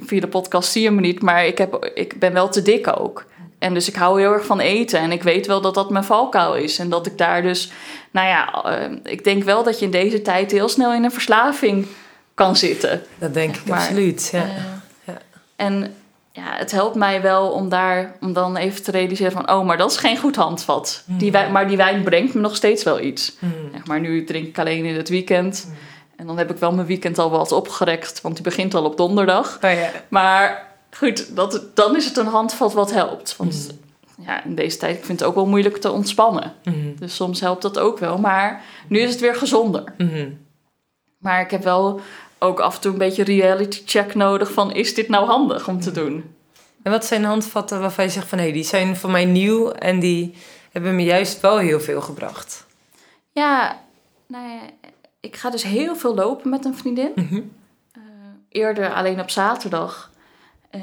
via 0.00 0.20
de 0.20 0.28
podcast 0.28 0.72
zie 0.72 0.82
je 0.82 0.90
me 0.90 1.00
niet, 1.00 1.22
maar 1.22 1.46
ik, 1.46 1.58
heb, 1.58 1.90
ik 1.94 2.18
ben 2.18 2.32
wel 2.32 2.48
te 2.48 2.62
dik 2.62 2.98
ook. 3.00 3.24
En 3.58 3.74
dus 3.74 3.88
ik 3.88 3.94
hou 3.94 4.20
heel 4.20 4.32
erg 4.32 4.46
van 4.46 4.60
eten. 4.60 5.00
En 5.00 5.12
ik 5.12 5.22
weet 5.22 5.46
wel 5.46 5.60
dat 5.60 5.74
dat 5.74 5.90
mijn 5.90 6.04
valkuil 6.04 6.54
is. 6.54 6.78
En 6.78 6.88
dat 6.88 7.06
ik 7.06 7.18
daar 7.18 7.42
dus, 7.42 7.72
nou 8.10 8.26
ja, 8.28 8.64
eh, 8.64 8.90
ik 9.02 9.24
denk 9.24 9.44
wel 9.44 9.62
dat 9.62 9.78
je 9.78 9.84
in 9.84 9.90
deze 9.90 10.22
tijd 10.22 10.50
heel 10.50 10.68
snel 10.68 10.92
in 10.92 11.04
een 11.04 11.12
verslaving 11.12 11.86
kan 12.34 12.56
zitten. 12.56 13.02
Dat 13.18 13.34
denk 13.34 13.56
ik 13.56 13.66
Maar, 13.66 13.78
absoluut. 13.78 14.28
Ja. 14.32 14.42
Eh, 14.42 14.48
Ja. 15.04 15.18
En 15.56 15.94
ja, 16.32 16.56
het 16.56 16.70
helpt 16.70 16.94
mij 16.94 17.22
wel 17.22 17.50
om 17.50 17.68
daar, 17.68 18.16
om 18.20 18.32
dan 18.32 18.56
even 18.56 18.82
te 18.82 18.90
realiseren 18.90 19.32
van, 19.32 19.50
oh, 19.50 19.66
maar 19.66 19.76
dat 19.76 19.90
is 19.90 19.96
geen 19.96 20.18
goed 20.18 20.36
handvat. 20.36 21.02
Die 21.06 21.32
wijn, 21.32 21.52
maar 21.52 21.68
die 21.68 21.76
wijn 21.76 22.02
brengt 22.02 22.34
me 22.34 22.40
nog 22.40 22.56
steeds 22.56 22.82
wel 22.84 23.00
iets. 23.00 23.36
Zeg 23.72 23.86
maar 23.86 24.00
nu 24.00 24.24
drink 24.24 24.46
ik 24.46 24.58
alleen 24.58 24.84
in 24.84 24.96
het 24.96 25.08
weekend. 25.08 25.70
En 26.16 26.26
dan 26.26 26.38
heb 26.38 26.50
ik 26.50 26.56
wel 26.56 26.72
mijn 26.72 26.86
weekend 26.86 27.18
al 27.18 27.30
wat 27.30 27.52
opgerekt, 27.52 28.20
want 28.20 28.34
die 28.34 28.44
begint 28.44 28.74
al 28.74 28.84
op 28.84 28.96
donderdag. 28.96 29.58
Oh 29.62 29.70
ja. 29.70 29.90
Maar 30.08 30.65
goed, 30.98 31.36
dat, 31.36 31.62
dan 31.74 31.96
is 31.96 32.04
het 32.04 32.16
een 32.16 32.26
handvat 32.26 32.72
wat 32.72 32.92
helpt. 32.92 33.36
Want 33.36 33.74
ja, 34.18 34.44
in 34.44 34.54
deze 34.54 34.76
tijd, 34.76 34.96
ik 34.96 35.04
vind 35.04 35.20
het 35.20 35.28
ook 35.28 35.34
wel 35.34 35.46
moeilijk 35.46 35.76
te 35.76 35.90
ontspannen. 35.90 36.52
Mhm. 36.64 36.94
Dus 36.98 37.14
soms 37.14 37.40
helpt 37.40 37.62
dat 37.62 37.78
ook 37.78 37.98
wel. 37.98 38.18
Maar 38.18 38.62
nu 38.88 38.98
is 38.98 39.10
het 39.10 39.20
weer 39.20 39.34
gezonder. 39.34 39.94
Mhm. 39.98 40.30
Maar 41.18 41.40
ik 41.40 41.50
heb 41.50 41.62
wel 41.62 42.00
ook 42.38 42.60
af 42.60 42.74
en 42.74 42.80
toe 42.80 42.92
een 42.92 42.98
beetje 42.98 43.24
reality 43.24 43.82
check 43.84 44.14
nodig 44.14 44.52
van... 44.52 44.72
is 44.72 44.94
dit 44.94 45.08
nou 45.08 45.26
handig 45.26 45.68
om 45.68 45.80
te 45.80 45.90
doen? 45.90 46.34
En 46.82 46.92
wat 46.92 47.04
zijn 47.04 47.24
handvatten 47.24 47.80
waarvan 47.80 48.04
je 48.04 48.10
zegt 48.10 48.28
van 48.28 48.38
hé, 48.38 48.52
die 48.52 48.64
zijn 48.64 48.96
voor 48.96 49.10
mij 49.10 49.24
nieuw 49.24 49.70
en 49.70 50.00
die 50.00 50.34
hebben 50.72 50.96
me 50.96 51.04
juist 51.04 51.40
wel 51.40 51.58
heel 51.58 51.80
veel 51.80 52.00
gebracht? 52.00 52.66
Ja, 53.32 53.80
nou 54.26 54.48
ja, 54.48 54.60
ik 55.20 55.36
ga 55.36 55.50
dus 55.50 55.62
heel 55.62 55.96
veel 55.96 56.14
lopen 56.14 56.50
met 56.50 56.64
een 56.64 56.76
vriendin. 56.76 57.12
Mhm. 57.14 57.40
Eh, 57.92 58.02
eerder 58.48 58.92
alleen 58.92 59.20
op 59.20 59.30
zaterdag. 59.30 60.10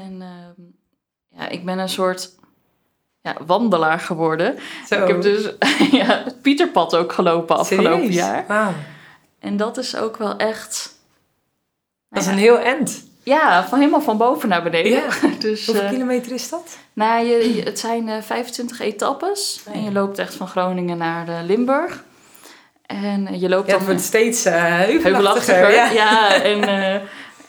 En 0.00 0.16
ehm, 0.22 0.62
ja, 1.40 1.48
ik 1.48 1.64
ben 1.64 1.78
een 1.78 1.88
soort 1.88 2.30
ja, 3.20 3.36
wandelaar 3.46 3.98
geworden. 4.00 4.58
Zo. 4.88 5.02
Ik 5.02 5.08
heb 5.08 5.22
dus 5.22 5.42
ja, 6.00 6.22
het 6.24 6.42
Pieterpad 6.42 6.96
ook 6.96 7.12
gelopen 7.12 7.56
afgelopen 7.56 7.92
Serieus? 7.98 8.14
jaar. 8.14 8.74
En 9.40 9.56
dat 9.56 9.76
is 9.78 9.96
ook 9.96 10.16
wel 10.16 10.36
echt... 10.36 10.92
Dat 12.08 12.22
is 12.22 12.28
nou 12.28 12.36
een 12.38 12.44
heel 12.44 12.58
end. 12.58 13.04
Ja, 13.22 13.68
van 13.68 13.78
helemaal 13.78 14.00
van 14.02 14.16
boven 14.16 14.48
naar 14.48 14.62
beneden. 14.62 14.92
Ja. 14.92 15.08
Dus, 15.38 15.66
Hoeveel 15.66 15.84
eh, 15.84 15.90
kilometer 15.90 16.32
is 16.32 16.48
dat? 16.48 16.78
nou, 16.92 17.26
je, 17.26 17.54
je- 17.54 17.62
het 17.62 17.78
zijn 17.78 18.08
eh, 18.08 18.22
25 18.22 18.80
etappes. 18.80 19.60
Oh, 19.68 19.74
En 19.74 19.82
je 19.82 19.92
loopt 19.92 20.18
echt 20.18 20.34
van 20.34 20.48
Groningen 20.48 20.98
naar 20.98 21.28
eh, 21.28 21.38
Limburg. 21.46 22.04
En 22.86 23.26
eh, 23.26 23.40
je 23.40 23.48
loopt 23.48 23.66
Ja, 23.66 23.70
dan... 23.72 23.78
het 23.80 23.88
wordt 23.88 24.02
steeds 24.04 24.44
heuvelachtiger. 24.44 25.02
heuvelachtiger. 25.12 25.70
Ja, 25.74 25.90
Ja. 25.90 26.42
en 26.42 26.62
eh, 26.94 27.00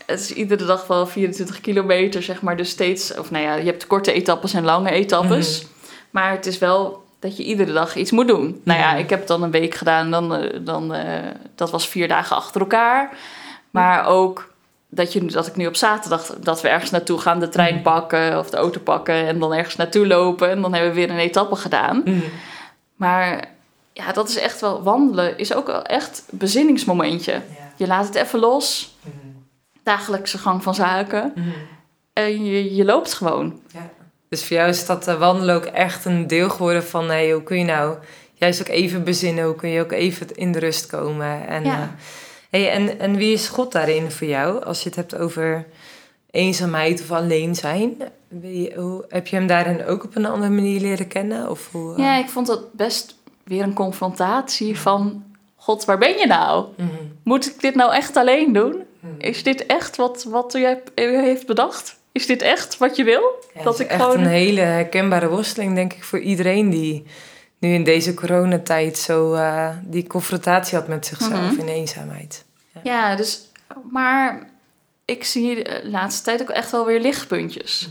het 0.06 0.20
is 0.20 0.32
iedere 0.32 0.66
dag 0.66 0.88
wel 0.88 1.08
24 1.08 1.62
kilometer, 1.62 2.24
zeg 2.24 2.42
maar. 2.42 2.58
Dus 2.58 2.70
steeds, 2.70 3.18
of 3.18 3.32
nou 3.32 3.44
ja, 3.44 3.56
je 3.56 3.66
hebt 3.66 3.88
korte 3.88 4.12
etappes 4.12 4.54
en 4.54 4.64
lange 4.64 4.90
etappes. 4.92 5.62
Mhm. 5.62 5.70
Maar 6.10 6.32
het 6.32 6.46
is 6.46 6.58
wel 6.58 7.04
dat 7.20 7.38
je 7.38 7.44
iedere 7.44 7.74
dag 7.74 7.96
iets 7.96 8.12
moet 8.12 8.28
doen. 8.28 8.62
Nou 8.64 8.80
ja, 8.80 8.92
Mhm. 8.92 9.00
ik 9.00 9.10
heb 9.10 9.20
het 9.20 9.28
dan 9.28 9.44
een 9.44 9.52
week 9.52 9.76
gedaan. 9.76 10.12
Dan, 10.12 10.36
eh, 10.36 10.60
dan, 10.62 10.94
eh, 10.94 11.20
dat 11.56 11.72
was 11.72 11.88
vier 11.88 12.08
dagen 12.08 12.36
achter 12.36 12.62
elkaar. 12.62 13.18
Maar 13.72 14.06
ook 14.06 14.54
dat, 14.90 15.14
je, 15.14 15.26
dat 15.26 15.48
ik 15.48 15.56
nu 15.56 15.68
op 15.68 15.76
zaterdag, 15.76 16.36
dat 16.42 16.62
we 16.62 16.68
ergens 16.70 16.92
naartoe 16.92 17.18
gaan, 17.20 17.40
de 17.40 17.50
trein 17.50 17.74
Mhm. 17.74 17.84
pakken 17.84 18.40
of 18.40 18.50
de 18.50 18.58
auto 18.58 18.80
pakken. 18.80 19.16
En 19.28 19.40
dan 19.40 19.54
ergens 19.54 19.76
naartoe 19.76 20.08
lopen. 20.08 20.50
En 20.50 20.62
dan 20.62 20.74
hebben 20.74 20.90
we 20.94 20.96
weer 20.96 21.10
een 21.10 21.18
etappe 21.18 21.56
gedaan. 21.56 22.04
Maar 22.96 23.46
ja, 23.94 24.12
dat 24.12 24.30
is 24.30 24.38
echt 24.38 24.62
wel, 24.62 24.84
wandelen 24.84 25.38
is 25.38 25.54
ook 25.54 25.68
wel 25.68 25.84
echt 25.84 26.24
een 26.32 26.38
bezinningsmomentje. 26.38 27.32
Ja. 27.32 27.42
Je 27.76 27.88
laat 27.88 28.06
het 28.06 28.16
even 28.16 28.40
los. 28.40 28.96
Dagelijkse 29.86 30.38
gang 30.38 30.64
van 30.64 30.76
zaken. 30.76 31.32
Mhm. 31.36 31.48
En 32.14 32.46
je, 32.46 32.76
je 32.76 32.86
loopt 32.86 33.14
gewoon. 33.14 33.60
Ja. 33.74 33.90
Dus 34.30 34.46
voor 34.46 34.58
jou 34.58 34.70
is 34.70 34.86
dat 34.86 35.08
uh, 35.08 35.20
wandelen 35.20 35.56
ook 35.56 35.66
echt 35.66 36.06
een 36.06 36.28
deel 36.28 36.50
geworden 36.50 36.84
van... 36.84 37.06
Hey, 37.08 37.32
hoe 37.32 37.44
kun 37.44 37.58
je 37.58 37.64
nou 37.66 37.98
juist 38.34 38.62
ook 38.62 38.68
even 38.68 39.04
bezinnen? 39.04 39.46
Hoe 39.46 39.56
kun 39.56 39.70
je 39.70 39.82
ook 39.82 39.92
even 39.92 40.36
in 40.36 40.52
de 40.52 40.60
rust 40.60 40.86
komen? 40.86 41.48
En, 41.48 41.64
Ja. 41.64 41.72
eh, 41.82 41.88
hey, 42.50 42.72
en, 42.72 43.00
en 43.00 43.16
wie 43.16 43.34
is 43.34 43.48
God 43.48 43.72
daarin 43.72 44.12
voor 44.12 44.28
jou? 44.28 44.64
Als 44.66 44.82
je 44.84 44.88
het 44.90 44.96
hebt 44.98 45.18
over 45.18 45.66
eenzaamheid 46.32 47.02
of 47.02 47.12
alleen 47.12 47.56
zijn. 47.56 47.98
Wie- 48.28 48.74
hoe, 48.76 49.06
heb 49.10 49.28
je 49.28 49.36
hem 49.36 49.48
daarin 49.48 49.86
ook 49.86 50.04
op 50.04 50.16
een 50.16 50.26
andere 50.26 50.52
manier 50.52 50.82
leren 50.82 51.08
kennen? 51.08 51.50
Of 51.50 51.70
hoe, 51.72 51.92
eh? 51.94 51.98
Ja, 52.04 52.16
ik 52.18 52.30
vond 52.30 52.48
dat 52.48 52.74
best 52.74 53.16
weer 53.44 53.64
een 53.64 53.74
confrontatie 53.74 54.80
van... 54.80 55.24
God, 55.56 55.86
waar 55.86 55.98
ben 55.98 56.18
je 56.18 56.28
nou? 56.28 56.66
Mhm. 56.78 56.90
Moet 57.24 57.46
ik 57.46 57.62
dit 57.62 57.76
nou 57.76 57.94
echt 57.94 58.16
alleen 58.18 58.54
doen? 58.54 58.84
Mhm. 59.12 59.22
Is 59.22 59.44
dit 59.44 59.66
echt 59.66 59.96
wat, 59.96 60.24
wat 60.24 60.54
u 60.56 60.64
hebt- 60.64 60.92
u 61.00 61.18
heeft 61.22 61.46
bedacht? 61.46 61.96
Is 62.12 62.26
dit 62.26 62.42
echt 62.42 62.78
wat 62.78 62.96
je 62.96 63.04
wil? 63.04 63.44
Ja, 63.54 63.64
dat 63.64 63.74
het 63.74 63.74
is 63.74 63.80
ik 63.86 63.92
echt 63.92 64.02
gewoon... 64.04 64.20
een 64.20 64.28
hele 64.28 64.62
herkenbare 64.62 65.28
worsteling, 65.30 65.76
denk 65.76 65.94
ik, 65.94 66.04
voor 66.04 66.20
iedereen 66.20 66.70
die 66.70 67.04
nu 67.60 67.74
in 67.74 67.84
deze 67.84 68.14
coronatijd 68.14 68.98
zo 68.98 69.34
eh, 69.34 69.70
die 69.84 70.08
confrontatie 70.08 70.78
had 70.78 70.88
met 70.88 71.06
zichzelf 71.06 71.52
Mhm. 71.52 71.60
in 71.60 71.68
eenzaamheid. 71.68 72.44
Ja, 72.84 73.16
dus... 73.16 73.42
Maar 73.92 74.50
ik 75.06 75.24
zie 75.24 75.64
de 75.64 75.82
laatste 75.84 76.24
tijd 76.24 76.42
ook 76.42 76.50
echt 76.50 76.72
wel 76.72 76.86
weer 76.86 77.00
lichtpuntjes. 77.00 77.90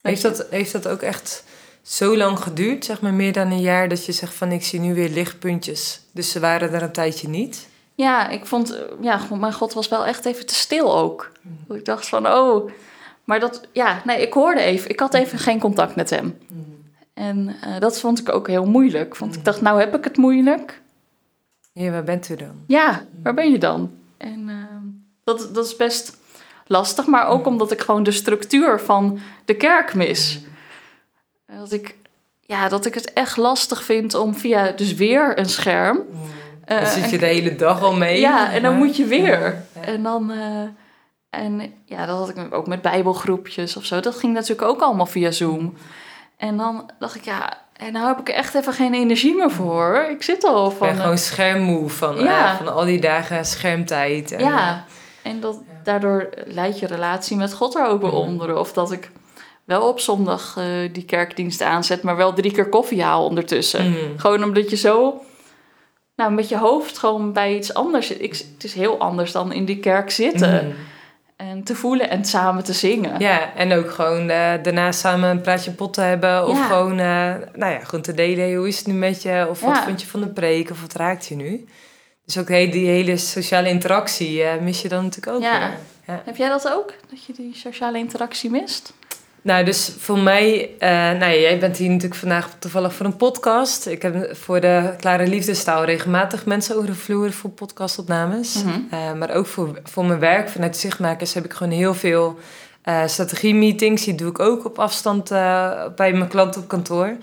Heeft 0.00 0.22
dat, 0.22 0.46
heeft 0.50 0.72
dat 0.72 0.88
ook 0.88 1.02
echt 1.02 1.44
zo 1.82 2.16
lang 2.16 2.38
geduurd, 2.38 2.84
zeg 2.84 3.00
maar 3.00 3.14
meer 3.14 3.32
dan 3.32 3.50
een 3.50 3.60
jaar, 3.60 3.88
dat 3.88 4.04
je 4.06 4.12
zegt 4.12 4.34
van 4.34 4.52
ik 4.52 4.64
zie 4.64 4.80
nu 4.80 4.94
weer 4.94 5.08
lichtpuntjes. 5.08 6.00
Dus 6.12 6.30
ze 6.30 6.40
waren 6.40 6.72
er 6.72 6.82
een 6.82 6.92
tijdje 6.92 7.28
niet. 7.28 7.66
Ja, 7.96 8.28
ik 8.28 8.46
vond... 8.46 8.70
eh, 8.74 8.80
Ja, 9.00 9.20
mijn 9.38 9.52
God 9.52 9.72
was 9.72 9.88
wel 9.88 10.06
echt 10.06 10.24
even 10.24 10.46
te 10.46 10.54
stil 10.54 10.98
ook. 10.98 11.32
Ik 11.68 11.84
dacht 11.84 12.08
van, 12.08 12.26
oh... 12.26 12.70
Maar 13.24 13.40
dat... 13.40 13.60
Ja, 13.72 14.00
nee, 14.04 14.20
ik 14.22 14.32
hoorde 14.32 14.60
even... 14.60 14.90
Ik 14.90 15.00
had 15.00 15.14
even 15.14 15.38
geen 15.38 15.60
contact 15.60 15.96
met 15.96 16.10
hem. 16.10 16.38
En 17.14 17.56
eh, 17.60 17.78
dat 17.80 18.00
vond 18.00 18.18
ik 18.18 18.32
ook 18.32 18.46
heel 18.48 18.66
moeilijk. 18.66 19.16
Want 19.16 19.34
ik 19.34 19.44
dacht, 19.44 19.60
nou 19.60 19.80
heb 19.80 19.96
ik 19.96 20.04
het 20.04 20.16
moeilijk. 20.16 20.80
Ja, 21.72 21.90
waar 21.90 22.04
bent 22.04 22.28
u 22.28 22.36
dan? 22.36 22.62
Ja, 22.66 23.04
waar 23.22 23.34
ben 23.34 23.50
je 23.50 23.58
dan? 23.58 23.90
En 24.16 24.48
ehm, 24.48 24.82
dat, 25.24 25.54
dat 25.54 25.66
is 25.66 25.76
best 25.76 26.16
lastig, 26.66 27.06
maar 27.06 27.26
ook 27.26 27.46
omdat 27.46 27.70
ik 27.70 27.80
gewoon 27.80 28.02
de 28.02 28.10
structuur 28.10 28.80
van 28.80 29.18
de 29.44 29.54
kerk 29.54 29.94
mis. 29.94 30.40
Dat 31.46 31.72
ik, 31.72 31.96
ja, 32.40 32.68
dat 32.68 32.86
ik 32.86 32.94
het 32.94 33.12
echt 33.12 33.36
lastig 33.36 33.84
vind 33.84 34.14
om 34.14 34.34
via 34.34 34.70
dus 34.72 34.94
weer 34.94 35.38
een 35.38 35.48
scherm. 35.48 35.98
Eh, 36.66 36.76
Dan 36.80 36.86
zit 36.90 37.10
je 37.10 37.18
de 37.18 37.26
hele 37.26 37.56
dag 37.56 37.82
al 37.82 37.94
mee. 37.96 38.20
ja, 38.20 38.52
en 38.52 38.62
dan 38.62 38.72
maar- 38.76 38.84
moet 38.86 38.96
je 38.96 39.04
weer. 39.04 39.64
Ja. 39.74 39.80
En 39.80 40.02
dan. 40.02 40.30
eh, 40.30 40.62
en 41.30 41.72
ja, 41.84 42.06
dat 42.06 42.18
had 42.18 42.28
ik 42.28 42.54
ook 42.54 42.66
met 42.66 42.82
bijbelgroepjes 42.82 43.76
of 43.76 43.84
zo. 43.84 44.00
Dat 44.00 44.14
ging 44.16 44.32
natuurlijk 44.32 44.68
ook 44.68 44.80
allemaal 44.80 45.06
via 45.06 45.30
Zoom. 45.30 45.74
En 46.36 46.56
dan 46.56 46.90
dacht 46.98 47.14
ik, 47.14 47.24
ja, 47.24 47.58
en 47.76 47.92
nou 47.92 48.06
heb 48.06 48.18
ik 48.18 48.28
er 48.28 48.34
echt 48.34 48.54
even 48.54 48.72
geen 48.72 48.94
energie 48.94 49.34
meer 49.36 49.50
voor. 49.50 50.06
Ik 50.10 50.22
zit 50.22 50.44
al 50.44 50.70
Ik 50.70 50.76
van. 50.76 50.86
ben 50.86 50.96
eh, 50.96 51.02
gewoon 51.02 51.18
schermmoe 51.18 51.88
van, 51.90 52.16
Ja. 52.16 52.50
eh, 52.50 52.56
van 52.56 52.74
al 52.74 52.84
die 52.84 53.00
dagen 53.00 53.44
schermtijd. 53.44 54.32
En, 54.32 54.44
Ja, 54.44 54.84
en 55.22 55.40
dat, 55.40 55.62
daardoor 55.84 56.28
leidt 56.46 56.78
je 56.78 56.86
relatie 56.86 57.36
met 57.36 57.52
God 57.54 57.74
er 57.74 57.86
ook 57.86 58.02
Mhm. 58.02 58.14
onder. 58.14 58.56
Of 58.58 58.72
dat 58.72 58.92
ik 58.92 59.10
wel 59.64 59.88
op 59.88 60.00
zondag 60.00 60.56
eh, 60.58 60.64
die 60.92 61.04
kerkdienst 61.04 61.62
aanzet, 61.62 62.02
maar 62.02 62.16
wel 62.16 62.32
drie 62.32 62.52
keer 62.52 62.68
koffie 62.68 63.02
haal 63.02 63.24
ondertussen. 63.24 63.90
Mhm. 63.90 63.98
Gewoon 64.18 64.44
omdat 64.44 64.70
je 64.70 64.76
zo, 64.76 65.22
nou, 66.16 66.32
met 66.32 66.48
je 66.48 66.56
hoofd 66.58 66.98
gewoon 66.98 67.32
bij 67.32 67.56
iets 67.56 67.74
anders. 67.74 68.10
Ik, 68.10 68.32
het 68.54 68.64
is 68.64 68.74
heel 68.74 68.98
anders 68.98 69.32
dan 69.32 69.52
in 69.52 69.64
die 69.64 69.78
kerk 69.80 70.10
zitten 70.10 70.50
Mhm. 70.66 70.76
en 71.36 71.62
te 71.62 71.74
voelen 71.74 72.10
en 72.10 72.24
samen 72.24 72.64
te 72.64 72.72
zingen. 72.72 73.20
Ja, 73.20 73.54
en 73.54 73.72
ook 73.72 73.90
gewoon 73.90 74.30
eh, 74.30 74.52
daarna 74.62 74.92
samen 74.92 75.30
een 75.30 75.40
praatje 75.40 75.70
pot 75.70 75.92
te 75.94 76.00
hebben. 76.00 76.46
Of 76.48 76.58
Ja. 76.58 76.66
gewoon, 76.66 76.90
eh, 76.98 77.34
nou 77.54 77.72
ja, 77.72 77.78
gewoon 77.84 78.02
te 78.02 78.14
delen. 78.14 78.54
hoe 78.54 78.68
is 78.68 78.78
het 78.78 78.86
nu 78.86 78.92
met 78.92 79.22
je? 79.22 79.46
Of 79.50 79.60
wat 79.60 79.78
vond 79.78 80.00
je 80.00 80.06
van 80.06 80.20
de 80.20 80.28
preek? 80.28 80.70
Of 80.70 80.80
wat 80.80 80.92
raakt 80.92 81.26
je 81.26 81.34
nu? 81.34 81.64
Dus 82.24 82.38
ook 82.38 82.46
die 82.46 82.86
hele 82.88 83.16
sociale 83.16 83.68
interactie 83.68 84.42
eh, 84.42 84.60
mis 84.60 84.82
je 84.82 84.88
dan 84.88 85.02
natuurlijk 85.04 85.36
ook. 85.36 85.42
Ja. 85.42 85.70
Heb 86.24 86.36
jij 86.36 86.48
dat 86.48 86.72
ook? 86.72 86.92
Dat 87.10 87.24
je 87.24 87.32
die 87.32 87.54
sociale 87.56 87.98
interactie 87.98 88.50
mist? 88.50 88.92
Nou, 89.46 89.64
dus 89.64 89.92
voor 89.98 90.18
mij... 90.18 90.70
eh, 90.78 90.88
nou 90.90 91.32
jij 91.38 91.58
bent 91.58 91.76
hier 91.76 91.88
natuurlijk 91.90 92.20
vandaag 92.20 92.50
toevallig 92.58 92.94
voor 92.94 93.06
een 93.06 93.16
podcast. 93.16 93.86
Ik 93.86 94.02
heb 94.02 94.36
voor 94.36 94.60
de 94.60 94.94
Klare 95.00 95.26
Liefdestaal 95.26 95.84
regelmatig 95.84 96.46
mensen 96.46 96.74
over 96.76 96.86
de 96.88 96.94
vloer 96.94 97.32
voor 97.32 97.50
podcastopnames. 97.50 98.62
Eh, 98.90 99.12
maar 99.12 99.30
ook 99.34 99.46
voor, 99.46 99.80
voor 99.84 100.04
mijn 100.04 100.18
werk 100.18 100.48
vanuit 100.48 100.76
Zichtmakers 100.76 101.34
heb 101.34 101.44
ik 101.44 101.52
gewoon 101.52 101.72
heel 101.72 101.94
veel 101.94 102.38
eh 102.82 103.02
strategie-meetings. 103.06 104.04
Die 104.04 104.14
doe 104.14 104.30
ik 104.30 104.38
ook 104.38 104.64
op 104.64 104.78
afstand 104.78 105.28
bij 105.96 106.12
mijn 106.12 106.28
klant 106.28 106.56
op 106.56 106.68
kantoor. 106.68 107.16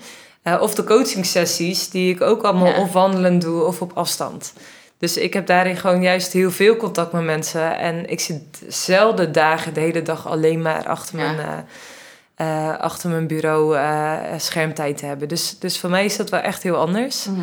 Of 0.60 0.74
de 0.74 0.84
coachingsessies, 0.84 1.90
die 1.90 2.14
ik 2.14 2.20
ook 2.20 2.42
allemaal 2.42 2.66
Ja. 2.66 2.80
of 2.80 2.92
wandelend 2.92 3.42
doe 3.42 3.62
of 3.64 3.80
op 3.80 3.92
afstand. 3.94 4.52
Dus 4.98 5.16
ik 5.16 5.32
heb 5.32 5.46
daarin 5.46 5.76
gewoon 5.76 6.02
juist 6.02 6.32
heel 6.32 6.50
veel 6.50 6.76
contact 6.76 7.12
met 7.12 7.22
mensen. 7.24 7.78
En 7.78 8.10
ik 8.10 8.20
zit 8.20 8.42
zelden 8.68 9.32
dagen 9.32 9.74
de 9.74 9.80
hele 9.80 10.02
dag 10.02 10.26
alleen 10.28 10.62
maar 10.62 10.86
achter 10.86 11.18
Ja. 11.18 11.32
mijn, 11.32 11.66
eh, 12.44 12.78
achter 12.78 13.10
mijn 13.10 13.26
bureau 13.26 13.76
eh, 13.76 14.12
schermtijd 14.36 14.96
te 14.96 15.06
hebben. 15.06 15.28
Dus, 15.28 15.58
dus 15.58 15.78
voor 15.78 15.90
mij 15.90 16.04
is 16.04 16.16
dat 16.16 16.30
wel 16.30 16.40
echt 16.40 16.62
heel 16.62 16.76
anders. 16.76 17.24
Mhm. 17.24 17.40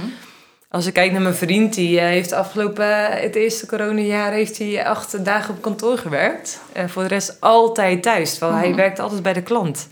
Als 0.70 0.86
ik 0.86 0.94
kijk 0.94 1.12
naar 1.12 1.22
mijn 1.22 1.36
vriend, 1.36 1.74
die 1.74 2.00
eh, 2.00 2.06
heeft 2.06 2.32
afgelopen, 2.32 3.06
het 3.22 3.36
eerste 3.36 3.66
coronajaar, 3.66 4.32
heeft 4.32 4.58
hij 4.58 4.86
acht 4.86 5.26
dagen 5.26 5.54
op 5.54 5.62
kantoor 5.62 5.98
gewerkt. 5.98 6.60
En 6.74 6.90
voor 6.90 7.02
de 7.02 7.08
rest 7.08 7.38
altijd 7.40 8.04
thuis, 8.04 8.32
terwijl 8.32 8.58
hij 8.60 8.68
Mhm. 8.68 8.78
werkt 8.78 9.00
altijd 9.00 9.24
bij 9.24 9.34
de 9.34 9.42
klant. 9.42 9.88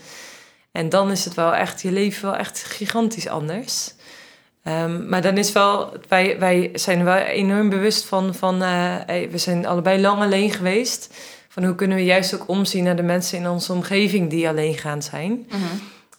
En 0.72 0.90
dan 0.90 1.12
is 1.12 1.26
het 1.26 1.34
wel 1.34 1.56
echt, 1.56 1.82
je 1.82 1.92
leven 1.92 2.22
wel 2.30 2.36
echt 2.36 2.64
gigantisch 2.64 3.28
anders. 3.28 3.94
Ehm, 4.64 5.10
maar 5.10 5.22
dan 5.22 5.38
is 5.38 5.52
wel, 5.52 5.94
wij, 6.08 6.40
wij 6.40 6.70
zijn 6.74 7.00
er 7.00 7.06
wel 7.06 7.16
enorm 7.18 7.70
bewust 7.70 8.06
van, 8.06 8.36
van 8.36 8.60
we 9.08 9.30
zijn 9.38 9.66
allebei 9.66 10.02
lang 10.02 10.22
alleen 10.22 10.52
geweest. 10.52 11.14
Van 11.52 11.64
hoe 11.64 11.76
kunnen 11.76 11.98
we 11.98 12.04
juist 12.04 12.34
ook 12.36 12.48
omzien 12.48 12.84
naar 12.84 12.96
de 12.96 13.02
mensen 13.04 13.38
in 13.38 13.50
onze 13.50 13.74
omgeving 13.74 14.30
die 14.30 14.48
alleen 14.48 14.74
gaan 14.78 15.02
zijn. 15.02 15.46
Mhm. 15.50 15.58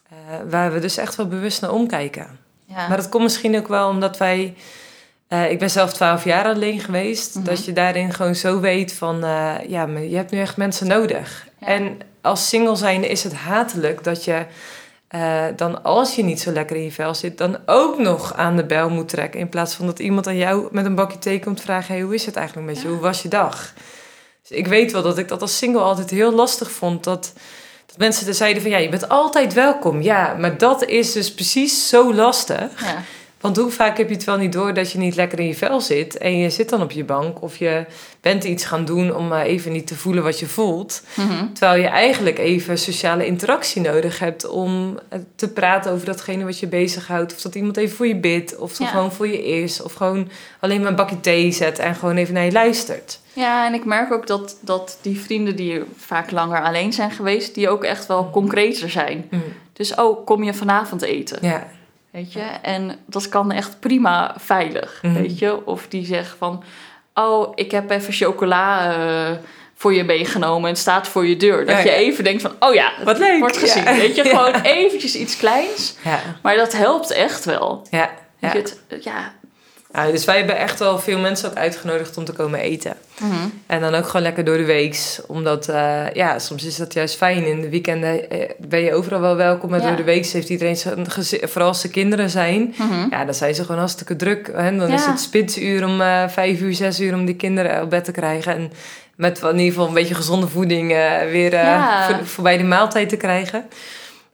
Eh, 0.09 0.17
waar 0.51 0.73
we 0.73 0.79
dus 0.79 0.97
echt 0.97 1.17
wel 1.17 1.29
bewust 1.29 1.61
naar 1.61 1.73
omkijken. 1.73 2.39
Ja. 2.65 2.89
Maar 2.89 2.97
dat 2.97 3.09
komt 3.09 3.23
misschien 3.23 3.57
ook 3.57 3.69
wel 3.69 3.89
omdat 3.89 4.17
wij. 4.19 4.55
eh, 5.29 5.51
ik 5.51 5.59
ben 5.59 5.71
zelf 5.71 5.93
twaalf 5.93 6.25
jaar 6.25 6.45
alleen 6.45 6.81
geweest. 6.81 7.35
Mhm. 7.35 7.45
Dat 7.45 7.65
je 7.65 7.73
daarin 7.73 8.13
gewoon 8.13 8.35
zo 8.35 8.61
weet 8.61 8.93
van. 8.93 9.25
eh, 9.25 9.55
ja, 9.69 9.87
maar 9.87 10.03
je 10.03 10.17
hebt 10.17 10.31
nu 10.31 10.41
echt 10.41 10.57
mensen 10.57 10.87
nodig. 10.87 11.47
Ja. 11.61 11.67
En 11.67 11.99
als 12.21 12.49
single 12.49 12.77
zijn 12.77 13.09
is 13.09 13.25
het 13.25 13.35
hatelijk 13.35 14.05
dat 14.05 14.25
je. 14.25 14.45
dan 15.57 15.83
als 15.83 16.15
je 16.17 16.25
niet 16.25 16.41
zo 16.41 16.53
lekker 16.53 16.77
in 16.77 16.83
je 16.83 16.93
vel 16.93 17.15
zit, 17.15 17.39
dan 17.39 17.59
ook 17.67 17.99
nog 17.99 18.35
aan 18.35 18.57
de 18.57 18.65
bel 18.65 18.89
moet 18.91 19.09
trekken. 19.09 19.41
In 19.41 19.49
plaats 19.49 19.75
van 19.75 19.87
dat 19.87 19.99
iemand 19.99 20.27
aan 20.27 20.37
jou 20.37 20.69
met 20.71 20.85
een 20.85 20.95
bakje 20.95 21.19
thee 21.19 21.41
komt 21.41 21.61
vragen: 21.61 21.95
hey, 21.95 22.03
hoe 22.03 22.15
is 22.15 22.27
het 22.27 22.37
eigenlijk 22.37 22.67
met 22.67 22.77
je? 22.81 22.83
Ja. 22.89 22.93
Hoe 22.93 23.01
was 23.03 23.23
je 23.23 23.29
dag? 23.29 23.73
Dus 24.43 24.59
ik 24.59 24.67
weet 24.67 24.93
wel 24.93 25.03
dat 25.03 25.19
ik 25.19 25.29
dat 25.29 25.41
als 25.41 25.57
single 25.57 25.81
altijd 25.81 26.11
heel 26.11 26.33
lastig 26.33 26.71
vond. 26.71 27.05
Dat, 27.05 27.33
dat 27.87 27.99
mensen 27.99 28.27
er 28.27 28.35
zeiden 28.35 28.63
van 28.63 28.71
ja, 28.71 28.79
je 28.79 28.89
bent 28.89 29.09
altijd 29.09 29.53
welkom. 29.53 30.03
Ja, 30.03 30.35
maar 30.39 30.59
dat 30.59 30.85
is 30.85 31.13
dus 31.13 31.35
precies 31.35 31.89
zo 31.89 32.15
lastig. 32.15 32.83
ja. 32.85 33.03
Want 33.41 33.57
hoe 33.57 33.71
vaak 33.71 33.97
heb 33.99 34.09
je 34.09 34.15
het 34.15 34.25
wel 34.25 34.37
niet 34.37 34.53
door 34.53 34.75
dat 34.75 34.93
je 34.93 34.99
niet 34.99 35.15
lekker 35.17 35.39
in 35.39 35.47
je 35.47 35.55
vel 35.55 35.81
zit 35.81 36.19
en 36.19 36.39
je 36.39 36.51
zit 36.51 36.69
dan 36.69 36.83
op 36.83 36.91
je 36.91 37.05
bank 37.05 37.43
of 37.43 37.57
je 37.57 37.85
bent 38.21 38.45
iets 38.45 38.65
gaan 38.65 38.85
doen 38.85 39.15
om 39.17 39.29
maar 39.29 39.45
even 39.45 39.73
niet 39.73 39.87
te 39.87 39.95
voelen 39.97 40.23
wat 40.23 40.39
je 40.39 40.47
voelt. 40.47 41.03
Mhm. 41.17 41.53
Terwijl 41.53 41.81
je 41.83 41.89
eigenlijk 41.89 42.39
even 42.39 42.79
sociale 42.79 43.27
interactie 43.27 43.83
nodig 43.83 44.19
hebt 44.19 44.49
om 44.49 44.99
eh, 45.09 45.19
te 45.37 45.49
praten 45.53 45.93
over 45.93 46.07
datgene 46.07 46.45
wat 46.45 46.59
je 46.59 46.67
bezighoudt. 46.67 47.35
Of 47.35 47.41
dat 47.41 47.55
iemand 47.55 47.77
even 47.77 47.97
voor 47.97 48.07
je 48.07 48.17
bidt, 48.17 48.57
of 48.57 48.71
dat 48.77 48.87
Ja. 48.87 48.93
gewoon 48.93 49.13
voor 49.13 49.29
je 49.29 49.45
is. 49.45 49.83
Of 49.83 49.93
gewoon 49.93 50.29
alleen 50.61 50.81
maar 50.81 50.89
een 50.91 50.97
bakje 50.97 51.21
thee 51.21 51.53
zet 51.53 51.79
en 51.79 51.95
gewoon 51.95 52.17
even 52.17 52.35
naar 52.35 52.45
je 52.45 52.53
luistert. 52.53 53.21
Ja, 53.33 53.67
en 53.67 53.75
ik 53.75 53.85
merk 53.85 54.13
ook 54.13 54.27
dat, 54.27 54.57
dat 54.61 54.99
die 55.03 55.21
vrienden 55.21 55.57
die 55.57 55.83
vaak 55.97 56.31
langer 56.31 56.63
alleen 56.63 56.93
zijn 56.93 57.11
geweest, 57.11 57.55
die 57.55 57.69
ook 57.69 57.85
echt 57.85 58.07
wel 58.07 58.31
concreter 58.31 58.91
zijn. 58.91 59.29
Dus, 59.73 59.95
oh, 59.95 60.27
kom 60.27 60.43
je 60.45 60.55
vanavond 60.55 61.03
eten? 61.03 61.39
Ja, 61.43 61.67
Weet 62.11 62.33
je? 62.33 62.41
En 62.63 62.99
dat 63.07 63.29
kan 63.29 63.53
echt 63.53 63.81
prima 63.81 64.35
veilig, 64.39 64.99
Mhm. 65.03 65.15
weet 65.15 65.39
je? 65.39 65.67
Of 65.67 65.87
die 65.89 66.05
zegt 66.07 66.35
van, 66.39 66.63
oh, 67.15 67.53
ik 67.55 67.71
heb 67.71 67.91
even 67.91 68.13
chocola 68.13 68.93
eh, 68.95 69.37
voor 69.75 69.95
je 69.95 70.05
meegenomen 70.05 70.71
en 70.71 70.77
staat 70.77 71.09
voor 71.09 71.27
je 71.27 71.37
deur. 71.37 71.67
Dat 71.67 71.77
Ja, 71.77 71.83
je 71.83 71.91
even 71.93 72.25
denkt 72.25 72.43
van, 72.43 72.53
oh 72.59 72.75
ja, 72.75 72.93
Wat 73.05 73.19
leuk. 73.19 73.39
wordt 73.39 73.57
gezien. 73.57 73.85
Ja. 73.85 73.95
Weet 73.97 74.17
je? 74.17 74.25
Gewoon 74.35 74.55
eventjes 74.61 75.15
iets 75.17 75.37
kleins. 75.37 75.97
ja, 76.05 76.19
Maar 76.43 76.57
dat 76.57 76.73
helpt 76.73 77.11
echt 77.11 77.45
wel. 77.45 77.87
ja. 77.91 78.11
Het, 78.41 78.81
ja, 79.01 79.33
Ja, 79.93 80.11
dus 80.11 80.25
wij 80.25 80.37
hebben 80.37 80.57
echt 80.59 80.79
wel 80.79 80.99
veel 80.99 81.19
mensen 81.19 81.51
ook 81.51 81.57
uitgenodigd 81.57 82.17
om 82.17 82.25
te 82.25 82.33
komen 82.33 82.61
eten. 82.61 82.93
Mhm. 83.21 83.35
En 83.67 83.81
dan 83.81 83.95
ook 83.95 84.07
gewoon 84.07 84.23
lekker 84.23 84.45
door 84.45 84.57
de 84.57 84.65
weeks. 84.65 85.21
Omdat, 85.27 85.69
eh, 85.69 86.11
ja, 86.13 86.39
soms 86.39 86.65
is 86.65 86.77
dat 86.77 86.93
juist 86.95 87.17
fijn. 87.17 87.47
In 87.47 87.61
de 87.61 87.69
weekenden 87.69 88.31
eh, 88.31 88.51
ben 88.59 88.81
je 88.81 88.95
overal 88.95 89.21
wel 89.21 89.37
welkom. 89.37 89.71
Maar 89.71 89.81
Ja. 89.81 89.87
door 89.87 89.97
de 89.97 90.03
weeks 90.03 90.33
heeft 90.33 90.49
iedereen 90.49 90.77
zijn 90.77 91.11
gezin... 91.11 91.41
Vooral 91.49 91.69
als 91.69 91.81
ze 91.81 91.91
kinderen 91.91 92.31
zijn. 92.31 92.75
Mhm. 92.79 93.07
Ja, 93.11 93.25
dan 93.25 93.35
zijn 93.35 93.55
ze 93.55 93.63
gewoon 93.63 93.79
hartstikke 93.79 94.17
druk. 94.17 94.51
Hè? 94.55 94.77
Dan 94.77 94.89
Ja. 94.89 94.95
is 94.95 95.05
het 95.07 95.21
spitsuur 95.21 95.85
om 95.85 96.01
eh, 96.01 96.29
vijf 96.29 96.61
uur, 96.61 96.75
zes 96.75 97.01
uur 97.01 97.15
om 97.15 97.25
die 97.25 97.37
kinderen 97.37 97.83
op 97.83 97.91
bed 97.91 98.05
te 98.05 98.13
krijgen. 98.13 98.55
En 98.55 98.73
met 99.17 99.39
in 99.43 99.49
ieder 99.59 99.67
geval 99.73 99.89
een 99.89 99.95
beetje 99.95 100.15
gezonde 100.15 100.49
voeding 100.49 100.93
eh, 100.93 101.21
weer 101.31 101.53
eh, 101.55 101.63
Ja. 101.63 102.07
voor, 102.07 102.27
voorbij 102.27 102.57
de 102.57 102.65
maaltijd 102.65 103.09
te 103.09 103.17
krijgen. 103.17 103.65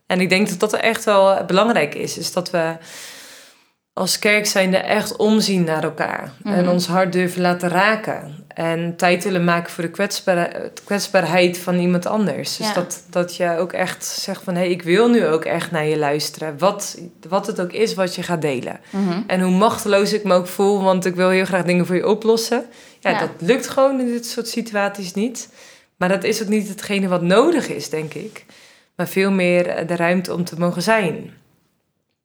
En 0.07 0.21
ik 0.21 0.29
denk 0.29 0.49
dat 0.49 0.59
dat 0.59 0.73
echt 0.73 1.03
wel 1.03 1.43
belangrijk 1.47 1.95
is. 1.95 2.17
Is 2.17 2.33
dat 2.33 2.49
we 2.51 2.71
als 3.97 4.19
kerk 4.19 4.45
zijnde 4.45 4.77
echt 4.77 5.15
omzien 5.15 5.63
naar 5.63 5.83
elkaar. 5.83 6.31
En 6.43 6.61
Mhm. 6.63 6.69
ons 6.69 6.87
hart 6.87 7.11
durven 7.13 7.41
laten 7.41 7.69
raken. 7.69 8.45
En 8.47 8.95
tijd 8.95 9.23
willen 9.23 9.43
maken 9.43 9.71
voor 9.71 9.83
de 9.83 9.89
kwetsbaar, 9.89 10.69
kwetsbaarheid 10.83 11.57
van 11.57 11.75
iemand 11.79 12.05
anders. 12.05 12.57
Dus 12.57 12.73
dat, 12.73 13.03
dat 13.09 13.35
je 13.35 13.57
ook 13.57 13.73
echt 13.73 14.05
zegt 14.05 14.43
van... 14.43 14.53
hé, 14.53 14.59
hey, 14.59 14.69
ik 14.69 14.81
wil 14.81 15.09
nu 15.09 15.25
ook 15.25 15.45
echt 15.45 15.71
naar 15.71 15.85
je 15.85 15.97
luisteren. 15.97 16.57
Wat, 16.57 16.97
wat 17.29 17.47
het 17.47 17.61
ook 17.61 17.71
is 17.71 17.93
wat 17.93 18.15
je 18.15 18.23
gaat 18.23 18.41
delen. 18.41 18.79
Mhm. 18.89 19.21
En 19.27 19.41
hoe 19.41 19.51
machteloos 19.57 20.13
ik 20.13 20.23
me 20.23 20.33
ook 20.33 20.47
voel... 20.47 20.83
want 20.83 21.05
ik 21.05 21.15
wil 21.15 21.29
heel 21.29 21.45
graag 21.45 21.63
dingen 21.63 21.85
voor 21.85 21.95
je 21.95 22.07
oplossen. 22.07 22.65
Ja, 22.99 23.09
Ja. 23.09 23.19
dat 23.19 23.29
lukt 23.39 23.67
gewoon 23.69 23.99
in 23.99 24.05
dit 24.05 24.25
soort 24.25 24.47
situaties 24.47 25.13
niet. 25.13 25.49
Maar 25.97 26.09
dat 26.09 26.23
is 26.23 26.41
ook 26.41 26.47
niet 26.49 26.67
hetgene 26.67 27.07
wat 27.07 27.21
nodig 27.21 27.67
is, 27.69 27.89
denk 27.89 28.13
ik. 28.13 28.45
Maar 28.95 29.07
veel 29.07 29.31
meer 29.31 29.67
eh, 29.67 29.87
de 29.87 29.95
ruimte 29.95 30.33
om 30.33 30.43
te 30.43 30.55
mogen 30.59 30.81
zijn. 30.81 31.31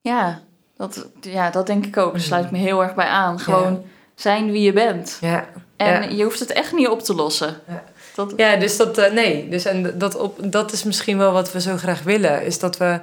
Ja, 0.01 0.41
dat, 0.89 1.07
ja, 1.21 1.51
dat 1.51 1.67
denk 1.67 1.87
ik 1.87 1.97
ook. 1.97 2.13
Daar 2.13 2.21
sluit 2.21 2.51
me 2.51 2.59
heel 2.59 2.83
erg 2.83 2.95
bij 2.95 3.07
aan. 3.07 3.39
Gewoon 3.41 3.85
zijn 4.15 4.51
wie 4.51 4.63
je 4.63 4.73
bent. 4.73 5.19
Ja, 5.21 5.45
En 5.77 6.03
Ja. 6.03 6.09
je 6.17 6.25
hoeft 6.25 6.39
het 6.41 6.53
echt 6.53 6.73
niet 6.73 6.89
op 6.89 7.03
te 7.03 7.15
lossen. 7.15 7.57
Ja. 7.69 7.83
Dat, 8.15 8.33
Ja, 8.37 8.57
dus 8.57 8.77
dat, 8.77 8.99
eh, 8.99 9.13
nee. 9.13 9.49
Dus 9.49 9.65
en 9.65 9.99
dat, 9.99 10.17
op, 10.17 10.39
dat 10.53 10.73
is 10.73 10.83
misschien 10.83 11.19
wel 11.19 11.33
wat 11.33 11.53
we 11.53 11.61
zo 11.61 11.77
graag 11.77 12.03
willen. 12.03 12.45
Is 12.45 12.59
dat 12.59 12.77
we, 12.77 13.01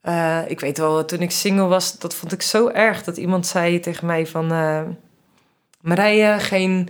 eh, 0.00 0.38
ik 0.46 0.60
weet 0.60 0.78
wel, 0.78 1.04
toen 1.04 1.20
ik 1.20 1.30
single 1.30 1.66
was, 1.66 1.98
dat 1.98 2.14
vond 2.14 2.32
ik 2.32 2.42
zo 2.42 2.68
erg. 2.68 3.02
Dat 3.04 3.16
iemand 3.16 3.46
zei 3.46 3.80
tegen 3.80 4.06
mij 4.06 4.26
van, 4.26 4.52
eh 4.52 4.80
Marije, 5.80 6.36
geen 6.38 6.88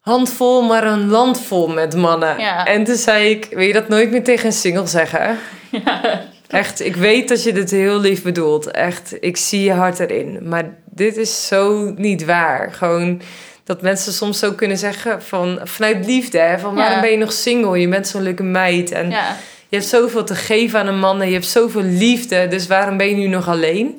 handvol, 0.00 0.62
maar 0.62 0.84
een 0.84 1.08
land 1.08 1.40
vol 1.40 1.68
met 1.68 1.96
mannen. 1.96 2.38
Ja. 2.38 2.66
En 2.66 2.84
toen 2.84 2.96
zei 2.96 3.30
ik, 3.30 3.46
wil 3.50 3.66
je 3.66 3.72
dat 3.72 3.88
nooit 3.88 4.10
meer 4.10 4.24
tegen 4.24 4.46
een 4.46 4.52
single 4.52 4.86
zeggen? 4.86 5.38
Ja. 5.84 6.22
Echt, 6.50 6.80
ik 6.84 6.96
weet 6.96 7.28
dat 7.28 7.42
je 7.42 7.52
dit 7.52 7.70
heel 7.70 8.00
lief 8.00 8.22
bedoelt. 8.22 8.70
Echt, 8.70 9.14
ik 9.20 9.36
zie 9.36 9.62
je 9.64 9.72
hart 9.72 10.00
erin. 10.00 10.38
Maar 10.48 10.74
dit 10.84 11.16
is 11.16 11.46
zo 11.46 11.92
niet 11.96 12.24
waar. 12.24 12.72
Gewoon 12.72 13.20
dat 13.64 13.82
mensen 13.82 14.12
soms 14.12 14.38
zo 14.38 14.52
kunnen 14.52 14.78
zeggen 14.78 15.22
van 15.22 15.60
vanuit 15.64 16.06
liefde, 16.06 16.38
hè, 16.38 16.58
van 16.58 16.70
Ja. 16.74 16.76
waarom 16.80 17.00
ben 17.00 17.10
je 17.10 17.16
nog 17.16 17.32
single? 17.32 17.78
Je 17.80 17.88
bent 17.88 18.08
zo'n 18.08 18.22
leuke 18.22 18.42
meid 18.42 18.90
en 18.90 19.10
ja. 19.10 19.36
je 19.68 19.76
hebt 19.76 19.88
zoveel 19.88 20.24
te 20.24 20.34
geven 20.34 20.78
aan 20.78 20.86
een 20.86 20.98
man 20.98 21.20
en 21.20 21.26
je 21.26 21.32
hebt 21.32 21.46
zoveel 21.46 21.82
liefde, 21.82 22.48
dus 22.48 22.66
waarom 22.66 22.96
ben 22.96 23.08
je 23.08 23.14
nu 23.14 23.26
nog 23.26 23.48
alleen? 23.48 23.94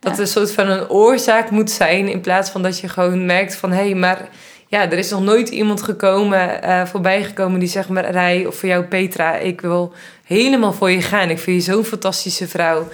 Dat 0.00 0.10
Ja. 0.12 0.12
er 0.12 0.20
een 0.20 0.26
soort 0.26 0.52
van 0.52 0.68
een 0.68 0.88
oorzaak 0.88 1.50
moet 1.50 1.70
zijn 1.70 2.08
in 2.08 2.20
plaats 2.20 2.50
van 2.50 2.62
dat 2.62 2.80
je 2.80 2.88
gewoon 2.88 3.26
merkt 3.26 3.54
van 3.54 3.70
hé, 3.72 3.82
hey, 3.84 3.94
maar 3.94 4.28
ja, 4.66 4.82
er 4.82 4.98
is 4.98 5.10
nog 5.10 5.22
nooit 5.22 5.48
iemand 5.48 5.82
gekomen, 5.82 6.62
eh 6.62 6.86
voorbij 6.86 7.24
gekomen 7.24 7.58
die 7.58 7.68
zegt 7.68 7.88
maar 7.88 8.10
Rij 8.10 8.46
of 8.46 8.54
voor 8.56 8.68
jou 8.68 8.84
Petra, 8.84 9.34
ik 9.36 9.60
wil 9.60 9.92
helemaal 10.24 10.72
voor 10.72 10.90
je 10.90 11.02
gaan. 11.02 11.30
Ik 11.30 11.38
vind 11.38 11.64
je 11.64 11.72
zo'n 11.72 11.84
fantastische 11.84 12.48
vrouw. 12.48 12.88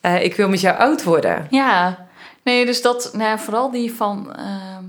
Eh, 0.00 0.24
ik 0.24 0.36
wil 0.36 0.48
met 0.48 0.60
jou 0.60 0.78
oud 0.78 1.02
worden. 1.04 1.46
Ja. 1.50 2.06
Nee, 2.44 2.66
dus 2.66 2.82
dat, 2.82 3.10
nou 3.12 3.24
ja, 3.28 3.38
vooral 3.38 3.70
die 3.70 3.92
van, 3.94 4.34
ehm, 4.36 4.84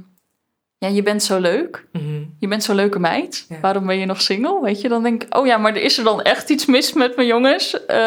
ja, 0.78 0.88
je 0.88 1.04
bent 1.04 1.24
zo 1.24 1.40
leuk. 1.40 1.86
Mhm. 1.92 2.22
Je 2.40 2.48
bent 2.48 2.64
zo'n 2.64 2.76
leuke 2.76 3.00
meid. 3.00 3.46
Ja. 3.50 3.60
Waarom 3.62 3.86
ben 3.86 3.98
je 3.98 4.06
nog 4.06 4.22
single? 4.22 4.62
Weet 4.62 4.82
je, 4.82 4.90
dan 4.90 5.04
denk 5.04 5.24
ik, 5.24 5.36
oh 5.38 5.46
ja, 5.46 5.58
maar 5.58 5.76
er 5.76 5.82
is 5.82 5.98
er 5.98 6.04
dan 6.04 6.22
echt 6.22 6.50
iets 6.50 6.66
mis 6.66 6.94
met 6.94 7.16
mijn 7.16 7.28
jongens? 7.28 7.86
Eh, 7.86 7.98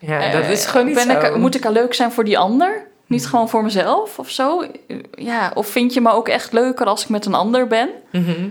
Ja, 0.00 0.30
dat 0.32 0.44
is 0.48 0.66
gewoon 0.66 0.86
niet 0.86 0.94
ben 0.94 1.04
zo. 1.04 1.20
Ik, 1.20 1.36
moet 1.36 1.54
ik 1.54 1.64
al 1.64 1.72
leuk 1.72 1.94
zijn 1.94 2.12
voor 2.12 2.24
die 2.24 2.38
ander? 2.38 2.86
Niet 3.06 3.20
Mhm. 3.20 3.30
gewoon 3.30 3.48
voor 3.48 3.62
mezelf 3.62 4.18
of 4.18 4.30
zo? 4.30 4.64
Ja, 5.10 5.50
of 5.54 5.66
vind 5.66 5.94
je 5.94 6.00
me 6.00 6.10
ook 6.12 6.28
echt 6.28 6.52
leuker 6.52 6.86
als 6.86 7.02
ik 7.02 7.08
met 7.08 7.26
een 7.26 7.34
ander 7.34 7.66
ben? 7.66 7.88
Mhm. 8.12 8.48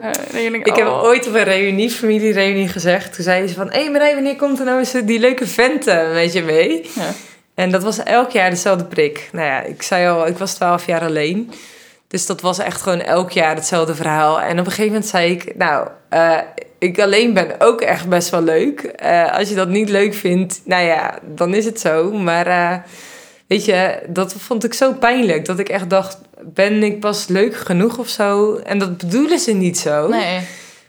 Eh, 0.00 0.10
denk 0.32 0.54
ik, 0.54 0.66
Ik 0.66 0.76
heb 0.76 0.86
oh. 0.86 1.02
ooit 1.02 1.28
op 1.28 1.34
een 1.34 1.42
reunie, 1.44 1.90
familiereunie 1.90 2.68
gezegd. 2.68 3.14
Toen 3.14 3.24
zei 3.24 3.46
ze 3.46 3.54
van... 3.54 3.70
Hé 3.70 3.80
hey 3.80 3.90
Marij, 3.90 4.14
wanneer 4.14 4.36
komt 4.36 4.58
er 4.58 4.64
nou 4.64 4.78
eens 4.78 4.92
die 4.92 5.18
leuke 5.18 5.46
vent 5.46 5.86
eh, 5.86 6.12
met 6.12 6.32
je 6.32 6.42
mee? 6.42 6.90
Ja. 6.94 7.10
En 7.54 7.70
dat 7.70 7.82
was 7.82 8.02
elk 8.02 8.30
jaar 8.30 8.50
dezelfde 8.50 8.84
prik. 8.84 9.28
Nou 9.32 9.46
ja, 9.46 9.62
ik 9.62 9.82
zei 9.82 10.08
al, 10.08 10.26
ik 10.26 10.38
was 10.38 10.54
twaalf 10.54 10.86
jaar 10.86 11.00
alleen. 11.00 11.52
Dus 12.08 12.26
dat 12.26 12.40
was 12.40 12.58
echt 12.58 12.82
gewoon 12.82 13.00
elk 13.00 13.30
jaar 13.30 13.54
hetzelfde 13.54 13.94
verhaal. 13.94 14.40
En 14.40 14.52
op 14.52 14.58
een 14.58 14.72
gegeven 14.72 14.86
moment 14.86 15.06
zei 15.06 15.30
ik... 15.32 15.56
Nou, 15.56 15.88
eh, 16.08 16.38
ik 16.78 17.00
alleen 17.00 17.34
ben 17.34 17.54
ook 17.58 17.80
echt 17.80 18.08
best 18.08 18.30
wel 18.30 18.42
leuk. 18.42 18.80
Eh, 18.80 19.38
als 19.38 19.48
je 19.48 19.54
dat 19.54 19.68
niet 19.68 19.88
leuk 19.88 20.14
vindt, 20.14 20.60
nou 20.64 20.84
ja, 20.84 21.18
dan 21.22 21.54
is 21.54 21.64
het 21.64 21.80
zo. 21.80 22.12
Maar 22.12 22.46
eh, 22.46 22.76
weet 23.46 23.64
je, 23.64 24.02
dat 24.08 24.32
vond 24.32 24.64
ik 24.64 24.74
zo 24.74 24.92
pijnlijk. 24.92 25.44
Dat 25.44 25.58
ik 25.58 25.68
echt 25.68 25.90
dacht, 25.90 26.18
ben 26.44 26.82
ik 26.82 27.00
pas 27.00 27.26
leuk 27.26 27.56
genoeg 27.56 27.98
of 27.98 28.08
zo? 28.08 28.56
En 28.56 28.78
dat 28.78 28.96
bedoelen 28.98 29.38
ze 29.38 29.52
niet 29.52 29.78
zo. 29.78 30.08
Nee. 30.08 30.40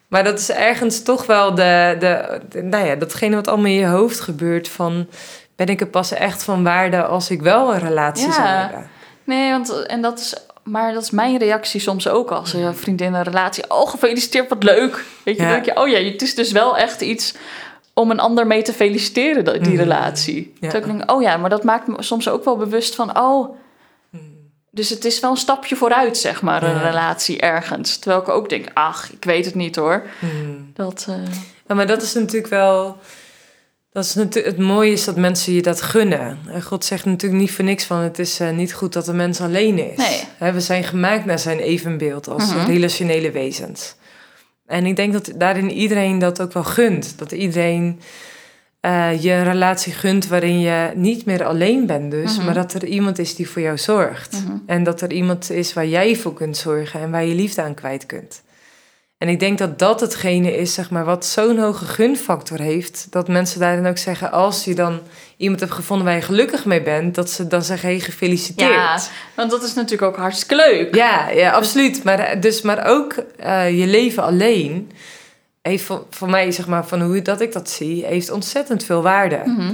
Maar 0.08 0.24
dat 0.24 0.40
is 0.40 0.52
ergens 0.52 1.04
toch 1.04 1.26
wel 1.26 1.56
de, 1.56 1.96
de, 2.00 2.40
de- 2.50 2.62
nou 2.64 2.86
ja, 2.86 2.96
datgene 2.96 3.36
wat 3.36 3.48
allemaal 3.48 3.66
in 3.66 3.72
je 3.78 3.86
hoofd 3.88 4.20
gebeurt 4.20 4.70
van... 4.70 5.08
Ben 5.56 5.68
ik 5.68 5.82
er 5.82 5.88
pas 5.88 6.12
echt 6.12 6.44
van 6.44 6.64
waarde 6.64 7.04
als 7.06 7.30
ik 7.30 7.42
wel 7.42 7.74
een 7.74 7.80
relatie 7.80 8.28
Ja. 8.28 8.34
zou 8.34 8.48
hebben? 8.48 8.90
Nee, 9.24 9.52
want 9.52 9.86
en 9.86 10.02
dat 10.02 10.20
is, 10.20 10.34
maar 10.64 10.94
dat 10.94 11.04
is 11.04 11.12
mijn 11.12 11.38
reactie 11.38 11.80
soms 11.80 12.08
ook 12.08 12.32
als 12.32 12.54
een 12.54 12.76
vriendin 12.76 13.14
een 13.14 13.24
relatie. 13.24 13.64
Oh, 13.70 13.90
gefeliciteerd, 13.90 14.50
wat 14.50 14.64
leuk. 14.64 15.04
Weet 15.24 15.38
je, 15.38 15.42
Ja. 15.44 15.50
denk 15.50 15.66
je, 15.66 15.76
oh 15.78 15.88
ja, 15.88 16.00
het 16.00 16.22
is 16.22 16.36
dus 16.36 16.52
wel 16.52 16.78
echt 16.78 17.02
iets 17.02 17.34
om 17.98 18.12
een 18.12 18.20
ander 18.20 18.48
mee 18.48 18.62
te 18.62 18.74
feliciteren, 18.74 19.44
die 19.44 19.62
Mhm. 19.74 19.76
relatie. 19.82 20.54
Ja. 20.60 20.70
Terwijl 20.70 20.92
ik 20.92 20.98
denk, 20.98 21.12
oh 21.12 21.22
ja, 21.22 21.38
maar 21.38 21.50
dat 21.50 21.64
maakt 21.64 21.88
me 21.88 21.96
soms 22.04 22.30
ook 22.30 22.44
wel 22.46 22.58
bewust 22.58 22.96
van, 22.96 23.20
oh, 23.20 23.56
dus 24.72 24.90
het 24.90 25.06
is 25.06 25.20
wel 25.20 25.32
een 25.32 25.38
stapje 25.38 25.76
vooruit, 25.76 26.18
zeg 26.18 26.42
maar, 26.42 26.64
een 26.64 26.76
Ja. 26.76 26.82
relatie 26.90 27.40
ergens. 27.40 27.98
Terwijl 27.98 28.22
ik 28.22 28.30
ook 28.30 28.50
denk, 28.50 28.66
ach, 28.74 29.12
ik 29.12 29.24
weet 29.24 29.46
het 29.46 29.56
niet 29.56 29.76
hoor. 29.76 30.04
Hmm. 30.20 30.72
Dat, 30.74 31.08
Ja, 31.68 31.76
maar 31.76 31.88
dat 31.88 32.02
is 32.02 32.14
natuurlijk 32.14 32.48
wel... 32.48 32.98
Dat 33.92 34.06
is 34.06 34.14
natuurlijk, 34.14 34.56
het 34.58 34.66
mooie 34.66 34.92
is 34.92 35.04
dat 35.06 35.16
mensen 35.16 35.54
je 35.54 35.62
dat 35.62 35.82
gunnen. 35.82 36.38
En 36.50 36.62
God 36.62 36.86
zegt 36.86 37.06
natuurlijk 37.06 37.42
niet 37.42 37.52
voor 37.52 37.64
niks 37.66 37.84
van... 37.84 37.98
het 37.98 38.20
is 38.20 38.40
eh, 38.40 38.50
niet 38.50 38.74
goed 38.74 38.94
dat 38.94 39.08
een 39.08 39.16
mens 39.16 39.42
alleen 39.42 39.92
is. 39.92 39.98
Nee. 40.40 40.52
We 40.54 40.62
zijn 40.62 40.84
gemaakt 40.84 41.26
naar 41.26 41.40
zijn 41.40 41.60
evenbeeld 41.60 42.28
als 42.28 42.54
Mhm. 42.54 42.66
relationele 42.66 43.32
wezens. 43.32 43.96
En 44.68 44.86
ik 44.86 44.96
denk 44.96 45.14
dat 45.14 45.32
daarin 45.36 45.72
iedereen 45.72 46.20
dat 46.20 46.42
ook 46.42 46.54
wel 46.54 46.64
gunt. 46.64 47.18
Dat 47.18 47.32
iedereen 47.32 48.00
eh, 48.80 49.24
je 49.24 49.32
een 49.32 49.44
relatie 49.44 49.94
gunt 49.94 50.28
waarin 50.28 50.60
je 50.60 50.92
niet 50.96 51.26
meer 51.26 51.44
alleen 51.44 51.86
bent 51.86 52.12
dus... 52.12 52.38
Mhm. 52.38 52.46
maar 52.46 52.54
dat 52.54 52.74
er 52.74 52.86
iemand 52.86 53.20
is 53.20 53.36
die 53.36 53.50
voor 53.50 53.62
jou 53.62 53.78
zorgt. 53.78 54.44
mhm. 54.46 54.58
En 54.66 54.84
dat 54.84 55.02
er 55.02 55.12
iemand 55.12 55.52
is 55.52 55.74
waar 55.74 55.88
jij 55.88 56.16
voor 56.16 56.34
kunt 56.34 56.58
zorgen... 56.58 57.00
en 57.00 57.12
waar 57.12 57.26
je 57.26 57.36
liefde 57.36 57.62
aan 57.62 57.74
kwijt 57.74 58.06
kunt. 58.06 58.42
En 59.18 59.28
ik 59.28 59.40
denk 59.40 59.58
dat 59.58 59.80
dat 59.80 60.00
hetgene 60.00 60.58
is, 60.58 60.74
zeg 60.74 60.90
maar, 60.90 61.06
wat 61.06 61.26
zo'n 61.26 61.58
hoge 61.58 61.86
gunfactor 61.86 62.60
heeft. 62.60 63.08
Dat 63.10 63.28
mensen 63.28 63.60
daarin 63.60 63.86
ook 63.86 63.98
zeggen, 63.98 64.32
als 64.32 64.64
je 64.64 64.76
dan 64.76 65.00
iemand 65.38 65.60
hebt 65.60 65.72
gevonden 65.72 66.06
waar 66.06 66.16
je 66.16 66.22
gelukkig 66.22 66.66
mee 66.66 66.82
bent, 66.82 67.16
dat 67.16 67.30
ze 67.30 67.48
dan 67.48 67.64
zeggen, 67.64 67.90
hey, 67.90 68.00
gefeliciteerd. 68.00 68.72
Ja, 68.72 69.00
want 69.36 69.52
dat 69.52 69.64
is 69.64 69.74
natuurlijk 69.74 70.02
ook 70.02 70.18
hartstikke 70.18 70.56
leuk. 70.56 70.96
Ja, 70.96 71.30
ja, 71.30 71.52
absoluut. 71.52 72.04
Maar, 72.04 72.20
eh, 72.20 72.42
dus, 72.42 72.62
maar 72.62 72.86
ook 72.86 73.14
eh, 73.38 73.80
je 73.80 73.88
leven 73.88 74.24
alleen, 74.24 74.92
heeft 75.62 75.84
voor, 75.84 76.06
voor 76.10 76.30
mij, 76.30 76.52
zeg 76.52 76.68
maar, 76.68 76.88
van 76.88 77.02
hoe 77.02 77.22
dat 77.22 77.42
ik 77.42 77.52
dat 77.52 77.70
zie, 77.70 78.06
heeft 78.06 78.32
ontzettend 78.32 78.84
veel 78.84 79.02
waarde. 79.02 79.42
Mhm. 79.46 79.74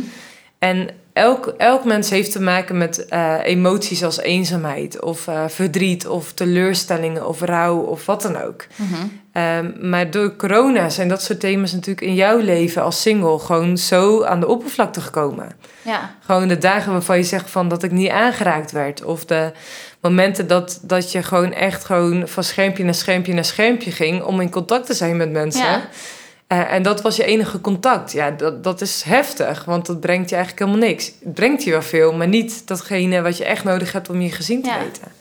En 0.59 0.89
elk, 1.13 1.53
elk 1.57 1.85
mens 1.85 2.09
heeft 2.09 2.31
te 2.31 2.41
maken 2.41 2.77
met 2.77 3.05
eh, 3.05 3.35
emoties 3.43 4.03
als 4.03 4.19
eenzaamheid, 4.19 5.01
of 5.01 5.27
eh, 5.27 5.43
verdriet, 5.47 6.07
of 6.07 6.33
teleurstellingen, 6.33 7.27
of 7.27 7.41
rouw, 7.41 7.77
of 7.77 8.05
wat 8.05 8.21
dan 8.21 8.41
ook. 8.41 8.65
Mhm. 8.75 9.07
Ehm, 9.31 9.89
maar 9.89 10.11
door 10.11 10.35
corona 10.35 10.89
zijn 10.89 11.07
dat 11.07 11.21
soort 11.21 11.39
thema's 11.39 11.71
natuurlijk 11.71 12.07
in 12.07 12.15
jouw 12.15 12.37
leven 12.37 12.81
als 12.83 13.01
single 13.01 13.39
gewoon 13.39 13.77
zo 13.77 14.23
aan 14.23 14.39
de 14.39 14.47
oppervlakte 14.47 15.01
gekomen. 15.01 15.51
Ja, 15.81 16.15
Gewoon 16.25 16.47
de 16.47 16.57
dagen 16.57 16.91
waarvan 16.91 17.17
je 17.17 17.23
zegt 17.23 17.49
van 17.49 17.67
dat 17.67 17.83
ik 17.83 17.91
niet 17.91 18.09
aangeraakt 18.09 18.71
werd. 18.71 19.03
Of 19.03 19.25
de 19.25 19.51
momenten 20.01 20.47
dat, 20.47 20.79
dat 20.81 21.11
je 21.11 21.23
gewoon 21.23 21.53
echt 21.53 21.85
gewoon 21.85 22.27
van 22.27 22.43
schermpje 22.43 22.83
naar 22.83 22.93
schermpje 22.93 23.33
naar 23.33 23.45
schermpje 23.45 23.91
ging 23.91 24.23
om 24.23 24.41
in 24.41 24.49
contact 24.49 24.85
te 24.85 24.93
zijn 24.93 25.17
met 25.17 25.31
mensen. 25.31 25.65
Ja. 25.65 25.81
Eh, 26.47 26.73
en 26.73 26.83
dat 26.83 27.01
was 27.01 27.15
je 27.15 27.25
enige 27.25 27.61
contact. 27.61 28.11
Ja, 28.11 28.31
dat, 28.31 28.63
dat 28.63 28.81
is 28.81 29.01
heftig, 29.03 29.65
want 29.65 29.85
dat 29.85 29.99
brengt 29.99 30.29
je 30.29 30.35
eigenlijk 30.35 30.65
helemaal 30.65 30.87
niks. 30.89 31.05
Het 31.23 31.33
brengt 31.33 31.63
je 31.63 31.71
wel 31.71 31.81
veel, 31.81 32.13
maar 32.13 32.27
niet 32.27 32.67
datgene 32.67 33.21
wat 33.21 33.37
je 33.37 33.45
echt 33.45 33.63
nodig 33.63 33.91
hebt 33.91 34.09
om 34.09 34.21
je 34.21 34.31
gezien 34.31 34.61
te 34.61 34.69
Ja. 34.69 34.79
weten. 34.79 35.11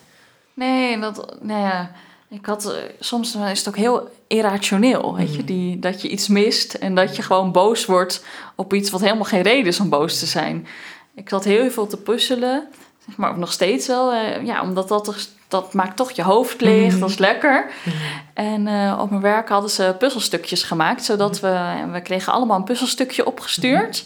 Nee, 0.54 0.98
dat, 0.98 1.36
nou 1.40 1.60
ja, 1.60 1.90
ik 2.30 2.46
had, 2.46 2.72
eh, 2.72 2.78
soms 3.00 3.36
is 3.52 3.58
het 3.58 3.68
ook 3.68 3.76
heel 3.76 4.08
irrationeel, 4.26 5.16
weet 5.16 5.30
je, 5.32 5.36
Mhm. 5.38 5.46
die, 5.46 5.78
dat 5.78 6.02
je 6.02 6.08
iets 6.08 6.28
mist 6.28 6.74
en 6.74 6.94
dat 6.94 7.16
je 7.16 7.22
gewoon 7.22 7.52
boos 7.52 7.84
wordt 7.86 8.24
op 8.56 8.74
iets 8.74 8.90
wat 8.90 9.00
helemaal 9.00 9.24
geen 9.24 9.42
reden 9.42 9.66
is 9.66 9.80
om 9.80 9.88
boos 9.88 10.18
te 10.18 10.26
zijn. 10.26 10.66
Ik 11.14 11.28
zat 11.28 11.44
heel 11.44 11.70
veel 11.70 11.86
te 11.86 11.96
puzzelen. 11.96 12.68
Zeg 13.06 13.16
maar, 13.16 13.30
of 13.30 13.36
nog 13.36 13.52
steeds 13.52 13.86
wel. 13.86 14.12
eh, 14.12 14.44
ja, 14.44 14.62
omdat 14.62 14.88
dat, 14.88 15.04
toch- 15.04 15.26
dat 15.52 15.74
maakt 15.74 15.96
toch 15.96 16.10
je 16.10 16.22
hoofd 16.22 16.60
leeg. 16.60 16.90
Mhm. 16.90 17.00
Dat 17.00 17.08
is 17.10 17.18
lekker. 17.18 17.70
En 18.34 18.66
eh, 18.66 18.98
op 19.00 19.10
mijn 19.10 19.22
werk 19.22 19.48
hadden 19.48 19.70
ze 19.70 19.94
puzzelstukjes 19.98 20.62
gemaakt. 20.62 21.04
Zodat 21.04 21.40
we... 21.40 21.72
We 21.92 22.00
kregen 22.00 22.32
allemaal 22.32 22.56
een 22.56 22.64
puzzelstukje 22.64 23.26
opgestuurd. 23.26 24.04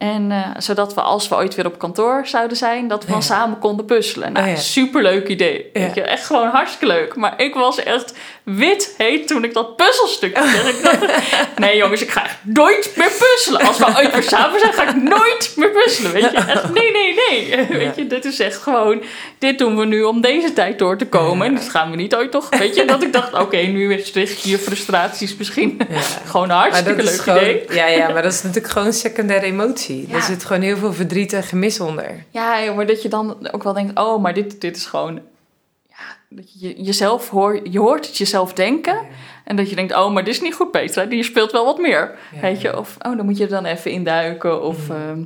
En 0.00 0.30
eh, 0.30 0.38
zodat 0.58 0.94
we, 0.94 1.00
als 1.00 1.28
we 1.28 1.34
ooit 1.34 1.54
weer 1.54 1.66
op 1.66 1.78
kantoor 1.78 2.26
zouden 2.26 2.56
zijn... 2.56 2.88
dat 2.88 3.02
we 3.04 3.08
dan 3.10 3.18
Ja. 3.18 3.24
samen 3.24 3.58
konden 3.58 3.84
puzzelen. 3.84 4.32
Nou, 4.32 4.46
Oh 4.46 4.52
ja. 4.52 4.58
superleuk 4.58 5.28
idee. 5.28 5.70
Ja. 5.72 5.80
Weet 5.80 5.94
je, 5.94 6.02
echt 6.02 6.26
gewoon 6.26 6.48
hartstikke 6.48 6.86
leuk. 6.86 7.14
Maar 7.16 7.34
ik 7.40 7.54
was 7.54 7.82
echt 7.82 8.14
wit 8.42 8.94
heet 8.96 9.26
toen 9.28 9.44
ik 9.44 9.54
dat 9.54 9.76
puzzelstukje 9.76 10.42
kreeg. 10.42 10.68
Ik 10.68 10.82
dacht, 10.82 11.06
nee 11.58 11.76
jongens, 11.76 12.02
ik 12.02 12.10
ga 12.10 12.22
nooit 12.42 12.92
meer 12.96 13.10
puzzelen. 13.18 13.60
Als 13.66 13.78
we 13.78 13.86
ooit 13.96 14.12
weer 14.12 14.22
samen 14.22 14.60
zijn, 14.60 14.72
ga 14.72 14.88
ik 14.88 15.02
nooit 15.02 15.52
meer 15.56 15.70
puzzelen. 15.70 16.12
Weet 16.12 16.22
je, 16.30 16.36
echt, 16.36 16.72
nee, 16.72 16.90
nee, 16.92 17.14
nee. 17.28 17.66
Weet 17.78 17.96
je, 17.96 18.06
dit 18.06 18.24
is 18.24 18.40
echt 18.40 18.56
gewoon, 18.62 19.02
dit 19.38 19.58
doen 19.58 19.76
we 19.76 19.84
nu 19.84 20.02
om 20.02 20.20
deze 20.20 20.52
tijd 20.52 20.78
door 20.78 20.96
te 20.96 21.06
komen. 21.06 21.46
En 21.46 21.54
dat 21.54 21.68
gaan 21.68 21.90
we 21.90 21.96
niet 21.96 22.14
ooit 22.14 22.30
toch, 22.30 22.48
weet 22.58 22.76
je. 22.76 22.84
Dat 22.84 23.02
ik 23.02 23.12
dacht, 23.12 23.34
oké, 23.34 23.56
nu 23.56 23.94
is 23.94 24.12
richt 24.12 24.42
je 24.42 24.58
frustraties 24.58 25.36
misschien 25.36 25.80
gewoon 26.26 26.50
een 26.50 26.56
hartstikke 26.56 27.02
leuk 27.02 27.20
gewoon, 27.20 27.38
idee. 27.40 27.64
ja, 27.70 27.86
ja, 27.86 28.08
maar 28.08 28.22
dat 28.22 28.32
is 28.32 28.42
natuurlijk 28.42 28.72
gewoon 28.72 28.92
secundaire 28.92 29.46
emotie. 29.46 29.88
Ja. 29.96 30.14
Er 30.14 30.22
zit 30.22 30.44
gewoon 30.44 30.62
heel 30.62 30.76
veel 30.76 30.92
verdriet 30.92 31.32
en 31.32 31.42
gemis 31.42 31.80
onder. 31.80 32.24
Ja, 32.30 32.72
maar 32.72 32.86
dat 32.86 33.02
je 33.02 33.08
dan 33.08 33.52
ook 33.52 33.62
wel 33.62 33.72
denkt, 33.72 33.98
oh, 33.98 34.22
maar 34.22 34.34
dit, 34.34 34.60
dit 34.60 34.76
is 34.76 34.86
gewoon... 34.86 35.20
Ja, 35.88 36.16
dat 36.28 36.60
je 36.60 36.82
jezelf 36.82 37.28
hoort, 37.28 37.72
je 37.72 37.78
hoort 37.78 38.06
het 38.06 38.16
jezelf 38.16 38.52
denken. 38.52 38.98
En 39.44 39.56
dat 39.56 39.70
je 39.70 39.76
denkt, 39.76 39.94
oh, 39.94 40.12
maar 40.12 40.24
dit 40.24 40.34
is 40.34 40.40
niet 40.40 40.54
goed, 40.54 40.70
Petra. 40.70 41.04
Die 41.04 41.22
speelt 41.22 41.52
wel 41.52 41.64
wat 41.64 41.78
meer. 41.78 42.18
Weet 42.40 42.60
je, 42.60 42.78
of 42.78 42.96
oh, 42.98 43.16
dan 43.16 43.24
moet 43.24 43.36
je 43.36 43.44
er 43.44 43.50
dan 43.50 43.64
even 43.64 43.90
induiken. 43.90 44.62
Of, 44.62 44.90
ehm, 44.90 45.22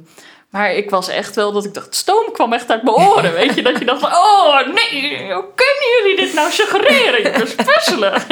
maar 0.55 0.75
ik 0.75 0.91
was 0.91 1.09
echt 1.09 1.35
wel 1.35 1.53
dat 1.53 1.65
ik 1.65 1.75
dacht, 1.75 1.95
stoom 1.95 2.33
kwam 2.33 2.53
echt 2.53 2.71
uit 2.71 2.83
mijn 2.83 2.97
oren. 2.97 3.33
Weet 3.33 3.55
je, 3.55 3.63
dat 3.63 3.79
je 3.79 3.85
dacht, 3.85 4.01
van, 4.01 4.11
oh 4.11 4.57
nee, 4.67 5.33
hoe 5.33 5.45
kunnen 5.55 5.85
jullie 5.99 6.17
dit 6.17 6.35
nou 6.35 6.51
suggereren? 6.51 7.23
Je 7.23 7.31
kunt 7.31 7.57
puzzelen. 7.57 8.13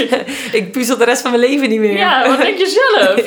Ik 0.58 0.72
puzzel 0.72 0.96
de 0.96 1.04
rest 1.04 1.22
van 1.22 1.30
mijn 1.30 1.42
leven 1.42 1.68
niet 1.68 1.80
meer. 1.80 1.96
Ja, 1.96 2.28
wat 2.28 2.38
denk 2.38 2.58
je 2.58 2.66
zelf? 2.66 3.20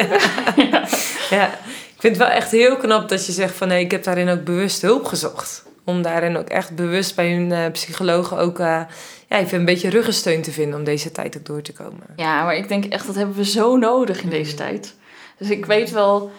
Ja, 1.29 1.47
ik 1.95 2.01
vind 2.01 2.17
het 2.17 2.27
wel 2.27 2.35
echt 2.35 2.51
heel 2.51 2.77
knap 2.77 3.09
dat 3.09 3.25
je 3.25 3.31
zegt 3.31 3.55
van 3.55 3.67
nee, 3.67 3.83
ik 3.83 3.91
heb 3.91 4.03
daarin 4.03 4.29
ook 4.29 4.43
bewust 4.43 4.81
hulp 4.81 5.05
gezocht. 5.05 5.63
Om 5.83 6.01
daarin 6.01 6.37
ook 6.37 6.49
echt 6.49 6.75
bewust 6.75 7.15
bij 7.15 7.31
hun 7.31 7.51
eh 7.51 7.71
psychologen 7.71 8.37
ook 8.37 8.59
eh, 8.59 8.81
ja, 9.29 9.37
even 9.37 9.59
een 9.59 9.65
beetje 9.65 9.89
ruggensteun 9.89 10.41
te 10.41 10.51
vinden 10.51 10.79
om 10.79 10.85
deze 10.85 11.11
tijd 11.11 11.37
ook 11.37 11.45
door 11.45 11.61
te 11.61 11.73
komen. 11.73 12.03
Ja, 12.15 12.43
maar 12.43 12.55
ik 12.55 12.67
denk 12.67 12.85
echt, 12.85 13.05
dat 13.05 13.15
hebben 13.15 13.35
we 13.35 13.45
zo 13.45 13.77
nodig 13.77 14.21
in 14.21 14.29
deze 14.29 14.53
tijd. 14.53 14.95
Dus 15.37 15.49
ik 15.49 15.65
weet 15.65 15.91
wel, 15.91 16.31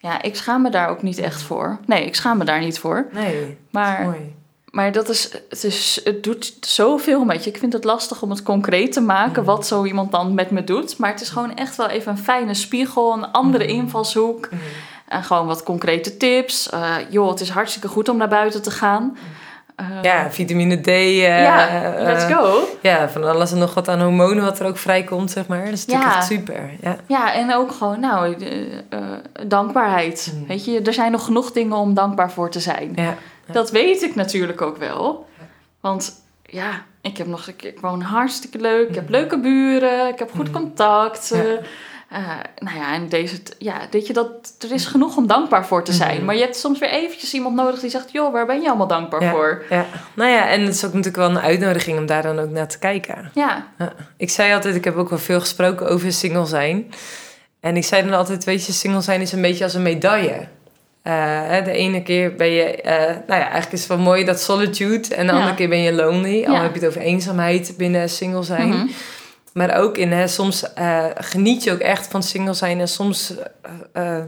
ja, 0.00 0.22
ik 0.22 0.36
schaam 0.36 0.62
me 0.62 0.70
daar 0.70 0.88
ook 0.88 1.02
niet 1.02 1.18
echt 1.18 1.42
voor. 1.42 1.78
Nee, 1.86 2.04
ik 2.04 2.14
schaam 2.14 2.38
me 2.38 2.44
daar 2.44 2.60
niet 2.60 2.78
voor. 2.78 3.06
Nee, 3.12 3.58
Maar 3.70 4.02
mooi. 4.02 4.34
Maar 4.70 4.92
dat 4.92 5.08
is, 5.08 5.32
het, 5.48 5.64
is, 5.64 6.00
het 6.04 6.24
doet 6.24 6.56
zoveel 6.60 7.24
met 7.24 7.44
je. 7.44 7.50
Ik 7.50 7.58
vind 7.58 7.72
het 7.72 7.84
lastig 7.84 8.22
om 8.22 8.30
het 8.30 8.42
concreet 8.42 8.92
te 8.92 9.00
maken 9.00 9.44
wat 9.44 9.66
zo 9.66 9.84
iemand 9.84 10.12
dan 10.12 10.34
met 10.34 10.50
me 10.50 10.64
doet. 10.64 10.98
Maar 10.98 11.10
het 11.10 11.20
is 11.20 11.28
gewoon 11.28 11.54
echt 11.54 11.76
wel 11.76 11.88
even 11.88 12.12
een 12.12 12.18
fijne 12.18 12.54
spiegel, 12.54 13.12
een 13.12 13.32
andere 13.32 13.66
invalshoek. 13.66 14.48
En 15.08 15.24
gewoon 15.24 15.46
wat 15.46 15.62
concrete 15.62 16.16
tips. 16.16 16.68
Eh, 16.68 16.96
joh, 17.08 17.28
het 17.28 17.40
is 17.40 17.48
hartstikke 17.48 17.88
goed 17.88 18.08
om 18.08 18.16
naar 18.16 18.28
buiten 18.28 18.62
te 18.62 18.70
gaan. 18.70 19.16
Eh, 19.80 20.02
Ja, 20.02 20.30
vitamine 20.30 20.80
D. 20.80 20.86
eh, 20.86 21.42
ja, 21.42 21.92
let's 21.98 22.24
eh, 22.24 22.36
go. 22.36 22.58
Ja, 22.82 23.08
van 23.08 23.24
alles 23.24 23.52
en 23.52 23.58
nog 23.58 23.74
wat 23.74 23.88
aan 23.88 24.00
hormonen 24.00 24.44
wat 24.44 24.58
er 24.58 24.66
ook 24.66 24.76
vrijkomt, 24.78 25.30
zeg 25.30 25.46
maar. 25.46 25.64
Dat 25.64 25.72
is 25.72 25.86
natuurlijk 25.86 26.12
Ja. 26.12 26.18
echt 26.18 26.26
super. 26.26 26.70
Ja. 26.80 26.96
Ja, 27.06 27.34
en 27.34 27.54
ook 27.54 27.72
gewoon, 27.72 28.00
nou, 28.00 28.34
eh, 28.34 28.60
eh, 28.88 29.00
dankbaarheid. 29.46 30.32
Mm. 30.34 30.46
Weet 30.46 30.64
je, 30.64 30.80
er 30.80 30.92
zijn 30.92 31.12
nog 31.12 31.24
genoeg 31.24 31.52
dingen 31.52 31.76
om 31.76 31.94
dankbaar 31.94 32.30
voor 32.30 32.50
te 32.50 32.60
zijn. 32.60 32.92
Ja. 32.94 33.14
Dat 33.52 33.70
weet 33.70 34.02
ik 34.02 34.14
natuurlijk 34.14 34.62
ook 34.62 34.76
wel. 34.76 35.26
Want 35.80 36.12
ja, 36.42 36.70
ik 37.00 37.16
heb 37.16 37.26
nog 37.26 37.46
ik, 37.48 37.78
woon 37.80 38.00
hartstikke 38.02 38.58
leuk. 38.58 38.88
Ik 38.88 38.94
heb 38.94 39.08
leuke 39.08 39.38
buren. 39.38 40.08
Ik 40.08 40.18
heb 40.18 40.30
goed 40.36 40.46
Mm. 40.48 40.52
contact. 40.54 41.28
Ja. 41.34 41.58
Eh, 42.10 42.18
nou 42.58 42.76
ja, 42.78 42.94
en 42.94 43.08
deze, 43.08 43.36
ja, 43.58 43.74
weet 43.90 44.06
je, 44.06 44.12
dat, 44.12 44.28
er 44.58 44.72
is 44.72 44.86
genoeg 44.86 45.16
om 45.16 45.26
dankbaar 45.26 45.66
voor 45.66 45.84
te 45.84 45.92
zijn. 45.92 46.16
Mhm. 46.16 46.24
Maar 46.24 46.34
je 46.34 46.40
hebt 46.40 46.56
soms 46.56 46.78
weer 46.78 46.90
eventjes 46.90 47.34
iemand 47.34 47.54
nodig 47.56 47.80
die 47.80 47.90
zegt, 47.90 48.12
joh, 48.12 48.32
waar 48.32 48.46
ben 48.46 48.60
je 48.60 48.68
allemaal 48.68 48.86
dankbaar 48.86 49.22
Ja. 49.22 49.30
voor? 49.30 49.62
ja. 49.70 49.86
Nou 50.14 50.30
ja, 50.30 50.48
en 50.48 50.60
het 50.60 50.74
is 50.74 50.84
ook 50.84 50.92
natuurlijk 50.92 51.16
wel 51.26 51.30
een 51.30 51.40
uitnodiging 51.42 51.98
om 51.98 52.06
daar 52.06 52.22
dan 52.22 52.38
ook 52.38 52.50
naar 52.50 52.68
te 52.68 52.78
kijken. 52.78 53.30
Ja, 53.34 53.66
Ja. 53.78 53.92
Ik 54.16 54.30
zei 54.30 54.52
altijd, 54.54 54.74
ik 54.74 54.84
heb 54.84 54.96
ook 54.96 55.08
wel 55.08 55.18
veel 55.18 55.40
gesproken 55.40 55.88
over 55.88 56.12
single 56.12 56.46
zijn. 56.46 56.90
En 57.60 57.76
ik 57.76 57.84
zei 57.84 58.02
dan 58.02 58.12
altijd, 58.18 58.44
weet 58.44 58.66
je, 58.66 58.72
single 58.72 59.00
zijn 59.00 59.20
is 59.20 59.32
een 59.32 59.42
beetje 59.42 59.64
als 59.64 59.74
een 59.74 59.82
medaille. 59.82 60.46
Hè, 61.02 61.62
de 61.62 61.72
ene 61.72 62.02
keer 62.02 62.34
ben 62.34 62.50
je, 62.50 62.62
eh, 62.82 62.98
nou 63.06 63.40
ja, 63.40 63.48
eigenlijk 63.48 63.72
is 63.72 63.78
het 63.80 63.88
wel 63.88 63.98
mooi 63.98 64.24
dat 64.24 64.40
solitude. 64.40 65.14
En 65.14 65.26
de 65.26 65.32
Ja. 65.32 65.38
andere 65.38 65.54
keer 65.56 65.68
ben 65.68 65.78
je 65.78 65.92
lonely. 65.92 66.44
Al 66.46 66.54
heb 66.62 66.74
je 66.74 66.78
het 66.80 66.88
over 66.88 67.00
eenzaamheid 67.00 67.74
binnen 67.76 68.08
single 68.08 68.42
zijn. 68.42 68.68
Mhm. 68.68 68.86
Maar 69.52 69.76
ook 69.76 69.96
in, 69.96 70.12
hè, 70.12 70.28
soms 70.28 70.72
eh, 70.72 71.04
geniet 71.14 71.64
je 71.64 71.72
ook 71.72 71.78
echt 71.78 72.06
van 72.06 72.22
single 72.22 72.54
zijn. 72.54 72.80
En 72.80 72.88
soms 72.88 73.34
eh, 73.92 74.16
eh, 74.18 74.24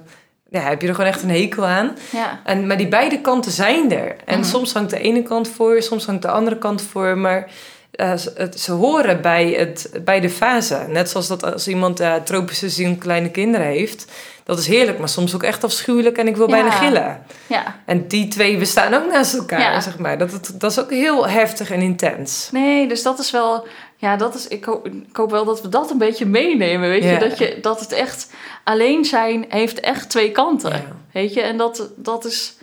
ja, 0.50 0.60
heb 0.60 0.82
je 0.82 0.88
er 0.88 0.94
gewoon 0.94 1.10
echt 1.10 1.22
een 1.22 1.30
hekel 1.30 1.66
aan. 1.66 1.96
ja, 2.12 2.40
En, 2.44 2.66
maar 2.66 2.76
die 2.76 2.88
beide 2.88 3.20
kanten 3.20 3.52
zijn 3.52 3.92
er. 3.92 4.16
En 4.24 4.38
Mhm. 4.38 4.48
soms 4.48 4.72
hangt 4.72 4.90
de 4.90 4.98
ene 5.00 5.22
kant 5.22 5.48
voor, 5.48 5.82
soms 5.82 6.06
hangt 6.06 6.22
de 6.22 6.28
andere 6.30 6.58
kant 6.58 6.82
voor. 6.82 7.18
Maar 7.18 7.50
ze, 7.92 8.32
het, 8.36 8.60
ze 8.60 8.72
horen 8.72 9.20
bij, 9.22 9.46
het, 9.50 9.90
bij 10.04 10.20
de 10.20 10.30
fase. 10.30 10.84
Net 10.88 11.10
zoals 11.10 11.26
dat 11.28 11.52
als 11.52 11.68
iemand 11.68 12.02
tropische 12.24 12.68
zin 12.70 12.98
kleine 12.98 13.30
kinderen 13.30 13.66
heeft. 13.66 14.12
Dat 14.44 14.58
is 14.58 14.66
heerlijk, 14.66 14.98
maar 14.98 15.08
soms 15.08 15.34
ook 15.34 15.42
echt 15.42 15.64
afschuwelijk 15.64 16.18
en 16.18 16.26
ik 16.26 16.36
wil 16.36 16.48
Ja. 16.48 16.54
bijna 16.54 16.70
gillen. 16.70 17.22
ja. 17.46 17.80
En 17.86 18.08
die 18.08 18.28
twee 18.28 18.56
bestaan 18.58 18.94
ook 18.94 19.12
naast 19.12 19.34
elkaar, 19.34 19.60
Ja. 19.60 19.80
zeg 19.80 19.98
maar. 19.98 20.18
Dat, 20.18 20.32
het- 20.32 20.54
dat 20.60 20.70
is 20.70 20.80
ook 20.80 20.90
heel 20.90 21.28
heftig 21.28 21.70
en 21.70 21.80
intens. 21.80 22.48
Nee, 22.52 22.88
dus 22.88 23.02
dat 23.02 23.18
is 23.18 23.30
wel... 23.30 23.66
Ja, 24.02 24.16
dat 24.16 24.34
is, 24.34 24.48
ik, 24.48 24.64
hoop, 24.64 24.86
ik 24.88 25.16
hoop 25.16 25.30
wel 25.30 25.44
dat 25.44 25.62
we 25.62 25.68
dat 25.68 25.90
een 25.90 25.98
beetje 25.98 26.26
meenemen, 26.26 26.88
weet 26.88 27.02
je? 27.02 27.18
Dat, 27.18 27.38
je? 27.38 27.58
dat 27.60 27.80
het 27.80 27.92
echt... 27.92 28.30
Alleen 28.64 29.04
zijn 29.04 29.44
heeft 29.48 29.80
echt 29.80 30.10
twee 30.10 30.30
kanten, 30.30 30.84
weet 31.12 31.34
je? 31.34 31.40
En 31.40 31.56
dat, 31.56 31.90
dat 31.96 32.24
is... 32.24 32.56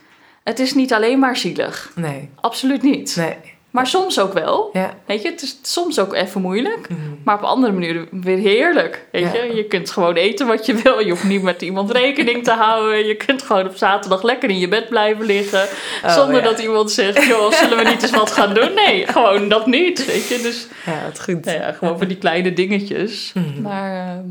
Het 0.43 0.59
is 0.59 0.73
niet 0.73 0.93
alleen 0.93 1.19
maar 1.19 1.37
zielig. 1.37 1.91
Nee, 1.95 2.29
Absoluut 2.35 2.81
niet. 2.81 3.15
nee. 3.15 3.37
Maar 3.71 3.87
soms 3.87 4.19
ook 4.19 4.33
wel. 4.33 4.69
Ja. 4.73 4.93
Weet 5.05 5.21
je, 5.21 5.29
het 5.29 5.41
is 5.41 5.57
soms 5.61 5.99
ook 5.99 6.13
even 6.13 6.41
moeilijk. 6.41 6.89
Mhm. 6.89 6.99
Maar 7.23 7.35
op 7.35 7.41
andere 7.43 7.73
manieren 7.73 8.07
weer 8.11 8.37
heerlijk. 8.37 9.05
Weet 9.11 9.33
Ja. 9.33 9.43
je? 9.43 9.55
je 9.55 9.63
kunt 9.65 9.91
gewoon 9.91 10.15
eten 10.15 10.47
wat 10.47 10.65
je 10.65 10.73
wil. 10.73 10.99
Je 10.99 11.09
hoeft 11.09 11.23
niet 11.23 11.41
met 11.41 11.61
iemand 11.61 11.91
rekening 11.91 12.43
te 12.43 12.51
houden. 12.51 13.05
Je 13.05 13.15
kunt 13.15 13.41
gewoon 13.41 13.67
op 13.67 13.75
zaterdag 13.75 14.23
lekker 14.23 14.49
in 14.49 14.59
je 14.59 14.67
bed 14.67 14.89
blijven 14.89 15.25
liggen. 15.25 15.63
Oh, 16.05 16.13
zonder 16.13 16.35
ja. 16.35 16.49
dat 16.49 16.59
iemand 16.59 16.91
zegt, 16.91 17.23
joh, 17.25 17.51
zullen 17.51 17.77
we 17.77 17.83
niet 17.89 18.01
eens 18.01 18.11
wat 18.11 18.31
gaan 18.31 18.53
doen? 18.53 18.73
Nee, 18.73 19.07
gewoon 19.07 19.49
dat 19.49 19.65
niet. 19.67 20.05
Weet 20.05 20.27
je, 20.27 20.39
dus 20.41 20.67
Ja, 20.85 21.01
wat 21.05 21.21
goed. 21.21 21.45
nou 21.45 21.57
ja, 21.57 21.71
gewoon 21.71 21.97
voor 21.97 22.07
die 22.07 22.17
kleine 22.17 22.53
dingetjes. 22.53 23.31
Mhm. 23.33 23.61
Maar 23.61 24.07
ehm, 24.07 24.25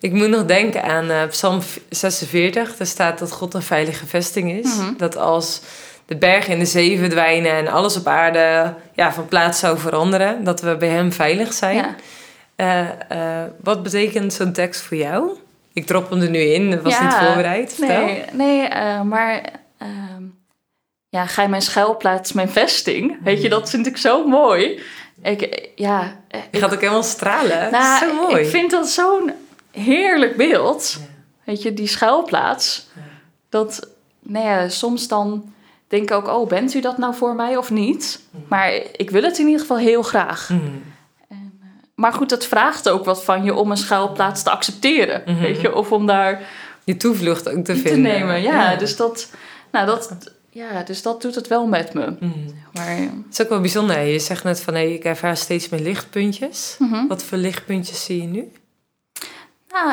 Ik 0.00 0.12
moet 0.12 0.28
nog 0.28 0.44
denken 0.44 0.82
aan 0.82 1.10
eh, 1.10 1.22
Psalm 1.28 1.60
46. 1.90 2.76
Daar 2.76 2.86
staat 2.86 3.18
dat 3.18 3.32
God 3.32 3.54
een 3.54 3.62
veilige 3.62 4.06
vesting 4.06 4.52
is. 4.52 4.76
Mhm. 4.76 4.92
Dat 4.96 5.16
als 5.16 5.60
de 6.06 6.16
bergen 6.16 6.52
in 6.52 6.58
de 6.58 6.64
zee 6.64 6.98
verdwijnen 6.98 7.52
en 7.52 7.68
alles 7.68 7.96
op 7.96 8.06
aarde 8.06 8.74
ja, 8.94 9.12
van 9.12 9.26
plaats 9.28 9.58
zou 9.58 9.78
veranderen, 9.78 10.44
dat 10.44 10.60
we 10.60 10.76
bij 10.76 10.88
Hem 10.88 11.12
veilig 11.12 11.52
zijn. 11.52 11.76
ja. 11.76 11.94
Eh, 12.56 12.88
eh, 13.08 13.50
wat 13.62 13.82
betekent 13.82 14.32
zo'n 14.32 14.52
tekst 14.52 14.80
voor 14.80 14.96
jou? 14.96 15.30
Ik 15.72 15.86
drop 15.86 16.10
hem 16.10 16.20
er 16.20 16.30
nu 16.30 16.38
in, 16.40 16.70
dat 16.70 16.82
was 16.82 16.92
Ja, 16.92 17.04
niet 17.04 17.14
voorbereid. 17.14 17.74
Vertel. 17.74 18.04
Nee, 18.04 18.24
nee 18.32 18.66
eh, 18.66 19.02
maar 19.02 19.42
ehm, 19.78 20.22
ja, 21.08 21.26
ga 21.26 21.42
je 21.42 21.48
mijn 21.48 21.62
schuilplaats, 21.62 22.32
mijn 22.32 22.48
vesting. 22.48 23.18
Weet 23.22 23.42
je, 23.42 23.48
dat 23.48 23.70
vind 23.70 23.86
ik 23.86 23.96
zo 23.96 24.26
mooi. 24.26 24.80
Ik, 25.22 25.70
ja, 25.74 26.16
eh, 26.28 26.40
Je 26.50 26.58
gaat 26.58 26.72
ook 26.74 26.80
helemaal 26.80 27.02
stralen. 27.02 27.70
nou, 27.70 27.70
dat 27.70 27.82
is 28.02 28.08
zo 28.08 28.14
mooi. 28.28 28.42
ik 28.42 28.50
vind 28.50 28.70
dat 28.70 28.88
zo'n 28.88 29.32
heerlijk 29.70 30.36
beeld. 30.36 30.96
Ja. 31.00 31.06
Weet 31.44 31.62
je, 31.62 31.74
die 31.74 31.86
schuilplaats. 31.86 32.86
Dat, 33.48 33.88
nou 34.20 34.46
ja, 34.46 34.68
soms 34.68 35.08
dan 35.08 35.51
denk 35.92 36.10
ook, 36.10 36.28
oh, 36.28 36.48
bent 36.48 36.74
u 36.74 36.80
dat 36.80 36.98
nou 36.98 37.14
voor 37.14 37.34
mij 37.34 37.56
of 37.56 37.70
niet? 37.70 38.20
Maar 38.48 38.72
ik 38.96 39.10
wil 39.10 39.22
het 39.22 39.38
in 39.38 39.44
ieder 39.46 39.60
geval 39.60 39.78
heel 39.78 40.02
graag. 40.02 40.48
Mhm. 40.50 40.60
Maar 41.94 42.12
goed, 42.12 42.30
het 42.30 42.46
vraagt 42.46 42.88
ook 42.88 43.04
wat 43.04 43.24
van 43.24 43.44
je 43.44 43.54
om 43.54 43.70
een 43.70 43.76
schuilplaats 43.76 44.42
te 44.42 44.50
accepteren. 44.50 45.22
Mhm. 45.26 45.40
Weet 45.40 45.60
je, 45.60 45.74
of 45.74 45.92
om 45.92 46.06
daar 46.06 46.42
Je 46.84 46.96
toevlucht 46.96 47.48
ook 47.48 47.54
te 47.54 47.62
te 47.62 47.76
vinden. 47.76 48.02
nemen. 48.02 48.42
Ja, 48.42 48.76
Dus, 48.76 48.96
dat, 48.96 49.30
nou, 49.72 49.86
dat, 49.86 50.32
ja, 50.50 50.82
dus 50.82 51.02
dat 51.02 51.22
doet 51.22 51.34
het 51.34 51.48
wel 51.48 51.66
met 51.66 51.94
me. 51.94 52.16
Mhm. 52.20 52.30
Maar, 52.72 52.96
Het 52.96 53.10
is 53.32 53.42
ook 53.42 53.48
wel 53.48 53.60
bijzonder. 53.60 53.96
hè. 53.96 54.02
Je 54.02 54.18
zegt 54.18 54.44
net 54.44 54.60
van, 54.60 54.74
hey, 54.74 54.92
ik 54.94 55.04
ervaar 55.04 55.36
steeds 55.36 55.68
meer 55.68 55.80
lichtpuntjes. 55.80 56.76
mhm. 56.78 57.06
Wat 57.06 57.22
voor 57.22 57.38
lichtpuntjes 57.38 58.04
zie 58.04 58.20
je 58.20 58.26
nu? 58.26 58.52
nou, 59.72 59.92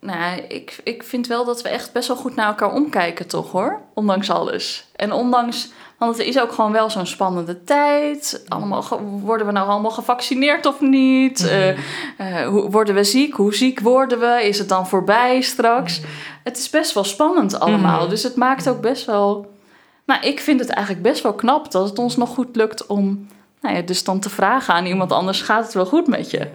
nou, 0.00 0.40
ik, 0.48 0.78
ik 0.84 1.02
vind 1.02 1.26
wel 1.26 1.44
dat 1.44 1.62
we 1.62 1.68
echt 1.68 1.92
best 1.92 2.08
wel 2.08 2.16
goed 2.16 2.34
naar 2.34 2.46
elkaar 2.46 2.72
omkijken, 2.72 3.26
toch 3.26 3.52
hoor? 3.52 3.80
Ondanks 3.94 4.30
alles. 4.30 4.86
En 4.96 5.12
ondanks, 5.12 5.70
want 5.98 6.18
het 6.18 6.26
is 6.26 6.40
ook 6.40 6.52
gewoon 6.52 6.72
wel 6.72 6.90
zo'n 6.90 7.06
spannende 7.06 7.64
tijd. 7.64 8.44
Allemaal, 8.48 8.84
worden 9.22 9.46
we 9.46 9.52
nou 9.52 9.68
allemaal 9.68 9.90
gevaccineerd 9.90 10.66
of 10.66 10.80
niet? 10.80 11.48
Eh, 11.48 11.68
eh, 11.68 12.48
hoe, 12.48 12.70
worden 12.70 12.94
we 12.94 13.04
ziek? 13.04 13.34
Hoe 13.34 13.54
ziek 13.54 13.80
worden 13.80 14.18
we? 14.18 14.40
Is 14.42 14.58
het 14.58 14.68
dan 14.68 14.88
voorbij 14.88 15.40
straks? 15.40 16.00
Het 16.44 16.56
is 16.56 16.70
best 16.70 16.92
wel 16.94 17.04
spannend 17.04 17.60
allemaal. 17.60 18.00
Mhm. 18.00 18.10
Dus 18.10 18.22
het 18.22 18.36
maakt 18.36 18.68
ook 18.68 18.80
best 18.80 19.04
wel 19.04 19.56
Nou, 20.04 20.20
ik 20.20 20.40
vind 20.40 20.60
het 20.60 20.68
eigenlijk 20.68 21.06
best 21.06 21.22
wel 21.22 21.34
knap 21.34 21.70
dat 21.70 21.88
het 21.88 21.98
ons 21.98 22.16
nog 22.16 22.28
goed 22.28 22.56
lukt 22.56 22.86
om 22.86 23.28
nou 23.60 23.74
ja, 23.74 23.82
dus 23.82 24.04
dan 24.04 24.20
te 24.20 24.30
vragen 24.30 24.74
aan 24.74 24.86
iemand 24.86 25.12
anders: 25.12 25.42
gaat 25.42 25.64
het 25.64 25.74
wel 25.74 25.86
goed 25.86 26.06
met 26.06 26.30
je? 26.30 26.48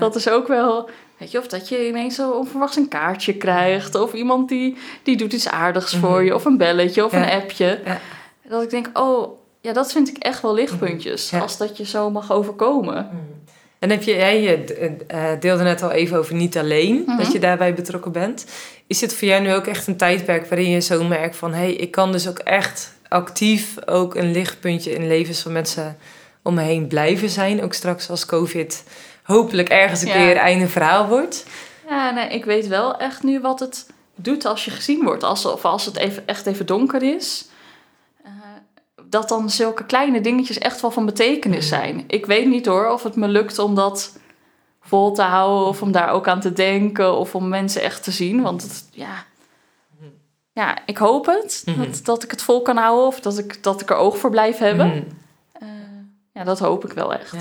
Dat 0.00 0.14
is 0.16 0.28
ook 0.28 0.48
wel, 0.48 0.90
weet 1.16 1.30
je, 1.30 1.38
of 1.38 1.46
dat 1.46 1.68
je 1.68 1.88
ineens 1.88 2.14
zo 2.14 2.30
onverwachts 2.30 2.76
een 2.76 2.88
kaartje 2.88 3.34
krijgt, 3.34 3.94
of 3.94 4.12
iemand 4.12 4.48
die, 4.48 4.76
die 5.02 5.16
doet 5.16 5.32
iets 5.32 5.48
aardigs 5.48 5.94
voor 5.96 6.10
Mhm. 6.16 6.24
je, 6.24 6.34
of 6.34 6.44
een 6.44 6.56
belletje 6.56 7.04
of 7.04 7.12
Ja. 7.12 7.22
een 7.32 7.40
appje. 7.42 7.80
Ja. 7.84 8.00
Dat 8.48 8.62
ik 8.62 8.70
denk: 8.70 8.90
oh 8.92 9.38
ja, 9.60 9.72
dat 9.72 9.92
vind 9.92 10.08
ik 10.08 10.16
echt 10.18 10.42
wel 10.42 10.54
lichtpuntjes, 10.54 11.32
als 11.32 11.56
dat 11.56 11.76
je 11.76 11.84
zo 11.86 12.10
mag 12.10 12.32
overkomen. 12.32 13.08
En 13.78 13.90
heb 13.90 14.02
je, 14.02 14.14
jij 14.14 14.42
je 14.42 14.64
eh, 15.06 15.22
deelde 15.40 15.62
net 15.62 15.82
al 15.82 15.90
even 15.90 16.18
over 16.18 16.34
niet 16.34 16.58
alleen, 16.58 17.02
Mhm. 17.06 17.16
dat 17.16 17.32
je 17.32 17.38
daarbij 17.38 17.74
betrokken 17.74 18.12
bent. 18.12 18.46
Is 18.86 18.98
dit 18.98 19.14
voor 19.14 19.28
jou 19.28 19.42
nu 19.42 19.54
ook 19.54 19.66
echt 19.66 19.86
een 19.86 19.96
tijdperk 19.96 20.46
waarin 20.46 20.70
je 20.70 20.80
zo 20.80 21.04
merkt 21.04 21.36
van... 21.36 21.50
hé, 21.52 21.58
hey, 21.58 21.72
ik 21.72 21.90
kan 21.90 22.12
dus 22.12 22.28
ook 22.28 22.38
echt 22.38 22.92
actief 23.08 23.74
ook 23.86 24.14
een 24.14 24.30
lichtpuntje 24.30 24.92
in 24.94 25.06
levens 25.06 25.40
van 25.42 25.52
mensen 25.52 25.96
om 26.42 26.54
me 26.54 26.62
heen 26.62 26.86
blijven 26.86 27.28
zijn. 27.28 27.62
Ook 27.62 27.72
straks 27.74 28.10
als 28.10 28.26
COVID 28.26 28.84
hopelijk 29.30 29.68
ergens 29.68 30.00
een 30.02 30.08
Ja. 30.08 30.14
keer 30.14 30.36
einde 30.36 30.68
verhaal 30.68 31.06
wordt. 31.06 31.46
Ja, 31.88 32.10
nee, 32.10 32.28
ik 32.28 32.44
weet 32.44 32.66
wel 32.66 32.96
echt 32.96 33.22
nu 33.22 33.40
wat 33.40 33.60
het 33.60 33.86
doet 34.14 34.44
als 34.44 34.64
je 34.64 34.70
gezien 34.70 35.04
wordt. 35.04 35.22
Als, 35.22 35.44
of 35.46 35.64
als 35.64 35.84
het 35.84 35.96
even, 35.96 36.26
echt 36.26 36.46
even 36.46 36.66
donker 36.66 37.02
is. 37.02 37.48
Eh, 38.24 38.30
dat 39.04 39.28
dan 39.28 39.50
zulke 39.50 39.84
kleine 39.84 40.20
dingetjes 40.20 40.58
echt 40.58 40.80
wel 40.80 40.90
van 40.90 41.06
betekenis 41.06 41.68
zijn. 41.68 42.04
Ik 42.06 42.26
weet 42.26 42.46
niet 42.46 42.66
hoor 42.66 42.88
of 42.88 43.02
het 43.02 43.16
me 43.16 43.28
lukt 43.28 43.58
om 43.58 43.74
dat 43.74 44.18
vol 44.80 45.12
te 45.12 45.22
houden. 45.22 45.66
Of 45.68 45.82
om 45.82 45.92
daar 45.92 46.10
ook 46.10 46.28
aan 46.28 46.40
te 46.40 46.52
denken. 46.52 47.16
Of 47.16 47.34
om 47.34 47.48
mensen 47.48 47.82
echt 47.82 48.02
te 48.02 48.10
zien. 48.10 48.42
Want 48.42 48.62
het, 48.62 48.84
ja... 48.90 49.28
Ja, 50.52 50.78
ik 50.86 50.98
hoop 50.98 51.26
het. 51.26 51.62
Mhm. 51.66 51.78
dat, 51.78 52.00
dat 52.04 52.22
ik 52.22 52.30
het 52.30 52.42
vol 52.42 52.62
kan 52.62 52.76
houden. 52.76 53.06
Of 53.06 53.20
dat 53.20 53.38
ik, 53.38 53.62
dat 53.62 53.80
ik 53.80 53.90
er 53.90 53.96
oog 53.96 54.18
voor 54.18 54.30
blijf 54.30 54.58
hebben. 54.58 54.86
Mhm. 54.86 55.02
Eh, 55.52 55.68
ja, 56.32 56.44
dat 56.44 56.58
hoop 56.58 56.84
ik 56.84 56.92
wel 56.92 57.12
echt. 57.14 57.32
Ja. 57.32 57.40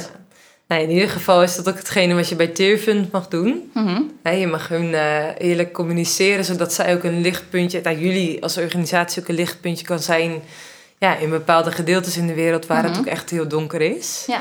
Nou, 0.70 0.82
in 0.82 0.90
ieder 0.90 1.10
geval 1.10 1.44
is 1.44 1.56
dat 1.56 1.70
ook 1.70 1.78
hetgene 1.78 2.14
wat 2.14 2.30
je 2.30 2.36
bij 2.36 2.48
Teerfund 2.48 3.12
mag 3.12 3.28
doen. 3.28 3.72
Mhm. 3.74 4.02
Je 4.38 4.48
mag 4.48 4.68
hun 4.68 4.94
eh, 4.94 5.26
eerlijk 5.38 5.74
communiceren, 5.74 6.46
zodat 6.46 6.74
zij 6.74 6.96
ook 6.96 7.04
een 7.04 7.22
lichtpuntje, 7.22 7.80
nou, 7.84 7.98
jullie 8.00 8.44
als 8.44 8.58
organisatie 8.58 9.22
ook 9.22 9.28
een 9.28 9.36
lichtpuntje 9.36 9.86
kan 9.86 10.00
zijn 10.00 10.42
ja, 10.98 11.16
in 11.18 11.30
bepaalde 11.30 11.72
gedeeltes 11.72 12.18
in 12.18 12.28
de 12.28 12.34
wereld 12.34 12.66
waar 12.66 12.84
het 12.84 12.92
Mhm. 12.92 13.00
ook 13.00 13.06
echt 13.06 13.30
heel 13.30 13.48
donker 13.48 13.82
is. 13.82 14.24
Ja. 14.28 14.40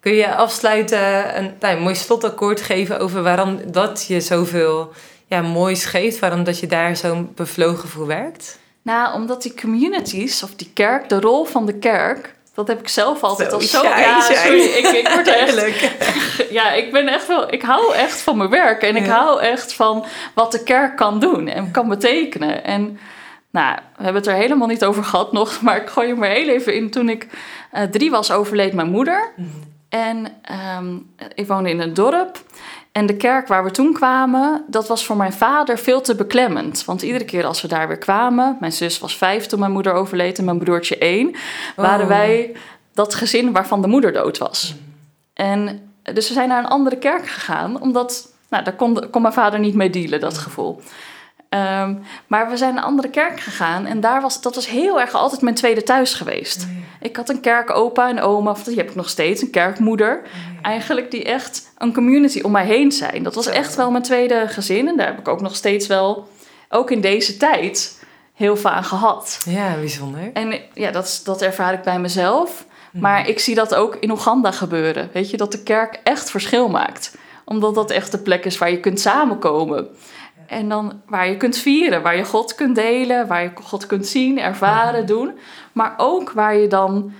Kun 0.00 0.12
je 0.12 0.34
afsluiten 0.34 1.38
een, 1.38 1.50
nou, 1.60 1.76
een 1.76 1.82
mooi 1.82 1.94
slotakkoord 1.94 2.60
geven 2.60 2.98
over 2.98 3.22
waarom 3.22 3.60
dat 3.72 4.04
je 4.08 4.20
zoveel 4.20 4.92
ja, 5.26 5.40
moois 5.42 5.84
geeft, 5.84 6.18
waarom 6.18 6.44
dat 6.44 6.58
je 6.58 6.66
daar 6.66 6.96
zo 6.96 7.28
bevlogen 7.34 7.88
voor 7.88 8.06
werkt? 8.06 8.58
Nou, 8.82 9.14
omdat 9.14 9.42
die 9.42 9.54
communities, 9.60 10.42
of 10.42 10.54
die 10.54 10.70
kerk, 10.74 11.08
de 11.08 11.20
rol 11.20 11.44
van 11.44 11.66
de 11.66 11.74
kerk, 11.78 12.34
dat 12.54 12.68
heb 12.68 12.80
ik 12.80 12.88
zelf 12.88 13.22
altijd 13.22 13.50
Zo 13.50 13.54
al 13.54 13.60
zo. 13.60 13.82
ja, 13.82 14.20
sorry, 14.20 14.60
ik, 14.62 14.86
ik 14.86 15.08
word 15.08 15.28
echt. 15.28 15.80
Ja, 16.50 16.72
ik 16.72 16.92
ben 16.92 17.08
echt 17.08 17.26
wel. 17.26 17.52
Ik 17.52 17.62
hou 17.62 17.94
echt 17.94 18.20
van 18.20 18.36
mijn 18.36 18.50
werk 18.50 18.82
en 18.82 18.96
ik 18.96 19.06
hou 19.06 19.40
echt 19.40 19.74
van 19.74 20.04
wat 20.34 20.52
de 20.52 20.62
kerk 20.62 20.96
kan 20.96 21.20
doen 21.20 21.48
en 21.48 21.70
kan 21.70 21.88
betekenen. 21.88 22.64
En 22.64 22.98
nou, 23.50 23.74
we 23.96 24.02
hebben 24.02 24.22
het 24.22 24.30
er 24.30 24.36
helemaal 24.36 24.68
niet 24.68 24.84
over 24.84 25.04
gehad 25.04 25.32
nog, 25.32 25.60
maar 25.62 25.76
ik 25.76 25.88
gooi 25.88 26.08
hem 26.08 26.22
er 26.22 26.30
heel 26.30 26.48
even 26.48 26.74
in. 26.74 26.90
Toen 26.90 27.08
ik 27.08 27.26
eh, 27.70 27.82
drie 27.82 28.10
was, 28.10 28.30
overleed 28.30 28.72
mijn 28.72 28.90
moeder. 28.90 29.32
En 29.88 30.26
ehm, 30.42 30.96
ik 31.34 31.46
woonde 31.46 31.70
in 31.70 31.80
een 31.80 31.94
dorp. 31.94 32.40
En 32.92 33.06
de 33.06 33.16
kerk 33.16 33.48
waar 33.48 33.64
we 33.64 33.70
toen 33.70 33.92
kwamen, 33.92 34.64
dat 34.66 34.88
was 34.88 35.04
voor 35.04 35.16
mijn 35.16 35.32
vader 35.32 35.78
veel 35.78 36.00
te 36.00 36.14
beklemmend. 36.14 36.84
Want 36.84 37.02
iedere 37.02 37.24
keer 37.24 37.44
als 37.44 37.62
we 37.62 37.68
daar 37.68 37.88
weer 37.88 37.98
kwamen, 37.98 38.56
mijn 38.60 38.72
zus 38.72 38.98
was 38.98 39.16
vijf 39.16 39.46
toen 39.46 39.60
mijn 39.60 39.72
moeder 39.72 39.92
overleed 39.92 40.38
en 40.38 40.44
mijn 40.44 40.58
broertje 40.58 40.98
één, 40.98 41.34
waren 41.76 42.02
Oh. 42.02 42.08
wij 42.08 42.56
dat 42.94 43.14
gezin 43.14 43.52
waarvan 43.52 43.82
de 43.82 43.88
moeder 43.88 44.12
dood 44.12 44.38
was. 44.38 44.74
En 45.34 45.90
dus 46.02 46.28
we 46.28 46.34
zijn 46.34 46.48
naar 46.48 46.58
een 46.64 46.70
andere 46.70 46.96
kerk 46.96 47.28
gegaan, 47.28 47.80
omdat, 47.80 48.32
nou, 48.48 48.64
daar 48.64 48.76
kon, 48.76 49.10
kon 49.10 49.22
mijn 49.22 49.34
vader 49.34 49.58
niet 49.58 49.74
mee 49.74 49.90
dealen, 49.90 50.20
dat 50.20 50.38
gevoel. 50.38 50.80
Ehm, 51.52 51.94
maar 52.26 52.50
we 52.50 52.56
zijn 52.56 52.74
naar 52.74 52.82
een 52.82 52.88
andere 52.88 53.10
kerk 53.10 53.40
gegaan 53.40 53.86
en 53.86 54.00
daar 54.00 54.20
was, 54.20 54.40
dat 54.40 54.54
was 54.54 54.68
heel 54.68 55.00
erg 55.00 55.14
altijd 55.14 55.40
mijn 55.40 55.54
tweede 55.54 55.82
thuis 55.82 56.14
geweest. 56.14 56.66
Ik 57.00 57.16
had 57.16 57.28
een 57.28 57.40
kerkopa 57.40 58.08
en 58.08 58.20
oma, 58.20 58.50
of 58.50 58.62
die 58.62 58.76
heb 58.76 58.88
ik 58.88 58.94
nog 58.94 59.08
steeds, 59.08 59.42
een 59.42 59.50
kerkmoeder. 59.50 60.22
Eigenlijk 60.62 61.10
die 61.10 61.24
echt 61.24 61.72
een 61.78 61.92
community 61.92 62.40
om 62.40 62.50
mij 62.50 62.64
heen 62.64 62.92
zijn. 62.92 63.22
Dat 63.22 63.34
was 63.34 63.46
echt 63.46 63.76
wel 63.76 63.90
mijn 63.90 64.02
tweede 64.02 64.44
gezin. 64.48 64.88
En 64.88 64.96
daar 64.96 65.06
heb 65.06 65.18
ik 65.18 65.28
ook 65.28 65.40
nog 65.40 65.56
steeds 65.56 65.86
wel, 65.86 66.28
ook 66.68 66.90
in 66.90 67.00
deze 67.00 67.36
tijd, 67.36 68.04
heel 68.34 68.56
veel 68.56 68.70
aan 68.70 68.84
gehad. 68.84 69.42
Ja, 69.48 69.74
bijzonder. 69.74 70.30
En 70.32 70.60
ja, 70.74 70.90
dat, 70.90 71.20
dat 71.24 71.42
ervaar 71.42 71.72
ik 71.72 71.82
bij 71.82 71.98
mezelf. 71.98 72.66
Maar 72.92 73.28
ik 73.28 73.38
zie 73.38 73.54
dat 73.54 73.74
ook 73.74 73.96
in 74.00 74.10
Oeganda 74.10 74.50
gebeuren. 74.50 75.10
Weet 75.12 75.30
je, 75.30 75.36
dat 75.36 75.52
de 75.52 75.62
kerk 75.62 76.00
echt 76.04 76.30
verschil 76.30 76.68
maakt. 76.68 77.16
Omdat 77.44 77.74
dat 77.74 77.90
echt 77.90 78.12
de 78.12 78.18
plek 78.18 78.44
is 78.44 78.58
waar 78.58 78.70
je 78.70 78.80
kunt 78.80 79.00
samenkomen. 79.00 79.88
En 80.46 80.68
dan 80.68 81.00
waar 81.06 81.28
je 81.28 81.36
kunt 81.36 81.56
vieren, 81.56 82.02
waar 82.02 82.16
je 82.16 82.24
God 82.24 82.54
kunt 82.54 82.74
delen, 82.74 83.26
waar 83.26 83.42
je 83.42 83.50
God 83.62 83.86
kunt 83.86 84.06
zien, 84.06 84.38
ervaren, 84.38 85.06
doen. 85.06 85.38
Maar 85.72 85.94
ook 85.96 86.32
waar 86.32 86.56
je 86.56 86.66
dan 86.66 87.12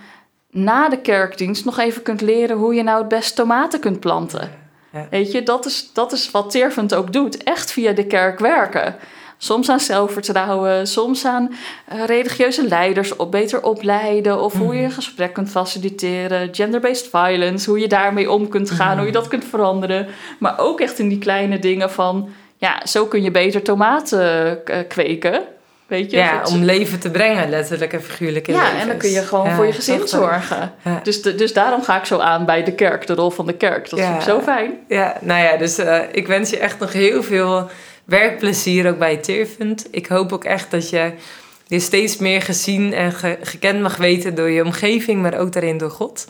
na 0.51 0.89
de 0.89 1.01
kerkdienst 1.01 1.64
nog 1.64 1.79
even 1.79 2.03
kunt 2.03 2.20
leren 2.20 2.57
hoe 2.57 2.75
je 2.75 2.83
nou 2.83 2.99
het 2.99 3.09
best 3.09 3.37
tomaten 3.37 3.81
kunt 3.81 4.01
planten. 4.01 4.51
Ja. 4.93 5.07
Weet 5.11 5.33
je, 5.33 5.43
dat 5.43 5.66
is, 5.66 5.93
dat 5.93 6.12
is 6.12 6.31
wat 6.31 6.51
Teervent 6.51 6.95
ook 6.95 7.12
doet. 7.12 7.43
Echt 7.43 7.73
via 7.73 7.93
de 7.93 8.07
kerk 8.07 8.39
werken. 8.39 8.97
Soms 9.39 9.68
aan 9.68 9.81
zelfvertrouwen, 9.81 10.87
soms 10.87 11.25
aan 11.25 11.55
eh, 11.87 12.05
religieuze 12.05 12.68
leiders 12.68 13.16
op 13.16 13.31
beter 13.31 13.62
opleiden. 13.62 14.43
Of 14.43 14.55
hoe 14.55 14.75
je 14.75 14.85
een 14.85 14.91
gesprek 14.91 15.33
kunt 15.33 15.51
faciliteren. 15.51 16.55
Gender-based 16.55 17.09
violence, 17.09 17.70
hoe 17.70 17.79
je 17.79 17.89
daarmee 17.89 18.31
om 18.31 18.49
kunt 18.49 18.70
gaan, 18.70 18.97
hoe 18.97 19.07
je 19.07 19.12
dat 19.12 19.29
kunt 19.29 19.45
veranderen. 19.45 20.07
Maar 20.39 20.59
ook 20.59 20.81
echt 20.81 20.99
in 20.99 21.09
die 21.09 21.18
kleine 21.18 21.59
dingen 21.59 21.91
van, 21.91 22.29
ja, 22.63 22.87
zo 22.87 23.07
kun 23.07 23.23
je 23.23 23.31
beter 23.31 23.63
tomaten 23.63 24.59
eh, 24.67 24.79
kweken. 24.89 25.41
Weet 25.87 26.11
je? 26.11 26.17
Ja, 26.17 26.43
om 26.51 26.63
leven 26.63 26.99
te 27.01 27.11
brengen, 27.11 27.49
letterlijk 27.51 27.93
en 27.93 28.03
figuurlijk 28.03 28.49
in 28.49 28.55
ja, 28.55 28.61
levens. 28.63 28.81
en 28.83 28.89
dan 28.89 28.97
kun 28.97 29.11
je 29.11 29.23
gewoon 29.23 29.49
Ja, 29.49 29.55
voor 29.55 29.67
je 29.67 29.73
gezin 29.73 30.09
zorgen. 30.09 30.73
Ja. 30.85 31.01
Dus, 31.03 31.23
de- 31.23 31.35
dus 31.35 31.53
daarom 31.53 31.83
ga 31.83 31.99
ik 31.99 32.05
zo 32.05 32.19
aan 32.19 32.45
bij 32.47 32.65
de 32.65 32.73
kerk, 32.75 33.07
de 33.07 33.15
rol 33.15 33.31
van 33.31 33.47
de 33.47 33.53
kerk. 33.53 33.91
Dat 33.91 33.99
Ja. 33.99 34.05
vind 34.07 34.17
ik 34.17 34.29
zo 34.29 34.41
fijn. 34.41 34.73
Ja, 34.89 35.17
nou 35.21 35.43
ja, 35.43 35.57
dus 35.57 35.79
eh, 35.79 35.99
ik 36.13 36.27
wens 36.27 36.51
je 36.51 36.59
echt 36.59 36.79
nog 36.79 36.93
heel 36.93 37.23
veel 37.23 37.71
werkplezier 38.05 38.89
ook 38.89 38.99
bij 38.99 39.17
Teerfund. 39.17 39.87
Ik 39.91 40.07
hoop 40.07 40.33
ook 40.33 40.45
echt 40.45 40.71
dat 40.71 40.91
je 40.91 41.13
je 41.67 41.81
steeds 41.81 42.17
meer 42.17 42.43
gezien 42.43 42.93
en 42.95 43.13
ge- 43.13 43.39
gekend 43.43 43.81
mag 43.81 43.97
weten 43.97 44.35
door 44.35 44.51
je 44.51 44.65
omgeving, 44.65 45.23
maar 45.23 45.39
ook 45.39 45.53
daarin 45.53 45.79
door 45.79 45.91
God. 45.91 46.27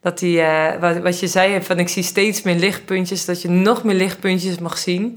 Dat 0.00 0.18
die, 0.18 0.40
eh, 0.40 0.80
wat, 0.80 0.98
wat 0.98 1.20
je 1.20 1.26
zei, 1.26 1.62
van 1.62 1.78
ik 1.78 1.88
zie 1.88 2.02
steeds 2.02 2.42
meer 2.42 2.54
lichtpuntjes, 2.54 3.24
dat 3.24 3.42
je 3.42 3.48
nog 3.50 3.84
meer 3.84 3.94
lichtpuntjes 3.96 4.58
mag 4.58 4.78
zien. 4.78 5.16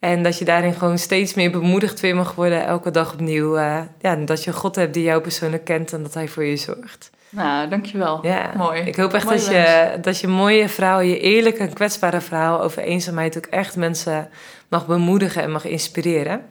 En 0.00 0.22
dat 0.22 0.38
je 0.38 0.44
daarin 0.44 0.74
gewoon 0.74 0.98
steeds 0.98 1.34
meer 1.34 1.50
bemoedigd 1.50 2.00
weer 2.00 2.16
mag 2.16 2.34
worden, 2.34 2.66
elke 2.66 2.90
dag 2.90 3.12
opnieuw. 3.12 3.56
eh, 3.56 3.80
ja, 4.00 4.12
en 4.12 4.24
dat 4.24 4.44
je 4.44 4.52
God 4.52 4.76
hebt 4.76 4.94
die 4.94 5.02
jou 5.02 5.20
persoonlijk 5.20 5.64
kent 5.64 5.92
en 5.92 6.02
dat 6.02 6.14
hij 6.14 6.28
voor 6.28 6.44
je 6.44 6.56
zorgt. 6.56 7.10
Nou, 7.28 7.68
dankjewel. 7.68 8.26
Ja, 8.26 8.52
Mooi. 8.56 8.80
Ik 8.80 8.96
hoop 8.96 9.12
echt 9.12 9.24
Mooi 9.24 9.36
dat 9.36 9.46
je, 9.46 9.98
dat 10.00 10.20
je 10.20 10.28
mooie 10.28 10.68
verhaal, 10.68 11.00
je 11.00 11.18
eerlijke 11.20 11.58
en 11.58 11.72
kwetsbare 11.72 12.20
verhaal 12.20 12.62
over 12.62 12.82
eenzaamheid 12.82 13.36
ook 13.36 13.46
echt 13.46 13.76
mensen 13.76 14.28
mag 14.68 14.86
bemoedigen 14.86 15.42
en 15.42 15.50
mag 15.50 15.64
inspireren. 15.64 16.42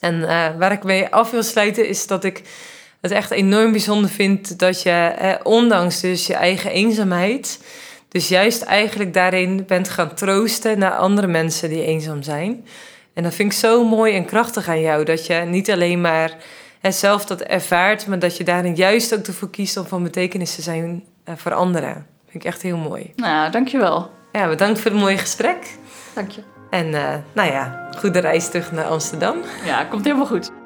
En 0.00 0.28
eh, 0.28 0.48
waar 0.58 0.72
ik 0.72 0.84
mee 0.84 1.08
af 1.08 1.30
wil 1.30 1.42
sluiten 1.42 1.88
is 1.88 2.06
dat 2.06 2.24
ik 2.24 2.42
het 3.00 3.10
echt 3.10 3.30
enorm 3.30 3.70
bijzonder 3.70 4.10
vind 4.10 4.58
dat 4.58 4.82
je, 4.82 4.90
eh, 4.90 5.34
ondanks 5.42 6.00
dus 6.00 6.26
je 6.26 6.34
eigen 6.34 6.70
eenzaamheid, 6.70 7.60
dus 8.12 8.28
juist 8.28 8.62
eigenlijk 8.62 9.14
daarin 9.14 9.64
bent 9.66 9.88
gaan 9.88 10.14
troosten 10.14 10.78
naar 10.78 10.96
andere 10.96 11.26
mensen 11.26 11.68
die 11.68 11.84
eenzaam 11.84 12.22
zijn. 12.22 12.66
En 13.14 13.22
dat 13.22 13.34
vind 13.34 13.52
ik 13.52 13.58
zo 13.58 13.84
mooi 13.84 14.14
en 14.14 14.24
krachtig 14.24 14.68
aan 14.68 14.80
jou, 14.80 15.04
dat 15.04 15.26
je 15.26 15.34
niet 15.34 15.70
alleen 15.70 16.00
maar 16.00 16.36
zelf 16.80 17.24
dat 17.24 17.40
ervaart, 17.40 18.06
maar 18.06 18.18
dat 18.18 18.36
je 18.36 18.44
daarin 18.44 18.74
juist 18.74 19.14
ook 19.14 19.26
ervoor 19.26 19.50
kiest 19.50 19.76
om 19.76 19.86
van 19.86 20.02
betekenis 20.02 20.54
te 20.54 20.62
zijn 20.62 21.04
eh, 21.24 21.34
voor 21.36 21.54
anderen. 21.54 22.06
Vind 22.28 22.44
ik 22.44 22.44
echt 22.44 22.62
heel 22.62 22.76
mooi. 22.76 23.12
Nou, 23.16 23.50
dankjewel. 23.50 24.10
Ja, 24.32 24.48
bedankt 24.48 24.80
voor 24.80 24.90
het 24.90 25.00
mooie 25.00 25.18
gesprek. 25.18 25.76
Dank 26.14 26.30
je. 26.30 26.42
En 26.70 26.94
eh, 26.94 27.14
nou 27.32 27.50
ja, 27.50 27.88
goede 27.98 28.18
reis 28.18 28.48
terug 28.48 28.72
naar 28.72 28.84
Amsterdam. 28.84 29.36
Ja, 29.64 29.84
komt 29.84 30.04
helemaal 30.04 30.26
goed. 30.26 30.61